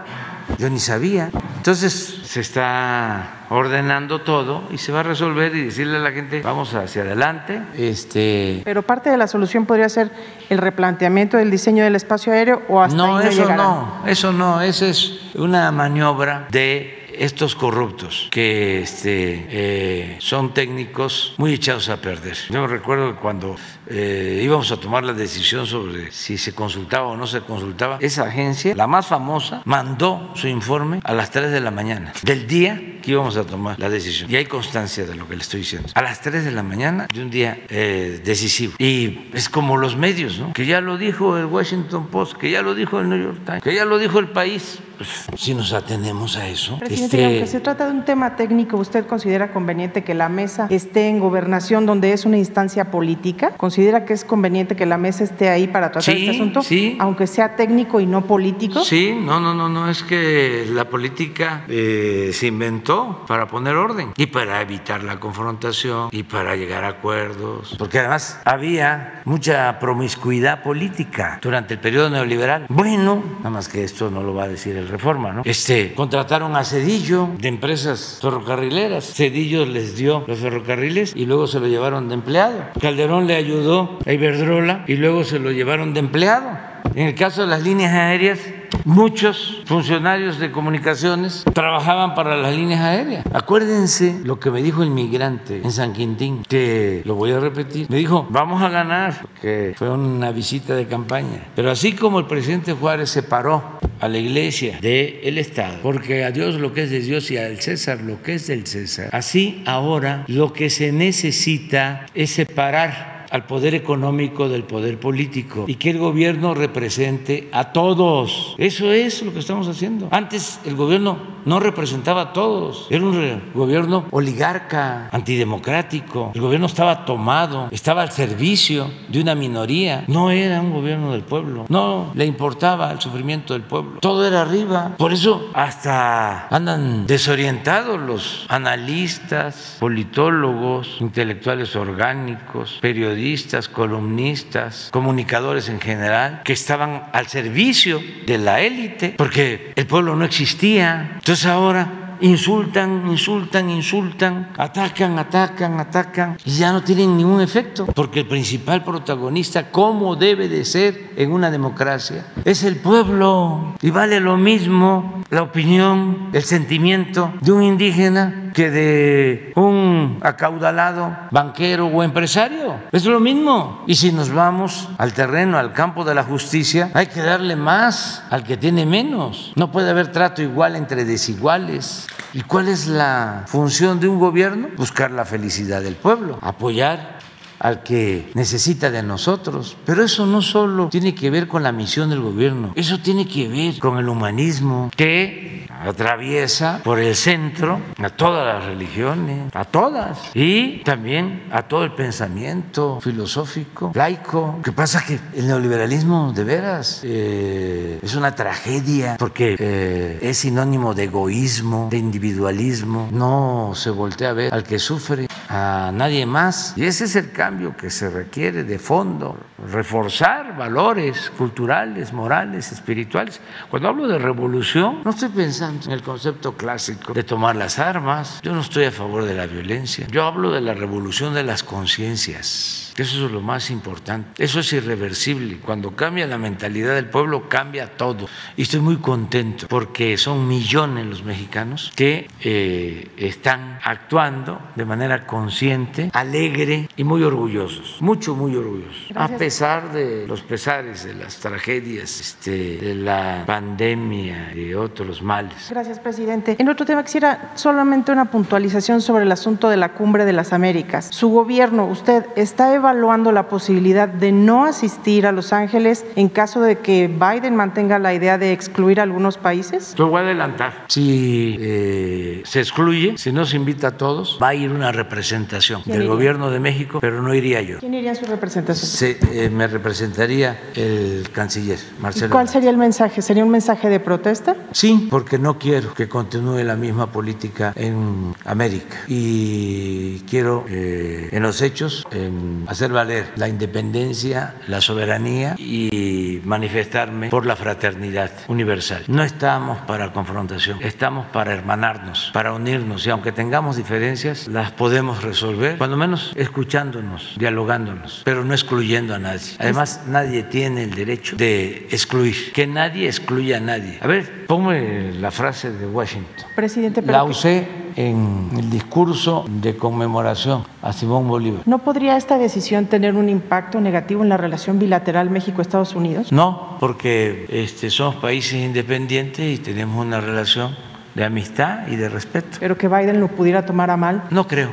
Yo 0.59 0.69
ni 0.69 0.79
sabía. 0.79 1.31
Entonces 1.57 2.21
se 2.23 2.39
está 2.39 3.47
ordenando 3.49 4.21
todo 4.21 4.63
y 4.71 4.77
se 4.77 4.91
va 4.91 5.01
a 5.01 5.03
resolver 5.03 5.55
y 5.55 5.65
decirle 5.65 5.97
a 5.97 5.99
la 5.99 6.11
gente 6.11 6.41
vamos 6.41 6.73
hacia 6.75 7.01
adelante. 7.01 7.61
Este. 7.75 8.61
Pero 8.63 8.83
parte 8.83 9.09
de 9.09 9.17
la 9.17 9.27
solución 9.27 9.65
podría 9.65 9.89
ser 9.89 10.11
el 10.49 10.59
replanteamiento 10.59 11.37
del 11.37 11.49
diseño 11.49 11.83
del 11.83 11.95
espacio 11.95 12.31
aéreo 12.31 12.61
o 12.69 12.81
hasta 12.81 12.95
no, 12.95 13.17
ahí 13.17 13.25
no 13.25 13.31
eso 13.31 13.55
no, 13.55 14.03
eso 14.05 14.31
no, 14.31 14.61
eso 14.61 14.85
es 14.85 15.31
una 15.35 15.71
maniobra 15.71 16.47
de 16.51 16.94
estos 17.19 17.55
corruptos 17.55 18.27
que 18.31 18.81
este, 18.81 19.45
eh, 19.49 20.17
son 20.19 20.53
técnicos 20.53 21.33
muy 21.37 21.53
echados 21.53 21.89
a 21.89 21.97
perder. 21.97 22.37
Yo 22.49 22.67
recuerdo 22.67 23.15
cuando 23.17 23.55
eh, 23.87 24.41
íbamos 24.43 24.71
a 24.71 24.77
tomar 24.77 25.03
la 25.03 25.13
decisión 25.13 25.65
sobre 25.65 26.11
si 26.11 26.37
se 26.37 26.53
consultaba 26.53 27.07
o 27.07 27.17
no 27.17 27.27
se 27.27 27.41
consultaba, 27.41 27.97
esa 28.01 28.23
agencia, 28.23 28.75
la 28.75 28.87
más 28.87 29.07
famosa, 29.07 29.61
mandó 29.65 30.31
su 30.35 30.47
informe 30.47 30.99
a 31.03 31.13
las 31.13 31.31
3 31.31 31.51
de 31.51 31.61
la 31.61 31.71
mañana 31.71 32.13
del 32.23 32.47
día 32.47 32.81
que 33.01 33.11
íbamos 33.11 33.37
a 33.37 33.43
tomar 33.43 33.79
la 33.79 33.87
decisión. 33.87 34.31
Y 34.31 34.35
hay 34.35 34.45
constancia 34.45 35.05
de 35.05 35.13
lo 35.13 35.27
que 35.27 35.35
le 35.35 35.41
estoy 35.41 35.59
diciendo. 35.59 35.89
A 35.93 36.01
las 36.01 36.21
3 36.21 36.43
de 36.43 36.51
la 36.51 36.63
mañana 36.63 37.07
de 37.13 37.21
un 37.21 37.29
día 37.29 37.59
eh, 37.69 38.19
decisivo. 38.25 38.73
Y 38.79 39.29
es 39.33 39.47
como 39.47 39.77
los 39.77 39.95
medios, 39.95 40.39
¿no? 40.39 40.53
Que 40.53 40.65
ya 40.65 40.81
lo 40.81 40.97
dijo 40.97 41.37
el 41.37 41.45
Washington 41.45 42.07
Post, 42.07 42.33
que 42.33 42.49
ya 42.49 42.63
lo 42.63 42.73
dijo 42.73 42.99
el 42.99 43.09
New 43.09 43.21
York 43.21 43.41
Times, 43.45 43.61
que 43.61 43.75
ya 43.75 43.85
lo 43.85 43.99
dijo 43.99 44.17
el 44.17 44.29
país. 44.29 44.79
Pues, 44.97 45.27
si 45.37 45.53
nos 45.53 45.73
atenemos 45.73 46.37
a 46.37 46.47
eso. 46.47 46.79
Presidente, 46.79 47.17
este... 47.17 47.25
aunque 47.25 47.47
se 47.47 47.59
trata 47.59 47.85
de 47.85 47.91
un 47.91 48.05
tema 48.05 48.35
técnico, 48.37 48.77
¿usted 48.77 49.05
considera 49.05 49.51
conveniente 49.51 50.03
que 50.03 50.13
la 50.13 50.29
mesa 50.29 50.67
esté 50.69 51.09
en 51.09 51.19
gobernación, 51.19 51.85
donde 51.85 52.13
es 52.13 52.25
una 52.25 52.37
instancia 52.37 52.91
política? 52.91 53.51
¿Considera 53.57 53.74
que 53.75 54.13
es 54.13 54.23
conveniente 54.23 54.75
que 54.75 54.85
la 54.85 54.97
mesa 54.97 55.23
esté 55.23 55.49
ahí 55.49 55.67
para 55.67 55.91
tratar 55.91 56.15
este 56.15 56.29
asunto? 56.29 56.63
Sí. 56.63 56.97
Aunque 56.99 57.27
sea 57.27 57.55
técnico 57.55 57.99
y 57.99 58.05
no 58.05 58.25
político. 58.25 58.83
Sí, 58.83 59.13
no, 59.13 59.39
no, 59.39 59.53
no, 59.53 59.67
no, 59.67 59.89
es 59.89 60.03
que 60.03 60.65
la 60.71 60.85
política 60.85 61.65
eh, 61.67 62.31
se 62.33 62.47
inventó 62.47 63.25
para 63.27 63.47
poner 63.47 63.75
orden 63.75 64.13
y 64.15 64.27
para 64.27 64.61
evitar 64.61 65.03
la 65.03 65.19
confrontación 65.19 66.09
y 66.11 66.23
para 66.23 66.55
llegar 66.55 66.83
a 66.83 66.89
acuerdos. 66.89 67.75
Porque 67.77 67.99
además 67.99 68.39
había 68.45 69.21
mucha 69.25 69.77
promiscuidad 69.79 70.63
política 70.63 71.39
durante 71.41 71.73
el 71.73 71.79
periodo 71.79 72.09
neoliberal. 72.09 72.65
Bueno, 72.69 73.21
nada 73.39 73.49
más 73.49 73.67
que 73.67 73.83
esto 73.83 74.09
no 74.09 74.23
lo 74.23 74.33
va 74.33 74.45
a 74.45 74.47
decir 74.47 74.75
el 74.77 74.87
Reforma, 74.87 75.33
¿no? 75.33 75.41
Este, 75.43 75.93
contrataron 75.93 76.55
a 76.55 76.63
Cedillo 76.63 77.29
de 77.37 77.49
empresas 77.49 78.19
ferrocarrileras. 78.21 79.13
Cedillo 79.13 79.65
les 79.65 79.97
dio 79.97 80.23
los 80.27 80.39
ferrocarriles 80.39 81.13
y 81.15 81.25
luego 81.25 81.47
se 81.47 81.59
lo 81.59 81.67
llevaron 81.67 82.07
de 82.07 82.15
empleado. 82.15 82.55
Calderón 82.79 83.27
le 83.27 83.35
ayudó 83.35 83.64
a 84.05 84.13
Iberdrola 84.13 84.83
y 84.87 84.95
luego 84.95 85.23
se 85.23 85.39
lo 85.39 85.51
llevaron 85.51 85.93
de 85.93 85.99
empleado. 85.99 86.75
En 86.93 87.07
el 87.07 87.15
caso 87.15 87.41
de 87.41 87.47
las 87.47 87.63
líneas 87.63 87.93
aéreas, 87.93 88.39
muchos 88.85 89.63
funcionarios 89.65 90.39
de 90.39 90.51
comunicaciones 90.51 91.43
trabajaban 91.53 92.13
para 92.13 92.37
las 92.37 92.55
líneas 92.55 92.81
aéreas. 92.81 93.25
Acuérdense 93.33 94.21
lo 94.23 94.39
que 94.39 94.51
me 94.51 94.61
dijo 94.61 94.83
el 94.83 94.91
migrante 94.91 95.61
en 95.63 95.71
San 95.71 95.93
Quintín, 95.93 96.43
que 96.47 97.01
lo 97.03 97.15
voy 97.15 97.31
a 97.31 97.39
repetir. 97.39 97.87
Me 97.89 97.97
dijo, 97.97 98.27
vamos 98.29 98.61
a 98.61 98.69
ganar, 98.69 99.17
porque 99.21 99.73
fue 99.75 99.89
una 99.89 100.31
visita 100.31 100.75
de 100.75 100.85
campaña. 100.87 101.47
Pero 101.55 101.71
así 101.71 101.93
como 101.93 102.19
el 102.19 102.27
presidente 102.27 102.73
Juárez 102.73 103.09
se 103.09 103.23
paró 103.23 103.79
a 103.99 104.07
la 104.07 104.17
iglesia 104.17 104.77
del 104.79 105.37
Estado, 105.37 105.79
porque 105.81 106.23
a 106.23 106.31
Dios 106.31 106.55
lo 106.55 106.71
que 106.71 106.83
es 106.83 106.91
de 106.91 106.99
Dios 106.99 107.31
y 107.31 107.37
al 107.37 107.59
César 107.59 108.01
lo 108.01 108.21
que 108.21 108.35
es 108.35 108.47
del 108.47 108.67
César. 108.67 109.09
Así 109.11 109.63
ahora 109.65 110.23
lo 110.27 110.53
que 110.53 110.69
se 110.69 110.91
necesita 110.91 112.05
es 112.13 112.31
separar 112.31 113.14
al 113.35 113.45
poder 113.45 113.75
económico 113.75 114.47
del 114.47 114.63
poder 114.63 114.97
político 114.97 115.65
y 115.67 115.75
que 115.75 115.89
el 115.89 115.99
gobierno 115.99 116.53
represente 116.53 117.49
a 117.51 117.73
todos. 117.73 118.55
Eso 118.57 118.93
es 118.93 119.21
lo 119.23 119.33
que 119.33 119.39
estamos 119.39 119.67
haciendo. 119.67 120.07
Antes 120.09 120.61
el 120.63 120.77
gobierno 120.77 121.34
no 121.45 121.59
representaba 121.59 122.21
a 122.21 122.33
todos, 122.33 122.87
era 122.89 123.03
un 123.03 123.51
gobierno 123.53 124.05
oligarca, 124.11 125.09
antidemocrático. 125.11 126.31
El 126.33 126.41
gobierno 126.41 126.65
estaba 126.65 127.05
tomado, 127.05 127.69
estaba 127.71 128.01
al 128.01 128.11
servicio 128.11 128.89
de 129.09 129.21
una 129.21 129.35
minoría. 129.35 130.03
No 130.07 130.31
era 130.31 130.59
un 130.61 130.73
gobierno 130.73 131.11
del 131.11 131.21
pueblo, 131.21 131.65
no 131.69 132.11
le 132.15 132.25
importaba 132.25 132.91
el 132.91 132.99
sufrimiento 132.99 133.53
del 133.53 133.63
pueblo. 133.63 133.99
Todo 133.99 134.27
era 134.27 134.41
arriba. 134.41 134.95
Por 134.97 135.13
eso 135.13 135.49
hasta 135.53 136.47
andan 136.47 137.05
desorientados 137.07 137.99
los 137.99 138.45
analistas, 138.49 139.77
politólogos, 139.79 140.97
intelectuales 140.99 141.75
orgánicos, 141.75 142.79
periodistas 142.81 143.69
columnistas, 143.69 144.89
comunicadores 144.91 145.69
en 145.69 145.79
general, 145.79 146.41
que 146.43 146.53
estaban 146.53 147.03
al 147.13 147.27
servicio 147.27 148.01
de 148.25 148.37
la 148.37 148.61
élite, 148.61 149.13
porque 149.17 149.73
el 149.75 149.85
pueblo 149.85 150.15
no 150.15 150.25
existía. 150.25 151.11
Entonces 151.15 151.34
ahora 151.43 152.04
insultan, 152.21 153.07
insultan, 153.07 153.69
insultan, 153.69 154.51
atacan, 154.57 155.19
atacan, 155.19 155.79
atacan 155.79 156.37
y 156.45 156.51
ya 156.51 156.71
no 156.71 156.83
tienen 156.83 157.17
ningún 157.17 157.41
efecto, 157.41 157.85
porque 157.85 158.21
el 158.21 158.27
principal 158.27 158.83
protagonista, 158.83 159.71
como 159.71 160.15
debe 160.15 160.47
de 160.47 160.65
ser 160.65 161.11
en 161.17 161.31
una 161.31 161.51
democracia, 161.51 162.25
es 162.43 162.63
el 162.63 162.77
pueblo 162.77 163.75
y 163.81 163.89
vale 163.89 164.19
lo 164.19 164.37
mismo 164.37 165.23
la 165.29 165.41
opinión, 165.41 166.29
el 166.33 166.43
sentimiento 166.43 167.33
de 167.41 167.51
un 167.51 167.63
indígena 167.63 168.51
que 168.53 168.71
de 168.71 169.51
un 169.55 170.19
acaudalado 170.21 171.15
banquero 171.29 171.87
o 171.87 172.03
empresario. 172.03 172.75
Es 172.91 173.05
lo 173.05 173.19
mismo. 173.19 173.83
Y 173.85 173.95
si 173.95 174.13
nos 174.13 174.31
vamos 174.31 174.87
al 174.97 175.13
terreno, 175.13 175.57
al 175.57 175.73
campo 175.73 176.05
de 176.05 176.15
la 176.15 176.23
justicia, 176.23 176.89
hay 176.93 177.07
que 177.07 177.21
darle 177.21 177.57
más 177.57 178.23
al 178.29 178.43
que 178.43 178.55
tiene 178.55 178.85
menos. 178.85 179.51
No 179.55 179.71
puede 179.71 179.89
haber 179.89 180.11
trato 180.11 180.41
igual 180.41 180.77
entre 180.77 181.03
desiguales. 181.03 182.04
¿Y 182.33 182.41
cuál 182.41 182.67
es 182.67 182.87
la 182.87 183.43
función 183.47 183.99
de 183.99 184.07
un 184.07 184.19
gobierno? 184.19 184.69
Buscar 184.77 185.11
la 185.11 185.25
felicidad 185.25 185.81
del 185.81 185.95
pueblo, 185.95 186.37
apoyar 186.41 187.19
al 187.59 187.83
que 187.83 188.29
necesita 188.33 188.91
de 188.91 189.03
nosotros. 189.03 189.77
Pero 189.85 190.03
eso 190.03 190.25
no 190.25 190.41
solo 190.41 190.89
tiene 190.89 191.15
que 191.15 191.29
ver 191.29 191.47
con 191.47 191.63
la 191.63 191.71
misión 191.71 192.09
del 192.09 192.21
gobierno, 192.21 192.73
eso 192.75 192.99
tiene 192.99 193.27
que 193.27 193.47
ver 193.47 193.79
con 193.79 193.97
el 193.97 194.09
humanismo 194.09 194.91
que 194.95 195.65
atraviesa 195.69 196.81
por 196.83 196.99
el 196.99 197.15
centro 197.15 197.79
a 198.01 198.09
todas 198.09 198.45
las 198.45 198.65
religiones, 198.65 199.51
a 199.53 199.65
todas, 199.65 200.19
y 200.33 200.83
también 200.83 201.43
a 201.51 201.63
todo 201.63 201.83
el 201.83 201.93
pensamiento 201.93 202.99
filosófico, 203.01 203.91
laico. 203.93 204.59
que 204.63 204.71
pasa 204.71 205.03
que 205.05 205.19
el 205.35 205.47
neoliberalismo 205.47 206.33
de 206.33 206.43
veras 206.43 207.01
eh, 207.03 207.99
es 208.01 208.15
una 208.15 208.35
tragedia 208.35 209.15
porque 209.19 209.55
eh, 209.59 210.19
es 210.21 210.37
sinónimo 210.37 210.93
de 210.93 211.03
egoísmo, 211.03 211.87
de 211.89 211.97
individualismo, 211.97 213.09
no 213.11 213.73
se 213.75 213.89
voltea 213.89 214.29
a 214.29 214.33
ver 214.33 214.53
al 214.53 214.63
que 214.63 214.79
sufre, 214.79 215.27
a 215.49 215.91
nadie 215.93 216.25
más. 216.25 216.73
Y 216.75 216.85
ese 216.85 217.05
es 217.05 217.15
el 217.15 217.31
cambio 217.31 217.75
que 217.75 217.89
se 217.89 218.09
requiere 218.09 218.63
de 218.63 218.79
fondo, 218.79 219.37
reforzar 219.71 220.57
valores 220.57 221.31
culturales, 221.37 222.13
morales, 222.13 222.71
espirituales. 222.71 223.41
Cuando 223.69 223.89
hablo 223.89 224.07
de 224.07 224.17
revolución, 224.17 225.01
no 225.03 225.11
estoy 225.11 225.29
pensando 225.29 225.85
en 225.85 225.91
el 225.91 226.01
concepto 226.01 226.53
clásico 226.53 227.13
de 227.13 227.23
tomar 227.23 227.55
las 227.55 227.79
armas, 227.79 228.39
yo 228.41 228.53
no 228.53 228.61
estoy 228.61 228.85
a 228.85 228.91
favor 228.91 229.25
de 229.25 229.33
la 229.33 229.45
violencia, 229.45 230.07
yo 230.11 230.23
hablo 230.23 230.51
de 230.51 230.61
la 230.61 230.73
revolución 230.73 231.33
de 231.33 231.43
las 231.43 231.63
conciencias. 231.63 232.84
Eso 232.97 233.25
es 233.25 233.31
lo 233.31 233.41
más 233.41 233.71
importante. 233.71 234.41
Eso 234.41 234.61
es 234.61 234.71
irreversible. 234.71 235.57
Cuando 235.57 235.91
cambia 235.91 236.25
la 236.27 236.37
mentalidad 236.37 236.95
del 236.95 237.09
pueblo, 237.09 237.49
cambia 237.49 237.97
todo. 237.97 238.27
Y 238.55 238.61
estoy 238.61 238.79
muy 238.79 238.97
contento 238.97 239.67
porque 239.67 240.17
son 240.17 240.47
millones 240.47 241.05
los 241.05 241.23
mexicanos 241.23 241.91
que 241.95 242.29
eh, 242.41 243.09
están 243.17 243.79
actuando 243.83 244.61
de 244.75 244.85
manera 244.85 245.27
consciente, 245.27 246.09
alegre 246.13 246.89
y 246.95 247.03
muy 247.03 247.21
orgullosos. 247.23 247.97
Mucho, 247.99 248.33
muy 248.33 248.55
orgullosos. 248.55 249.11
A 249.13 249.27
pesar 249.27 249.91
de 249.91 250.25
los 250.25 250.41
pesares, 250.41 251.03
de 251.03 251.15
las 251.15 251.37
tragedias, 251.37 252.21
este, 252.21 252.77
de 252.77 252.95
la 252.95 253.43
pandemia 253.45 254.53
y 254.55 254.73
otros 254.73 255.21
males. 255.21 255.67
Gracias, 255.69 255.99
presidente. 255.99 256.55
En 256.59 256.69
otro 256.69 256.85
tema 256.85 257.03
quisiera 257.03 257.51
solamente 257.55 258.13
una 258.13 258.31
puntualización 258.31 259.01
sobre 259.01 259.25
el 259.25 259.31
asunto 259.33 259.67
de 259.67 259.75
la 259.75 259.89
cumbre 259.89 260.23
de 260.23 260.31
las 260.31 260.53
Américas. 260.53 261.09
Su 261.11 261.29
gobierno, 261.29 261.87
usted 261.87 262.25
está 262.37 262.73
evaluando 262.73 262.84
la 262.93 263.47
posibilidad 263.49 264.07
de 264.07 264.31
no 264.31 264.65
asistir 264.65 265.25
a 265.25 265.31
Los 265.31 265.53
Ángeles 265.53 266.05
en 266.15 266.29
caso 266.29 266.61
de 266.61 266.79
que 266.79 267.07
Biden 267.07 267.55
mantenga 267.55 267.99
la 267.99 268.13
idea 268.13 268.37
de 268.37 268.51
excluir 268.51 268.99
a 268.99 269.03
algunos 269.03 269.37
países? 269.37 269.95
Lo 269.97 270.09
voy 270.09 270.21
a 270.21 270.25
adelantar. 270.25 270.85
Si 270.87 271.57
eh, 271.59 272.41
se 272.45 272.59
excluye, 272.59 273.17
si 273.17 273.31
no 273.31 273.45
se 273.45 273.55
invita 273.55 273.87
a 273.87 273.97
todos, 273.97 274.37
va 274.41 274.49
a 274.49 274.55
ir 274.55 274.71
una 274.71 274.91
representación 274.91 275.81
del 275.85 275.97
iría? 275.97 276.09
gobierno 276.09 276.51
de 276.51 276.59
México, 276.59 276.99
pero 277.01 277.21
no 277.21 277.33
iría 277.33 277.61
yo. 277.61 277.79
¿Quién 277.79 277.93
iría 277.93 278.11
a 278.11 278.15
su 278.15 278.25
representación? 278.25 278.87
Se, 278.87 279.17
eh, 279.33 279.49
me 279.49 279.67
representaría 279.67 280.59
el 280.75 281.29
canciller, 281.31 281.79
¿Y 281.97 282.01
Marcelo. 282.01 282.31
cuál 282.31 282.47
sería 282.49 282.69
el 282.69 282.77
mensaje? 282.77 283.21
¿Sería 283.21 283.43
un 283.43 283.51
mensaje 283.51 283.89
de 283.89 283.99
protesta? 283.99 284.55
Sí, 284.71 285.07
porque 285.09 285.37
no 285.39 285.57
quiero 285.57 285.93
que 285.93 286.07
continúe 286.07 286.63
la 286.63 286.75
misma 286.75 287.11
política 287.11 287.73
en 287.75 288.33
América 288.45 288.97
y 289.07 290.19
quiero 290.29 290.65
eh, 290.69 291.29
en 291.31 291.43
los 291.43 291.61
hechos 291.61 292.05
em, 292.11 292.65
hacer 292.75 292.91
valer 292.91 293.25
la 293.37 293.47
independencia, 293.47 294.55
la 294.67 294.81
soberanía 294.81 295.55
y 295.57 296.41
manifestarme 296.43 297.29
por 297.29 297.45
la 297.45 297.55
fraternidad 297.55 298.31
universal. 298.49 299.03
No 299.07 299.23
estamos 299.23 299.79
para 299.83 300.11
confrontación, 300.11 300.79
estamos 300.81 301.25
para 301.27 301.53
hermanarnos, 301.53 302.31
para 302.33 302.51
unirnos 302.51 303.07
y 303.07 303.11
aunque 303.11 303.31
tengamos 303.31 303.77
diferencias, 303.77 304.49
las 304.49 304.73
podemos 304.73 305.23
resolver, 305.23 305.77
cuando 305.77 305.95
menos 305.95 306.33
escuchándonos, 306.35 307.35
dialogándonos, 307.37 308.23
pero 308.25 308.43
no 308.43 308.53
excluyendo 308.53 309.15
a 309.15 309.19
nadie. 309.19 309.55
Además, 309.57 310.01
nadie 310.07 310.43
tiene 310.43 310.83
el 310.83 310.91
derecho 310.91 311.37
de 311.37 311.87
excluir, 311.91 312.51
que 312.51 312.67
nadie 312.67 313.07
excluya 313.07 313.55
a 313.55 313.61
nadie. 313.61 313.99
A 314.01 314.07
ver, 314.07 314.47
ponme 314.47 315.13
la 315.13 315.31
frase 315.31 315.71
de 315.71 315.87
Washington. 315.87 316.45
Presidente, 316.53 317.01
pero 317.01 317.13
La 317.13 317.23
usé 317.23 317.84
en 317.95 318.49
el 318.57 318.69
discurso 318.69 319.45
de 319.47 319.75
conmemoración 319.77 320.63
a 320.81 320.93
Simón 320.93 321.27
Bolívar. 321.27 321.61
¿no 321.65 321.79
podría 321.79 322.17
esta 322.17 322.37
decisión 322.37 322.85
tener 322.87 323.15
un 323.15 323.29
impacto 323.29 323.79
negativo 323.79 324.23
en 324.23 324.29
la 324.29 324.37
relación 324.37 324.79
bilateral 324.79 325.29
México-Estados 325.29 325.95
Unidos? 325.95 326.31
No, 326.31 326.77
porque 326.79 327.45
este, 327.49 327.89
somos 327.89 328.15
países 328.15 328.55
independientes 328.55 329.59
y 329.59 329.61
tenemos 329.61 330.05
una 330.05 330.19
relación 330.19 330.75
de 331.15 331.23
amistad 331.23 331.87
y 331.87 331.95
de 331.95 332.09
respeto. 332.09 332.57
Pero 332.59 332.77
que 332.77 332.87
Biden 332.87 333.19
lo 333.19 333.27
pudiera 333.29 333.65
tomar 333.65 333.89
a 333.89 333.97
mal. 333.97 334.23
No 334.29 334.47
creo. 334.47 334.69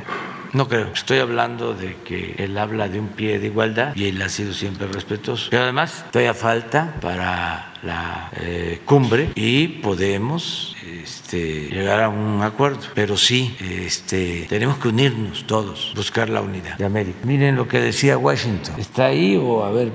No 0.52 0.68
creo. 0.68 0.88
Estoy 0.92 1.18
hablando 1.18 1.72
de 1.74 1.96
que 2.04 2.34
él 2.38 2.58
habla 2.58 2.88
de 2.88 3.00
un 3.00 3.08
pie 3.08 3.38
de 3.38 3.46
igualdad 3.46 3.96
y 3.96 4.08
él 4.08 4.20
ha 4.20 4.28
sido 4.28 4.52
siempre 4.52 4.86
respetuoso. 4.86 5.48
Pero 5.50 5.62
además, 5.62 6.04
todavía 6.10 6.34
falta 6.34 6.94
para 7.00 7.72
la 7.82 8.30
eh, 8.36 8.80
cumbre 8.84 9.30
y 9.34 9.68
podemos 9.68 10.76
este, 11.02 11.68
llegar 11.68 12.02
a 12.02 12.08
un 12.10 12.42
acuerdo. 12.42 12.80
Pero 12.94 13.16
sí, 13.16 13.56
este, 13.60 14.46
tenemos 14.48 14.76
que 14.76 14.88
unirnos 14.88 15.46
todos, 15.46 15.92
buscar 15.96 16.28
la 16.28 16.42
unidad 16.42 16.76
de 16.76 16.84
América. 16.84 17.18
Miren 17.24 17.56
lo 17.56 17.66
que 17.66 17.80
decía 17.80 18.18
Washington. 18.18 18.74
¿Está 18.78 19.06
ahí 19.06 19.36
o 19.36 19.64
a 19.64 19.70
ver? 19.70 19.92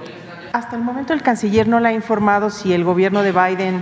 Hasta 0.53 0.75
el 0.75 0.81
momento 0.81 1.13
el 1.13 1.21
canciller 1.21 1.67
no 1.67 1.79
le 1.79 1.89
ha 1.89 1.93
informado 1.93 2.49
si 2.49 2.73
el 2.73 2.83
gobierno 2.83 3.21
de 3.21 3.31
Biden 3.31 3.81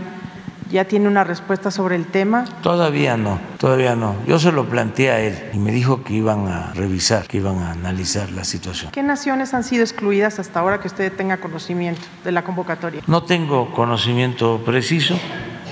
ya 0.72 0.86
tiene 0.86 1.08
una 1.08 1.24
respuesta 1.24 1.72
sobre 1.72 1.96
el 1.96 2.06
tema. 2.06 2.46
Todavía 2.62 3.18
no, 3.18 3.40
todavía 3.58 3.96
no. 3.96 4.16
Yo 4.28 4.40
se 4.40 4.52
lo 4.52 4.66
planteé 4.66 5.12
a 5.12 5.20
él 5.22 5.38
y 5.54 5.58
me 5.58 5.72
dijo 5.72 6.04
que 6.04 6.14
iban 6.14 6.48
a 6.48 6.74
revisar, 6.74 7.28
que 7.28 7.38
iban 7.38 7.60
a 7.60 7.72
analizar 7.72 8.32
la 8.32 8.44
situación. 8.44 8.92
¿Qué 8.92 9.04
naciones 9.04 9.54
han 9.54 9.64
sido 9.64 9.84
excluidas 9.84 10.40
hasta 10.40 10.60
ahora 10.60 10.80
que 10.80 10.88
usted 10.88 11.12
tenga 11.14 11.38
conocimiento 11.38 12.02
de 12.24 12.32
la 12.32 12.44
convocatoria? 12.44 13.02
No 13.08 13.24
tengo 13.24 13.72
conocimiento 13.72 14.62
preciso, 14.66 15.18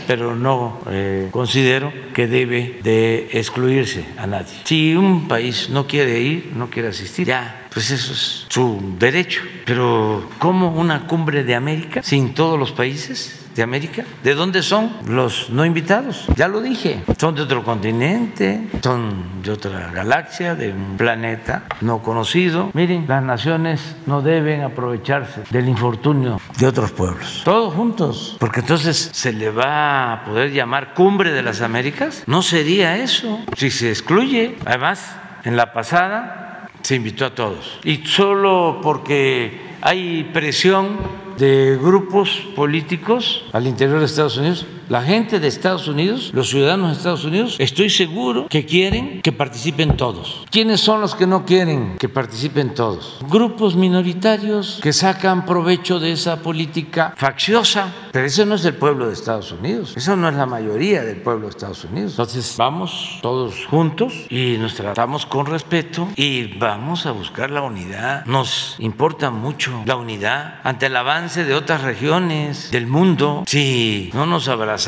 pero 0.08 0.36
no 0.36 0.80
eh, 0.90 1.30
considero 1.32 1.92
que 2.14 2.28
debe 2.28 2.80
de 2.84 3.30
excluirse 3.34 4.06
a 4.18 4.28
nadie. 4.28 4.54
Si 4.64 4.96
un 4.96 5.28
país 5.28 5.70
no 5.70 5.88
quiere 5.88 6.20
ir, 6.20 6.52
no 6.56 6.70
quiere 6.70 6.90
asistir, 6.90 7.28
ya, 7.28 7.68
pues 7.74 7.92
eso 7.92 8.14
es 8.14 8.46
su 8.50 8.96
derecho. 9.00 9.42
Pero 9.66 10.30
¿cómo 10.40 10.70
una 10.72 11.08
cumbre 11.08 11.44
de 11.44 11.56
América 11.56 12.04
sin 12.04 12.34
todos 12.34 12.60
los 12.60 12.72
países? 12.72 13.43
De 13.56 13.64
América? 13.64 14.04
¿De 14.24 14.34
dónde 14.34 14.64
son 14.64 14.92
los 15.08 15.50
no 15.50 15.66
invitados? 15.66 16.26
Ya 16.36 16.48
lo 16.48 16.62
dije, 16.62 17.04
son 17.18 17.36
de 17.36 17.42
otro 17.42 17.64
continente, 17.64 18.68
son 18.82 19.42
de 19.44 19.52
otra 19.52 19.92
galaxia, 19.94 20.56
de 20.56 20.72
un 20.72 20.98
planeta 20.98 21.64
no 21.82 22.02
conocido. 22.02 22.72
Miren, 22.74 23.06
las 23.08 23.24
naciones 23.24 23.96
no 24.06 24.22
deben 24.22 24.62
aprovecharse 24.62 25.44
del 25.50 25.68
infortunio 25.68 26.40
de 26.58 26.68
otros 26.68 26.92
pueblos, 26.92 27.42
todos 27.44 27.74
juntos, 27.74 28.38
porque 28.40 28.62
entonces 28.62 29.10
se 29.14 29.32
le 29.32 29.50
va 29.50 30.14
a 30.14 30.26
poder 30.26 30.52
llamar 30.52 30.94
cumbre 30.94 31.32
de 31.32 31.42
las 31.42 31.62
Américas. 31.62 32.24
No 32.28 32.42
sería 32.42 32.98
eso 32.98 33.40
si 33.56 33.72
se 33.72 33.90
excluye. 33.90 34.58
Además, 34.66 35.16
en 35.44 35.56
la 35.56 35.74
pasada 35.74 36.70
se 36.82 36.96
invitó 36.96 37.26
a 37.26 37.36
todos 37.36 37.80
y 37.84 38.06
solo 38.06 38.80
porque 38.84 39.74
hay 39.82 40.30
presión 40.34 40.98
de 41.38 41.78
grupos 41.82 42.48
políticos 42.56 43.46
al 43.52 43.68
interior 43.68 44.00
de 44.00 44.06
Estados 44.06 44.38
Unidos 44.38 44.66
la 44.94 45.02
gente 45.02 45.40
de 45.40 45.48
Estados 45.48 45.88
Unidos, 45.88 46.30
los 46.36 46.50
ciudadanos 46.50 46.92
de 46.92 46.98
Estados 46.98 47.26
Unidos, 47.26 47.56
estoy 47.58 47.90
seguro 47.90 48.46
que 48.48 48.64
quieren 48.64 49.24
que 49.24 49.32
participen 49.32 49.98
todos. 49.98 50.46
¿Quiénes 50.52 50.82
son 50.82 51.02
los 51.02 51.16
que 51.16 51.26
no 51.26 51.48
quieren 51.48 51.98
que 51.98 52.10
participen 52.10 52.76
todos? 52.76 53.18
Grupos 53.28 53.76
minoritarios 53.76 54.80
que 54.84 54.94
sacan 54.94 55.48
provecho 55.48 56.00
de 56.00 56.12
esa 56.12 56.44
política 56.44 57.16
facciosa. 57.18 57.92
Pero 58.12 58.28
eso 58.28 58.46
no 58.46 58.54
es 58.54 58.66
el 58.66 58.76
pueblo 58.76 59.08
de 59.08 59.14
Estados 59.14 59.52
Unidos. 59.52 59.94
Eso 59.98 60.16
no 60.16 60.30
es 60.30 60.36
la 60.36 60.46
mayoría 60.46 61.02
del 61.02 61.18
pueblo 61.18 61.48
de 61.48 61.50
Estados 61.50 61.84
Unidos. 61.86 62.12
Entonces 62.12 62.54
vamos 62.56 63.18
todos 63.24 63.66
juntos 63.66 64.14
y 64.30 64.58
nos 64.60 64.76
tratamos 64.76 65.26
con 65.26 65.48
respeto 65.48 66.08
y 66.16 66.56
vamos 66.60 67.08
a 67.08 67.14
buscar 67.14 67.50
la 67.50 67.64
unidad. 67.64 68.28
Nos 68.28 68.76
importa 68.78 69.32
mucho 69.32 69.82
la 69.88 69.96
unidad 69.96 70.60
ante 70.64 70.86
el 70.86 70.96
avance 70.96 71.46
de 71.46 71.56
otras 71.56 71.82
regiones 71.82 72.70
del 72.70 72.86
mundo. 72.86 73.44
Si 73.48 74.12
no 74.14 74.28
nos 74.28 74.48
abrazamos, 74.48 74.83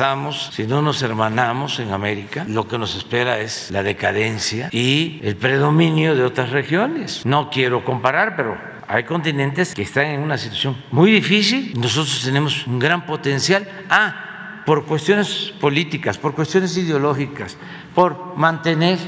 si 0.52 0.68
no 0.68 0.82
nos 0.82 1.02
hermanamos 1.02 1.80
en 1.80 1.92
América, 1.92 2.46
lo 2.50 2.68
que 2.68 2.78
nos 2.78 2.96
espera 2.96 3.40
es 3.40 3.72
la 3.72 3.82
decadencia 3.82 4.68
y 4.72 5.22
el 5.24 5.38
predominio 5.38 6.16
de 6.16 6.24
otras 6.24 6.50
regiones. 6.50 7.26
No 7.26 7.50
quiero 7.50 7.86
comparar, 7.86 8.36
pero 8.36 8.58
hay 8.88 9.06
continentes 9.06 9.74
que 9.74 9.84
están 9.84 10.08
en 10.08 10.20
una 10.20 10.38
situación 10.38 10.76
muy 10.92 11.12
difícil. 11.12 11.74
Nosotros 11.80 12.22
tenemos 12.26 12.68
un 12.68 12.78
gran 12.78 13.06
potencial. 13.06 13.68
Ah, 13.90 14.64
por 14.66 14.86
cuestiones 14.86 15.54
políticas, 15.62 16.18
por 16.18 16.34
cuestiones 16.34 16.76
ideológicas, 16.76 17.56
por 17.94 18.36
mantener 18.36 19.00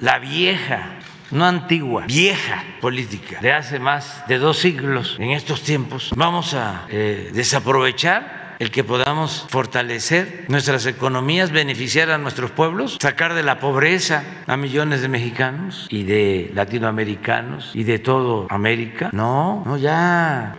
la 0.00 0.18
vieja 0.18 0.96
no 1.30 1.44
antigua, 1.44 2.04
vieja 2.06 2.62
política 2.80 3.40
de 3.40 3.52
hace 3.52 3.80
más 3.80 4.22
de 4.28 4.38
dos 4.38 4.58
siglos 4.58 5.16
en 5.18 5.30
estos 5.30 5.62
tiempos, 5.62 6.12
vamos 6.14 6.54
a 6.54 6.86
eh, 6.88 7.30
desaprovechar 7.34 8.35
el 8.58 8.70
que 8.70 8.84
podamos 8.84 9.46
fortalecer 9.48 10.44
nuestras 10.48 10.86
economías, 10.86 11.50
beneficiar 11.50 12.10
a 12.10 12.18
nuestros 12.18 12.50
pueblos, 12.50 12.98
sacar 13.00 13.34
de 13.34 13.42
la 13.42 13.58
pobreza 13.58 14.24
a 14.46 14.56
millones 14.56 15.02
de 15.02 15.08
mexicanos 15.08 15.86
y 15.90 16.04
de 16.04 16.50
latinoamericanos 16.54 17.72
y 17.74 17.84
de 17.84 17.98
todo 17.98 18.46
América. 18.50 19.10
No, 19.12 19.62
no, 19.66 19.76
ya 19.76 20.56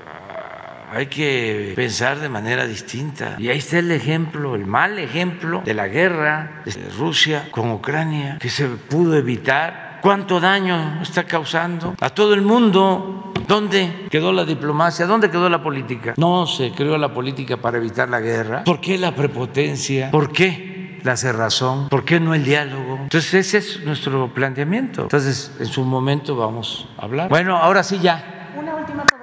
hay 0.90 1.08
que 1.08 1.74
pensar 1.76 2.20
de 2.20 2.30
manera 2.30 2.66
distinta. 2.66 3.36
Y 3.38 3.50
ahí 3.50 3.58
está 3.58 3.80
el 3.80 3.92
ejemplo, 3.92 4.56
el 4.56 4.66
mal 4.66 5.00
ejemplo 5.00 5.62
de 5.66 5.74
la 5.74 5.88
guerra 5.88 6.62
de 6.66 6.90
Rusia 6.98 7.50
con 7.52 7.72
Ucrania, 7.72 8.38
que 8.40 8.50
se 8.50 8.68
pudo 8.68 9.16
evitar. 9.18 9.87
¿Cuánto 10.02 10.40
daño 10.40 11.02
está 11.02 11.24
causando 11.24 11.96
a 12.00 12.10
todo 12.10 12.34
el 12.34 12.42
mundo? 12.42 13.34
¿Dónde 13.48 14.08
quedó 14.10 14.32
la 14.32 14.46
diplomacia? 14.46 15.06
¿Dónde 15.06 15.30
quedó 15.30 15.50
la 15.50 15.64
política? 15.64 16.14
No 16.18 16.46
se 16.46 16.72
creó 16.72 16.98
la 16.98 17.14
política 17.14 17.58
para 17.58 17.78
evitar 17.78 18.10
la 18.10 18.20
guerra. 18.20 18.64
¿Por 18.64 18.82
qué 18.82 18.98
la 18.98 19.16
prepotencia? 19.16 20.12
¿Por 20.12 20.32
qué 20.32 21.00
la 21.04 21.16
cerrazón? 21.16 21.90
¿Por 21.90 22.04
qué 22.04 22.20
no 22.20 22.34
el 22.34 22.44
diálogo? 22.44 23.00
Entonces 23.04 23.34
ese 23.34 23.58
es 23.60 23.86
nuestro 23.86 24.34
planteamiento. 24.34 25.04
Entonces 25.04 25.52
en 25.60 25.68
su 25.68 25.84
momento 25.84 26.36
vamos 26.36 26.88
a 26.98 27.06
hablar. 27.06 27.30
Bueno, 27.30 27.58
ahora 27.58 27.84
sí 27.84 28.00
ya. 28.00 28.52
Una 28.58 28.76
última 28.76 29.06
sobre 29.10 29.18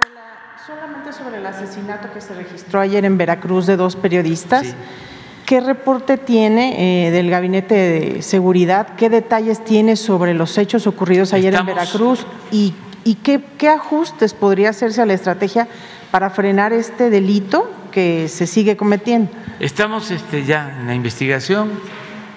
solamente 0.65 1.13
sobre 1.13 1.37
el 1.37 1.45
asesinato 1.45 2.11
que 2.11 2.21
se 2.21 2.33
registró 2.33 2.79
ayer 2.79 3.05
en 3.05 3.17
Veracruz 3.17 3.67
de 3.67 3.77
dos 3.77 3.95
periodistas. 3.95 4.75
¿Qué 5.45 5.61
reporte 5.61 6.17
tiene 6.17 7.07
eh, 7.07 7.11
del 7.11 7.29
Gabinete 7.29 7.75
de 7.75 8.21
Seguridad? 8.21 8.95
¿Qué 8.95 9.09
detalles 9.09 9.63
tiene 9.63 9.95
sobre 9.95 10.33
los 10.33 10.57
hechos 10.57 10.87
ocurridos 10.87 11.33
ayer 11.33 11.53
en 11.53 11.65
Veracruz? 11.65 12.25
¿Y 12.51 12.73
¿Y 13.05 13.13
qué, 13.13 13.69
ajustes 13.69 14.33
podría 14.33 14.71
hacerse 14.71 14.99
a 14.99 15.05
la 15.05 15.13
estrategia 15.13 15.67
para 16.09 16.31
frenar 16.31 16.73
este 16.73 17.11
delito 17.11 17.69
que 17.91 18.27
se 18.27 18.47
sigue 18.47 18.75
cometiendo? 18.75 19.29
Estamos 19.59 20.09
este, 20.09 20.43
ya 20.43 20.75
en 20.79 20.87
la 20.87 20.95
investigación 20.95 21.69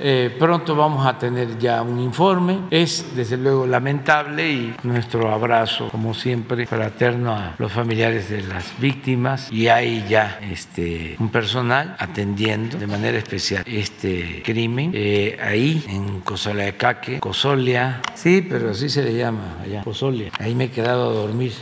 eh, 0.00 0.34
pronto 0.38 0.74
vamos 0.74 1.06
a 1.06 1.18
tener 1.18 1.58
ya 1.58 1.82
un 1.82 2.00
informe. 2.00 2.60
Es 2.70 3.14
desde 3.14 3.36
luego 3.36 3.66
lamentable 3.66 4.50
y 4.50 4.74
nuestro 4.82 5.30
abrazo, 5.30 5.88
como 5.90 6.14
siempre, 6.14 6.66
fraterno 6.66 7.32
a 7.32 7.54
los 7.58 7.72
familiares 7.72 8.30
de 8.30 8.42
las 8.42 8.78
víctimas. 8.78 9.50
Y 9.52 9.68
hay 9.68 10.04
ya 10.08 10.38
este, 10.42 11.16
un 11.18 11.30
personal 11.30 11.96
atendiendo 11.98 12.78
de 12.78 12.86
manera 12.86 13.18
especial 13.18 13.62
este 13.66 14.42
crimen. 14.44 14.92
Eh, 14.94 15.38
ahí 15.42 15.84
en 15.88 16.20
Cosoleacaque, 16.20 17.20
Cosolia, 17.20 18.00
sí, 18.14 18.46
pero 18.48 18.70
así 18.70 18.88
se 18.88 19.02
le 19.02 19.16
llama 19.16 19.58
allá, 19.62 19.82
Cosolia. 19.82 20.30
Ahí 20.38 20.54
me 20.54 20.64
he 20.64 20.70
quedado 20.70 21.10
a 21.10 21.12
dormir 21.12 21.52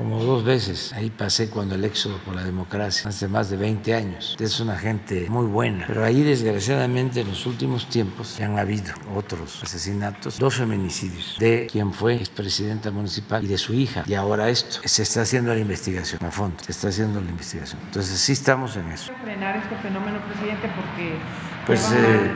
como 0.00 0.24
dos 0.24 0.44
veces. 0.44 0.94
Ahí 0.94 1.10
pasé 1.10 1.50
cuando 1.50 1.74
el 1.74 1.84
éxodo 1.84 2.16
por 2.24 2.34
la 2.34 2.42
democracia, 2.42 3.10
hace 3.10 3.28
más 3.28 3.50
de 3.50 3.58
20 3.58 3.94
años. 3.94 4.34
Es 4.40 4.58
una 4.58 4.78
gente 4.78 5.26
muy 5.28 5.46
buena. 5.46 5.84
Pero 5.86 6.02
ahí, 6.02 6.22
desgraciadamente, 6.22 7.20
en 7.20 7.28
los 7.28 7.44
últimos 7.44 7.86
tiempos 7.86 8.38
ya 8.38 8.46
han 8.46 8.58
habido 8.58 8.94
otros 9.14 9.62
asesinatos, 9.62 10.38
dos 10.38 10.54
feminicidios 10.54 11.36
de 11.38 11.68
quien 11.70 11.92
fue 11.92 12.14
expresidenta 12.14 12.90
municipal 12.90 13.44
y 13.44 13.48
de 13.48 13.58
su 13.58 13.74
hija. 13.74 14.02
Y 14.06 14.14
ahora 14.14 14.48
esto. 14.48 14.80
Se 14.86 15.02
está 15.02 15.20
haciendo 15.20 15.52
la 15.52 15.60
investigación 15.60 16.24
a 16.24 16.30
fondo. 16.30 16.56
Se 16.64 16.72
está 16.72 16.88
haciendo 16.88 17.20
la 17.20 17.28
investigación. 17.28 17.78
Entonces, 17.84 18.18
sí 18.18 18.32
estamos 18.32 18.76
en 18.76 18.90
eso. 18.92 19.12
frenar 19.22 19.56
este 19.58 19.76
fenómeno, 19.76 20.18
presidente? 20.26 20.66
Porque. 20.74 21.18
Pues 21.66 21.92
eh, 21.92 22.32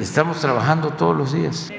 estamos 0.00 0.40
trabajando 0.40 0.88
todos 0.94 1.14
los 1.14 1.34
días. 1.34 1.70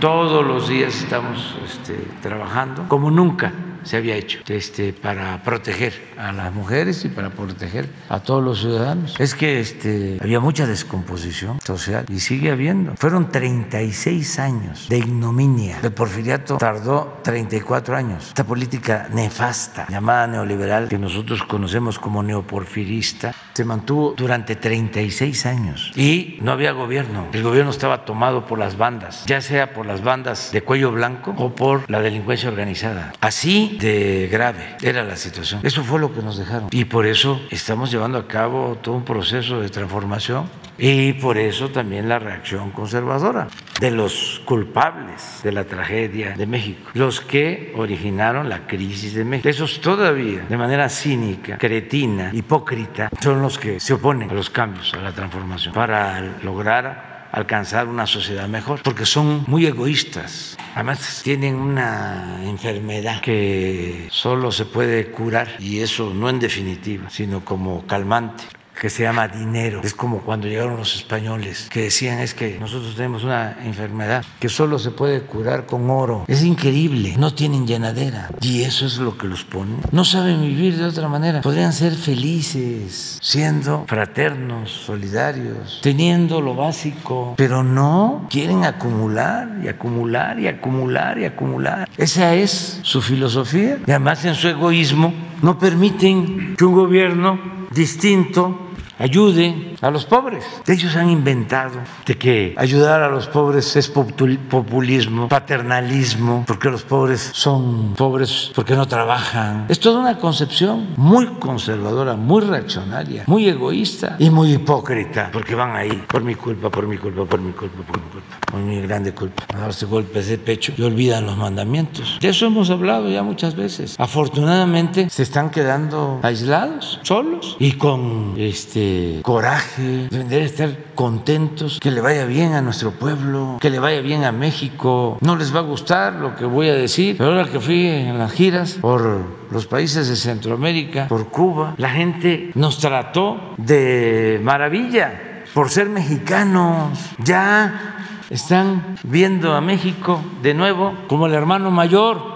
Todos 0.00 0.46
los 0.46 0.68
días 0.68 0.94
estamos 0.94 1.56
este, 1.64 1.94
trabajando 2.22 2.84
como 2.88 3.10
nunca 3.10 3.52
se 3.84 3.96
había 3.96 4.16
hecho 4.16 4.40
este, 4.48 4.92
para 4.92 5.42
proteger 5.42 5.92
a 6.18 6.32
las 6.32 6.52
mujeres 6.52 7.04
y 7.04 7.08
para 7.08 7.30
proteger 7.30 7.88
a 8.08 8.20
todos 8.20 8.42
los 8.42 8.60
ciudadanos. 8.60 9.14
Es 9.18 9.34
que 9.34 9.60
este, 9.60 10.18
había 10.20 10.40
mucha 10.40 10.66
descomposición 10.66 11.60
social 11.60 12.06
y 12.08 12.20
sigue 12.20 12.50
habiendo. 12.50 12.94
Fueron 12.96 13.30
36 13.30 14.38
años 14.38 14.88
de 14.88 14.98
ignominia. 14.98 15.78
El 15.82 15.92
porfiriato 15.92 16.56
tardó 16.56 17.20
34 17.22 17.96
años. 17.96 18.28
Esta 18.28 18.44
política 18.44 19.08
nefasta 19.12 19.86
llamada 19.88 20.26
neoliberal 20.26 20.88
que 20.88 20.98
nosotros 20.98 21.42
conocemos 21.42 21.98
como 21.98 22.22
neoporfirista 22.22 23.34
se 23.54 23.64
mantuvo 23.64 24.14
durante 24.16 24.56
36 24.56 25.46
años 25.46 25.92
y 25.96 26.38
no 26.40 26.52
había 26.52 26.72
gobierno. 26.72 27.28
El 27.32 27.42
gobierno 27.42 27.70
estaba 27.70 28.04
tomado 28.04 28.46
por 28.46 28.58
las 28.58 28.76
bandas, 28.76 29.24
ya 29.26 29.40
sea 29.40 29.72
por 29.72 29.86
las 29.86 30.02
bandas 30.02 30.50
de 30.52 30.62
cuello 30.62 30.92
blanco 30.92 31.34
o 31.36 31.54
por 31.54 31.88
la 31.90 32.00
delincuencia 32.00 32.48
organizada. 32.48 33.12
Así 33.20 33.73
de 33.78 34.28
grave 34.30 34.76
era 34.82 35.02
la 35.04 35.16
situación. 35.16 35.60
Eso 35.62 35.82
fue 35.82 36.00
lo 36.00 36.12
que 36.12 36.22
nos 36.22 36.38
dejaron. 36.38 36.68
Y 36.72 36.84
por 36.84 37.06
eso 37.06 37.40
estamos 37.50 37.90
llevando 37.90 38.18
a 38.18 38.26
cabo 38.26 38.78
todo 38.82 38.94
un 38.94 39.04
proceso 39.04 39.60
de 39.60 39.68
transformación 39.68 40.48
y 40.76 41.12
por 41.14 41.38
eso 41.38 41.68
también 41.68 42.08
la 42.08 42.18
reacción 42.18 42.70
conservadora 42.70 43.48
de 43.80 43.90
los 43.90 44.42
culpables 44.44 45.40
de 45.42 45.52
la 45.52 45.64
tragedia 45.64 46.34
de 46.36 46.46
México, 46.46 46.90
los 46.94 47.20
que 47.20 47.72
originaron 47.76 48.48
la 48.48 48.66
crisis 48.66 49.14
de 49.14 49.24
México. 49.24 49.48
Esos 49.48 49.80
todavía, 49.80 50.44
de 50.48 50.56
manera 50.56 50.88
cínica, 50.88 51.58
cretina, 51.58 52.30
hipócrita, 52.32 53.10
son 53.20 53.42
los 53.42 53.58
que 53.58 53.78
se 53.78 53.94
oponen 53.94 54.30
a 54.30 54.34
los 54.34 54.50
cambios, 54.50 54.92
a 54.94 54.98
la 54.98 55.12
transformación, 55.12 55.74
para 55.74 56.20
lograr 56.42 57.13
alcanzar 57.34 57.88
una 57.88 58.06
sociedad 58.06 58.48
mejor, 58.48 58.82
porque 58.82 59.04
son 59.04 59.44
muy 59.48 59.66
egoístas. 59.66 60.56
Además 60.74 61.20
tienen 61.24 61.56
una 61.56 62.40
enfermedad 62.44 63.20
que 63.20 64.06
solo 64.10 64.52
se 64.52 64.64
puede 64.64 65.10
curar, 65.10 65.48
y 65.58 65.80
eso 65.80 66.14
no 66.14 66.28
en 66.30 66.38
definitiva, 66.38 67.10
sino 67.10 67.44
como 67.44 67.86
calmante 67.86 68.44
que 68.80 68.90
se 68.90 69.02
llama 69.02 69.28
dinero. 69.28 69.80
Es 69.82 69.94
como 69.94 70.20
cuando 70.20 70.46
llegaron 70.46 70.76
los 70.76 70.94
españoles 70.94 71.68
que 71.70 71.82
decían 71.82 72.18
es 72.18 72.34
que 72.34 72.58
nosotros 72.58 72.94
tenemos 72.96 73.24
una 73.24 73.58
enfermedad 73.64 74.24
que 74.38 74.48
solo 74.48 74.78
se 74.78 74.90
puede 74.90 75.22
curar 75.22 75.66
con 75.66 75.88
oro. 75.90 76.24
Es 76.28 76.42
increíble, 76.42 77.14
no 77.18 77.34
tienen 77.34 77.66
llenadera 77.66 78.30
y 78.40 78.62
eso 78.62 78.86
es 78.86 78.98
lo 78.98 79.16
que 79.16 79.26
los 79.26 79.44
pone. 79.44 79.76
No 79.92 80.04
saben 80.04 80.42
vivir 80.42 80.76
de 80.76 80.84
otra 80.84 81.08
manera. 81.08 81.40
Podrían 81.40 81.72
ser 81.72 81.94
felices 81.94 83.18
siendo 83.22 83.84
fraternos, 83.86 84.70
solidarios, 84.70 85.80
teniendo 85.82 86.40
lo 86.40 86.54
básico, 86.54 87.34
pero 87.36 87.62
no 87.62 88.26
quieren 88.30 88.64
acumular 88.64 89.48
y 89.62 89.68
acumular 89.68 90.38
y 90.38 90.48
acumular 90.48 91.18
y 91.18 91.24
acumular. 91.24 91.88
Esa 91.96 92.34
es 92.34 92.80
su 92.82 93.00
filosofía 93.00 93.78
y 93.86 93.90
además 93.90 94.24
en 94.24 94.34
su 94.34 94.48
egoísmo 94.48 95.12
no 95.42 95.58
permiten 95.58 96.56
que 96.56 96.64
un 96.64 96.74
gobierno 96.74 97.38
distinto 97.70 98.63
ayude 99.04 99.76
a 99.82 99.90
los 99.90 100.06
pobres. 100.06 100.44
Ellos 100.66 100.96
han 100.96 101.10
inventado 101.10 101.78
de 102.06 102.16
que 102.16 102.54
ayudar 102.56 103.02
a 103.02 103.10
los 103.10 103.26
pobres 103.26 103.76
es 103.76 103.88
populismo, 103.88 105.28
paternalismo, 105.28 106.44
porque 106.46 106.70
los 106.70 106.84
pobres 106.84 107.30
son 107.34 107.92
pobres 107.94 108.50
porque 108.54 108.74
no 108.74 108.86
trabajan. 108.86 109.66
Es 109.68 109.78
toda 109.78 110.00
una 110.00 110.16
concepción 110.16 110.94
muy 110.96 111.26
conservadora, 111.38 112.16
muy 112.16 112.40
reaccionaria, 112.42 113.24
muy 113.26 113.46
egoísta 113.46 114.16
y 114.18 114.30
muy 114.30 114.54
hipócrita, 114.54 115.28
porque 115.30 115.54
van 115.54 115.76
ahí 115.76 116.02
por 116.08 116.24
mi 116.24 116.34
culpa, 116.34 116.70
por 116.70 116.86
mi 116.86 116.96
culpa, 116.96 117.26
por 117.26 117.40
mi 117.40 117.52
culpa, 117.52 117.82
por 117.82 117.98
mi 118.00 118.08
culpa, 118.08 118.38
por 118.50 118.60
mi 118.60 118.80
grande 118.80 119.12
culpa, 119.12 119.44
a 119.54 119.58
darse 119.58 119.84
golpes 119.84 120.28
de 120.28 120.38
pecho 120.38 120.72
y 120.78 120.82
olvidan 120.82 121.26
los 121.26 121.36
mandamientos. 121.36 122.18
De 122.22 122.30
eso 122.30 122.46
hemos 122.46 122.70
hablado 122.70 123.10
ya 123.10 123.22
muchas 123.22 123.54
veces. 123.54 123.96
Afortunadamente 123.98 125.10
se 125.10 125.22
están 125.22 125.50
quedando 125.50 126.20
aislados, 126.22 127.00
solos 127.02 127.58
y 127.58 127.72
con 127.72 128.32
este 128.38 128.93
coraje, 129.22 130.08
deben 130.10 130.42
estar 130.42 130.70
contentos, 130.94 131.80
que 131.80 131.90
le 131.90 132.00
vaya 132.00 132.24
bien 132.26 132.52
a 132.54 132.60
nuestro 132.60 132.92
pueblo, 132.92 133.58
que 133.60 133.70
le 133.70 133.78
vaya 133.78 134.00
bien 134.00 134.24
a 134.24 134.32
México. 134.32 135.18
No 135.20 135.36
les 135.36 135.54
va 135.54 135.60
a 135.60 135.62
gustar 135.62 136.14
lo 136.14 136.36
que 136.36 136.44
voy 136.44 136.68
a 136.68 136.74
decir, 136.74 137.16
pero 137.16 137.30
ahora 137.30 137.50
que 137.50 137.60
fui 137.60 137.86
en 137.86 138.18
las 138.18 138.32
giras 138.32 138.78
por 138.80 139.24
los 139.50 139.66
países 139.66 140.08
de 140.08 140.16
Centroamérica, 140.16 141.08
por 141.08 141.28
Cuba, 141.28 141.74
la 141.76 141.90
gente 141.90 142.50
nos 142.54 142.78
trató 142.78 143.54
de 143.56 144.40
maravilla 144.42 145.44
por 145.54 145.70
ser 145.70 145.88
mexicanos. 145.88 146.98
Ya 147.24 147.94
están 148.30 148.96
viendo 149.04 149.54
a 149.54 149.60
México 149.60 150.20
de 150.42 150.54
nuevo 150.54 150.94
como 151.06 151.26
el 151.26 151.34
hermano 151.34 151.70
mayor. 151.70 152.34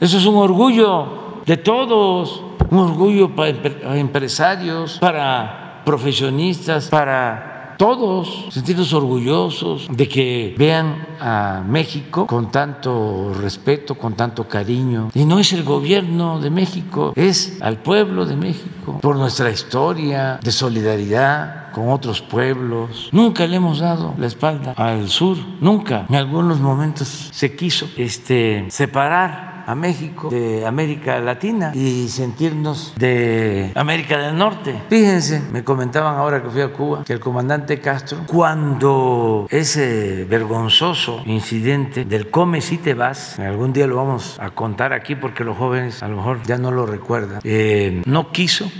Eso 0.00 0.18
es 0.18 0.26
un 0.26 0.36
orgullo 0.36 1.40
de 1.46 1.56
todos, 1.56 2.44
un 2.70 2.78
orgullo 2.78 3.34
para 3.34 3.50
empresarios, 3.96 4.98
para 4.98 5.71
profesionistas, 5.84 6.88
para 6.88 7.52
todos 7.82 8.46
sentirnos 8.50 8.92
orgullosos 8.92 9.88
de 9.90 10.08
que 10.08 10.54
vean 10.56 11.04
a 11.20 11.64
México 11.66 12.28
con 12.28 12.50
tanto 12.52 13.32
respeto, 13.34 13.96
con 13.96 14.14
tanto 14.14 14.46
cariño. 14.46 15.10
Y 15.14 15.24
no 15.24 15.40
es 15.40 15.52
el 15.52 15.64
gobierno 15.64 16.38
de 16.38 16.50
México, 16.50 17.12
es 17.16 17.60
al 17.60 17.78
pueblo 17.78 18.24
de 18.24 18.36
México, 18.36 19.00
por 19.00 19.16
nuestra 19.16 19.50
historia 19.50 20.38
de 20.42 20.52
solidaridad 20.52 21.72
con 21.72 21.88
otros 21.88 22.20
pueblos. 22.20 23.08
Nunca 23.10 23.46
le 23.48 23.56
hemos 23.56 23.80
dado 23.80 24.14
la 24.16 24.26
espalda 24.26 24.74
al 24.76 25.08
sur, 25.08 25.36
nunca. 25.60 26.06
En 26.08 26.14
algunos 26.14 26.60
momentos 26.60 27.08
se 27.32 27.56
quiso 27.56 27.88
este, 27.96 28.66
separar 28.70 29.51
a 29.66 29.74
México 29.74 30.28
de 30.30 30.66
América 30.66 31.18
Latina 31.20 31.72
y 31.74 32.08
sentirnos 32.08 32.94
de 32.96 33.72
América 33.74 34.18
del 34.18 34.36
Norte. 34.36 34.80
Fíjense, 34.88 35.42
me 35.52 35.64
comentaban 35.64 36.16
ahora 36.16 36.42
que 36.42 36.50
fui 36.50 36.62
a 36.62 36.72
Cuba 36.72 37.04
que 37.04 37.12
el 37.12 37.20
comandante 37.20 37.80
Castro, 37.80 38.24
cuando 38.26 39.46
ese 39.50 40.24
vergonzoso 40.24 41.22
incidente 41.26 42.04
del 42.04 42.30
come 42.30 42.60
si 42.60 42.78
te 42.78 42.94
vas, 42.94 43.38
algún 43.38 43.72
día 43.72 43.86
lo 43.86 43.96
vamos 43.96 44.38
a 44.40 44.50
contar 44.50 44.92
aquí 44.92 45.14
porque 45.14 45.44
los 45.44 45.56
jóvenes 45.56 46.02
a 46.02 46.08
lo 46.08 46.16
mejor 46.16 46.42
ya 46.44 46.58
no 46.58 46.70
lo 46.70 46.86
recuerdan, 46.86 47.40
eh, 47.44 48.02
no 48.06 48.32
quiso, 48.32 48.70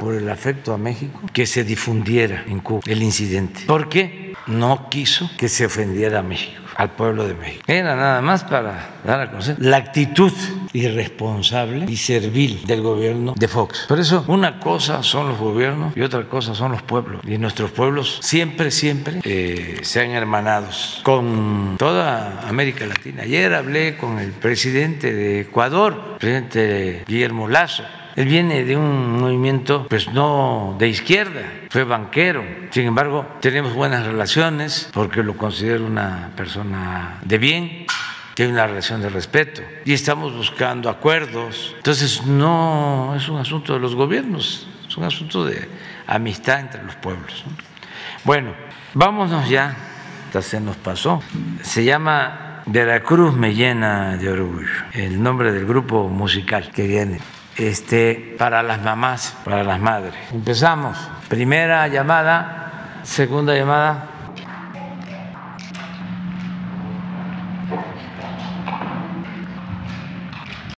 por 0.00 0.14
el 0.14 0.28
afecto 0.28 0.72
a 0.72 0.78
México, 0.78 1.20
que 1.32 1.46
se 1.46 1.64
difundiera 1.64 2.44
en 2.46 2.60
Cuba 2.60 2.80
el 2.86 3.02
incidente. 3.02 3.62
¿Por 3.66 3.88
qué? 3.88 4.34
No 4.46 4.88
quiso 4.90 5.28
que 5.36 5.48
se 5.48 5.66
ofendiera 5.66 6.20
a 6.20 6.22
México 6.22 6.65
al 6.76 6.90
pueblo 6.90 7.26
de 7.26 7.34
México. 7.34 7.64
Era 7.66 7.96
nada 7.96 8.20
más 8.20 8.44
para 8.44 8.96
dar 9.04 9.20
a 9.20 9.30
conocer 9.30 9.56
la 9.58 9.76
actitud 9.78 10.32
irresponsable 10.72 11.86
y 11.88 11.96
servil 11.96 12.64
del 12.66 12.82
gobierno 12.82 13.34
de 13.36 13.48
Fox. 13.48 13.86
Por 13.88 13.98
eso, 13.98 14.24
una 14.28 14.60
cosa 14.60 15.02
son 15.02 15.28
los 15.28 15.38
gobiernos 15.38 15.96
y 15.96 16.02
otra 16.02 16.24
cosa 16.28 16.54
son 16.54 16.72
los 16.72 16.82
pueblos. 16.82 17.22
Y 17.26 17.38
nuestros 17.38 17.70
pueblos 17.70 18.18
siempre, 18.22 18.70
siempre 18.70 19.20
eh, 19.24 19.78
se 19.82 20.00
han 20.00 20.10
hermanados 20.10 21.00
con 21.02 21.76
toda 21.78 22.46
América 22.48 22.86
Latina. 22.86 23.22
Ayer 23.22 23.54
hablé 23.54 23.96
con 23.96 24.18
el 24.18 24.32
presidente 24.32 25.12
de 25.12 25.40
Ecuador, 25.40 25.94
el 26.12 26.18
presidente 26.18 27.04
Guillermo 27.06 27.48
Lazo 27.48 27.84
él 28.16 28.26
viene 28.26 28.64
de 28.64 28.76
un 28.76 29.20
movimiento, 29.20 29.86
pues 29.88 30.10
no 30.12 30.74
de 30.78 30.88
izquierda, 30.88 31.42
fue 31.70 31.84
banquero. 31.84 32.42
Sin 32.70 32.86
embargo, 32.86 33.26
tenemos 33.40 33.74
buenas 33.74 34.06
relaciones 34.06 34.90
porque 34.92 35.22
lo 35.22 35.36
considero 35.36 35.86
una 35.86 36.30
persona 36.34 37.18
de 37.22 37.38
bien 37.38 37.86
hay 38.42 38.50
una 38.50 38.66
relación 38.66 39.00
de 39.00 39.08
respeto 39.08 39.62
y 39.84 39.92
estamos 39.92 40.34
buscando 40.36 40.90
acuerdos. 40.90 41.74
Entonces 41.76 42.26
no 42.26 43.14
es 43.16 43.28
un 43.28 43.38
asunto 43.38 43.72
de 43.72 43.80
los 43.80 43.94
gobiernos, 43.94 44.68
es 44.86 44.96
un 44.96 45.04
asunto 45.04 45.44
de 45.44 45.68
amistad 46.06 46.60
entre 46.60 46.82
los 46.82 46.94
pueblos. 46.96 47.44
Bueno, 48.24 48.52
vámonos 48.92 49.48
ya, 49.48 49.74
hasta 50.26 50.42
se 50.42 50.60
nos 50.60 50.76
pasó. 50.76 51.22
Se 51.62 51.84
llama 51.84 52.62
Veracruz 52.66 53.34
me 53.34 53.54
llena 53.54 54.16
de 54.16 54.28
orgullo, 54.28 54.68
el 54.92 55.22
nombre 55.22 55.52
del 55.52 55.64
grupo 55.64 56.08
musical 56.08 56.70
que 56.70 56.86
viene 56.86 57.20
este, 57.56 58.34
para 58.38 58.62
las 58.62 58.82
mamás, 58.82 59.36
para 59.44 59.62
las 59.62 59.80
madres. 59.80 60.14
Empezamos. 60.32 60.96
Primera 61.28 61.88
llamada, 61.88 63.00
segunda 63.02 63.54
llamada. 63.54 64.15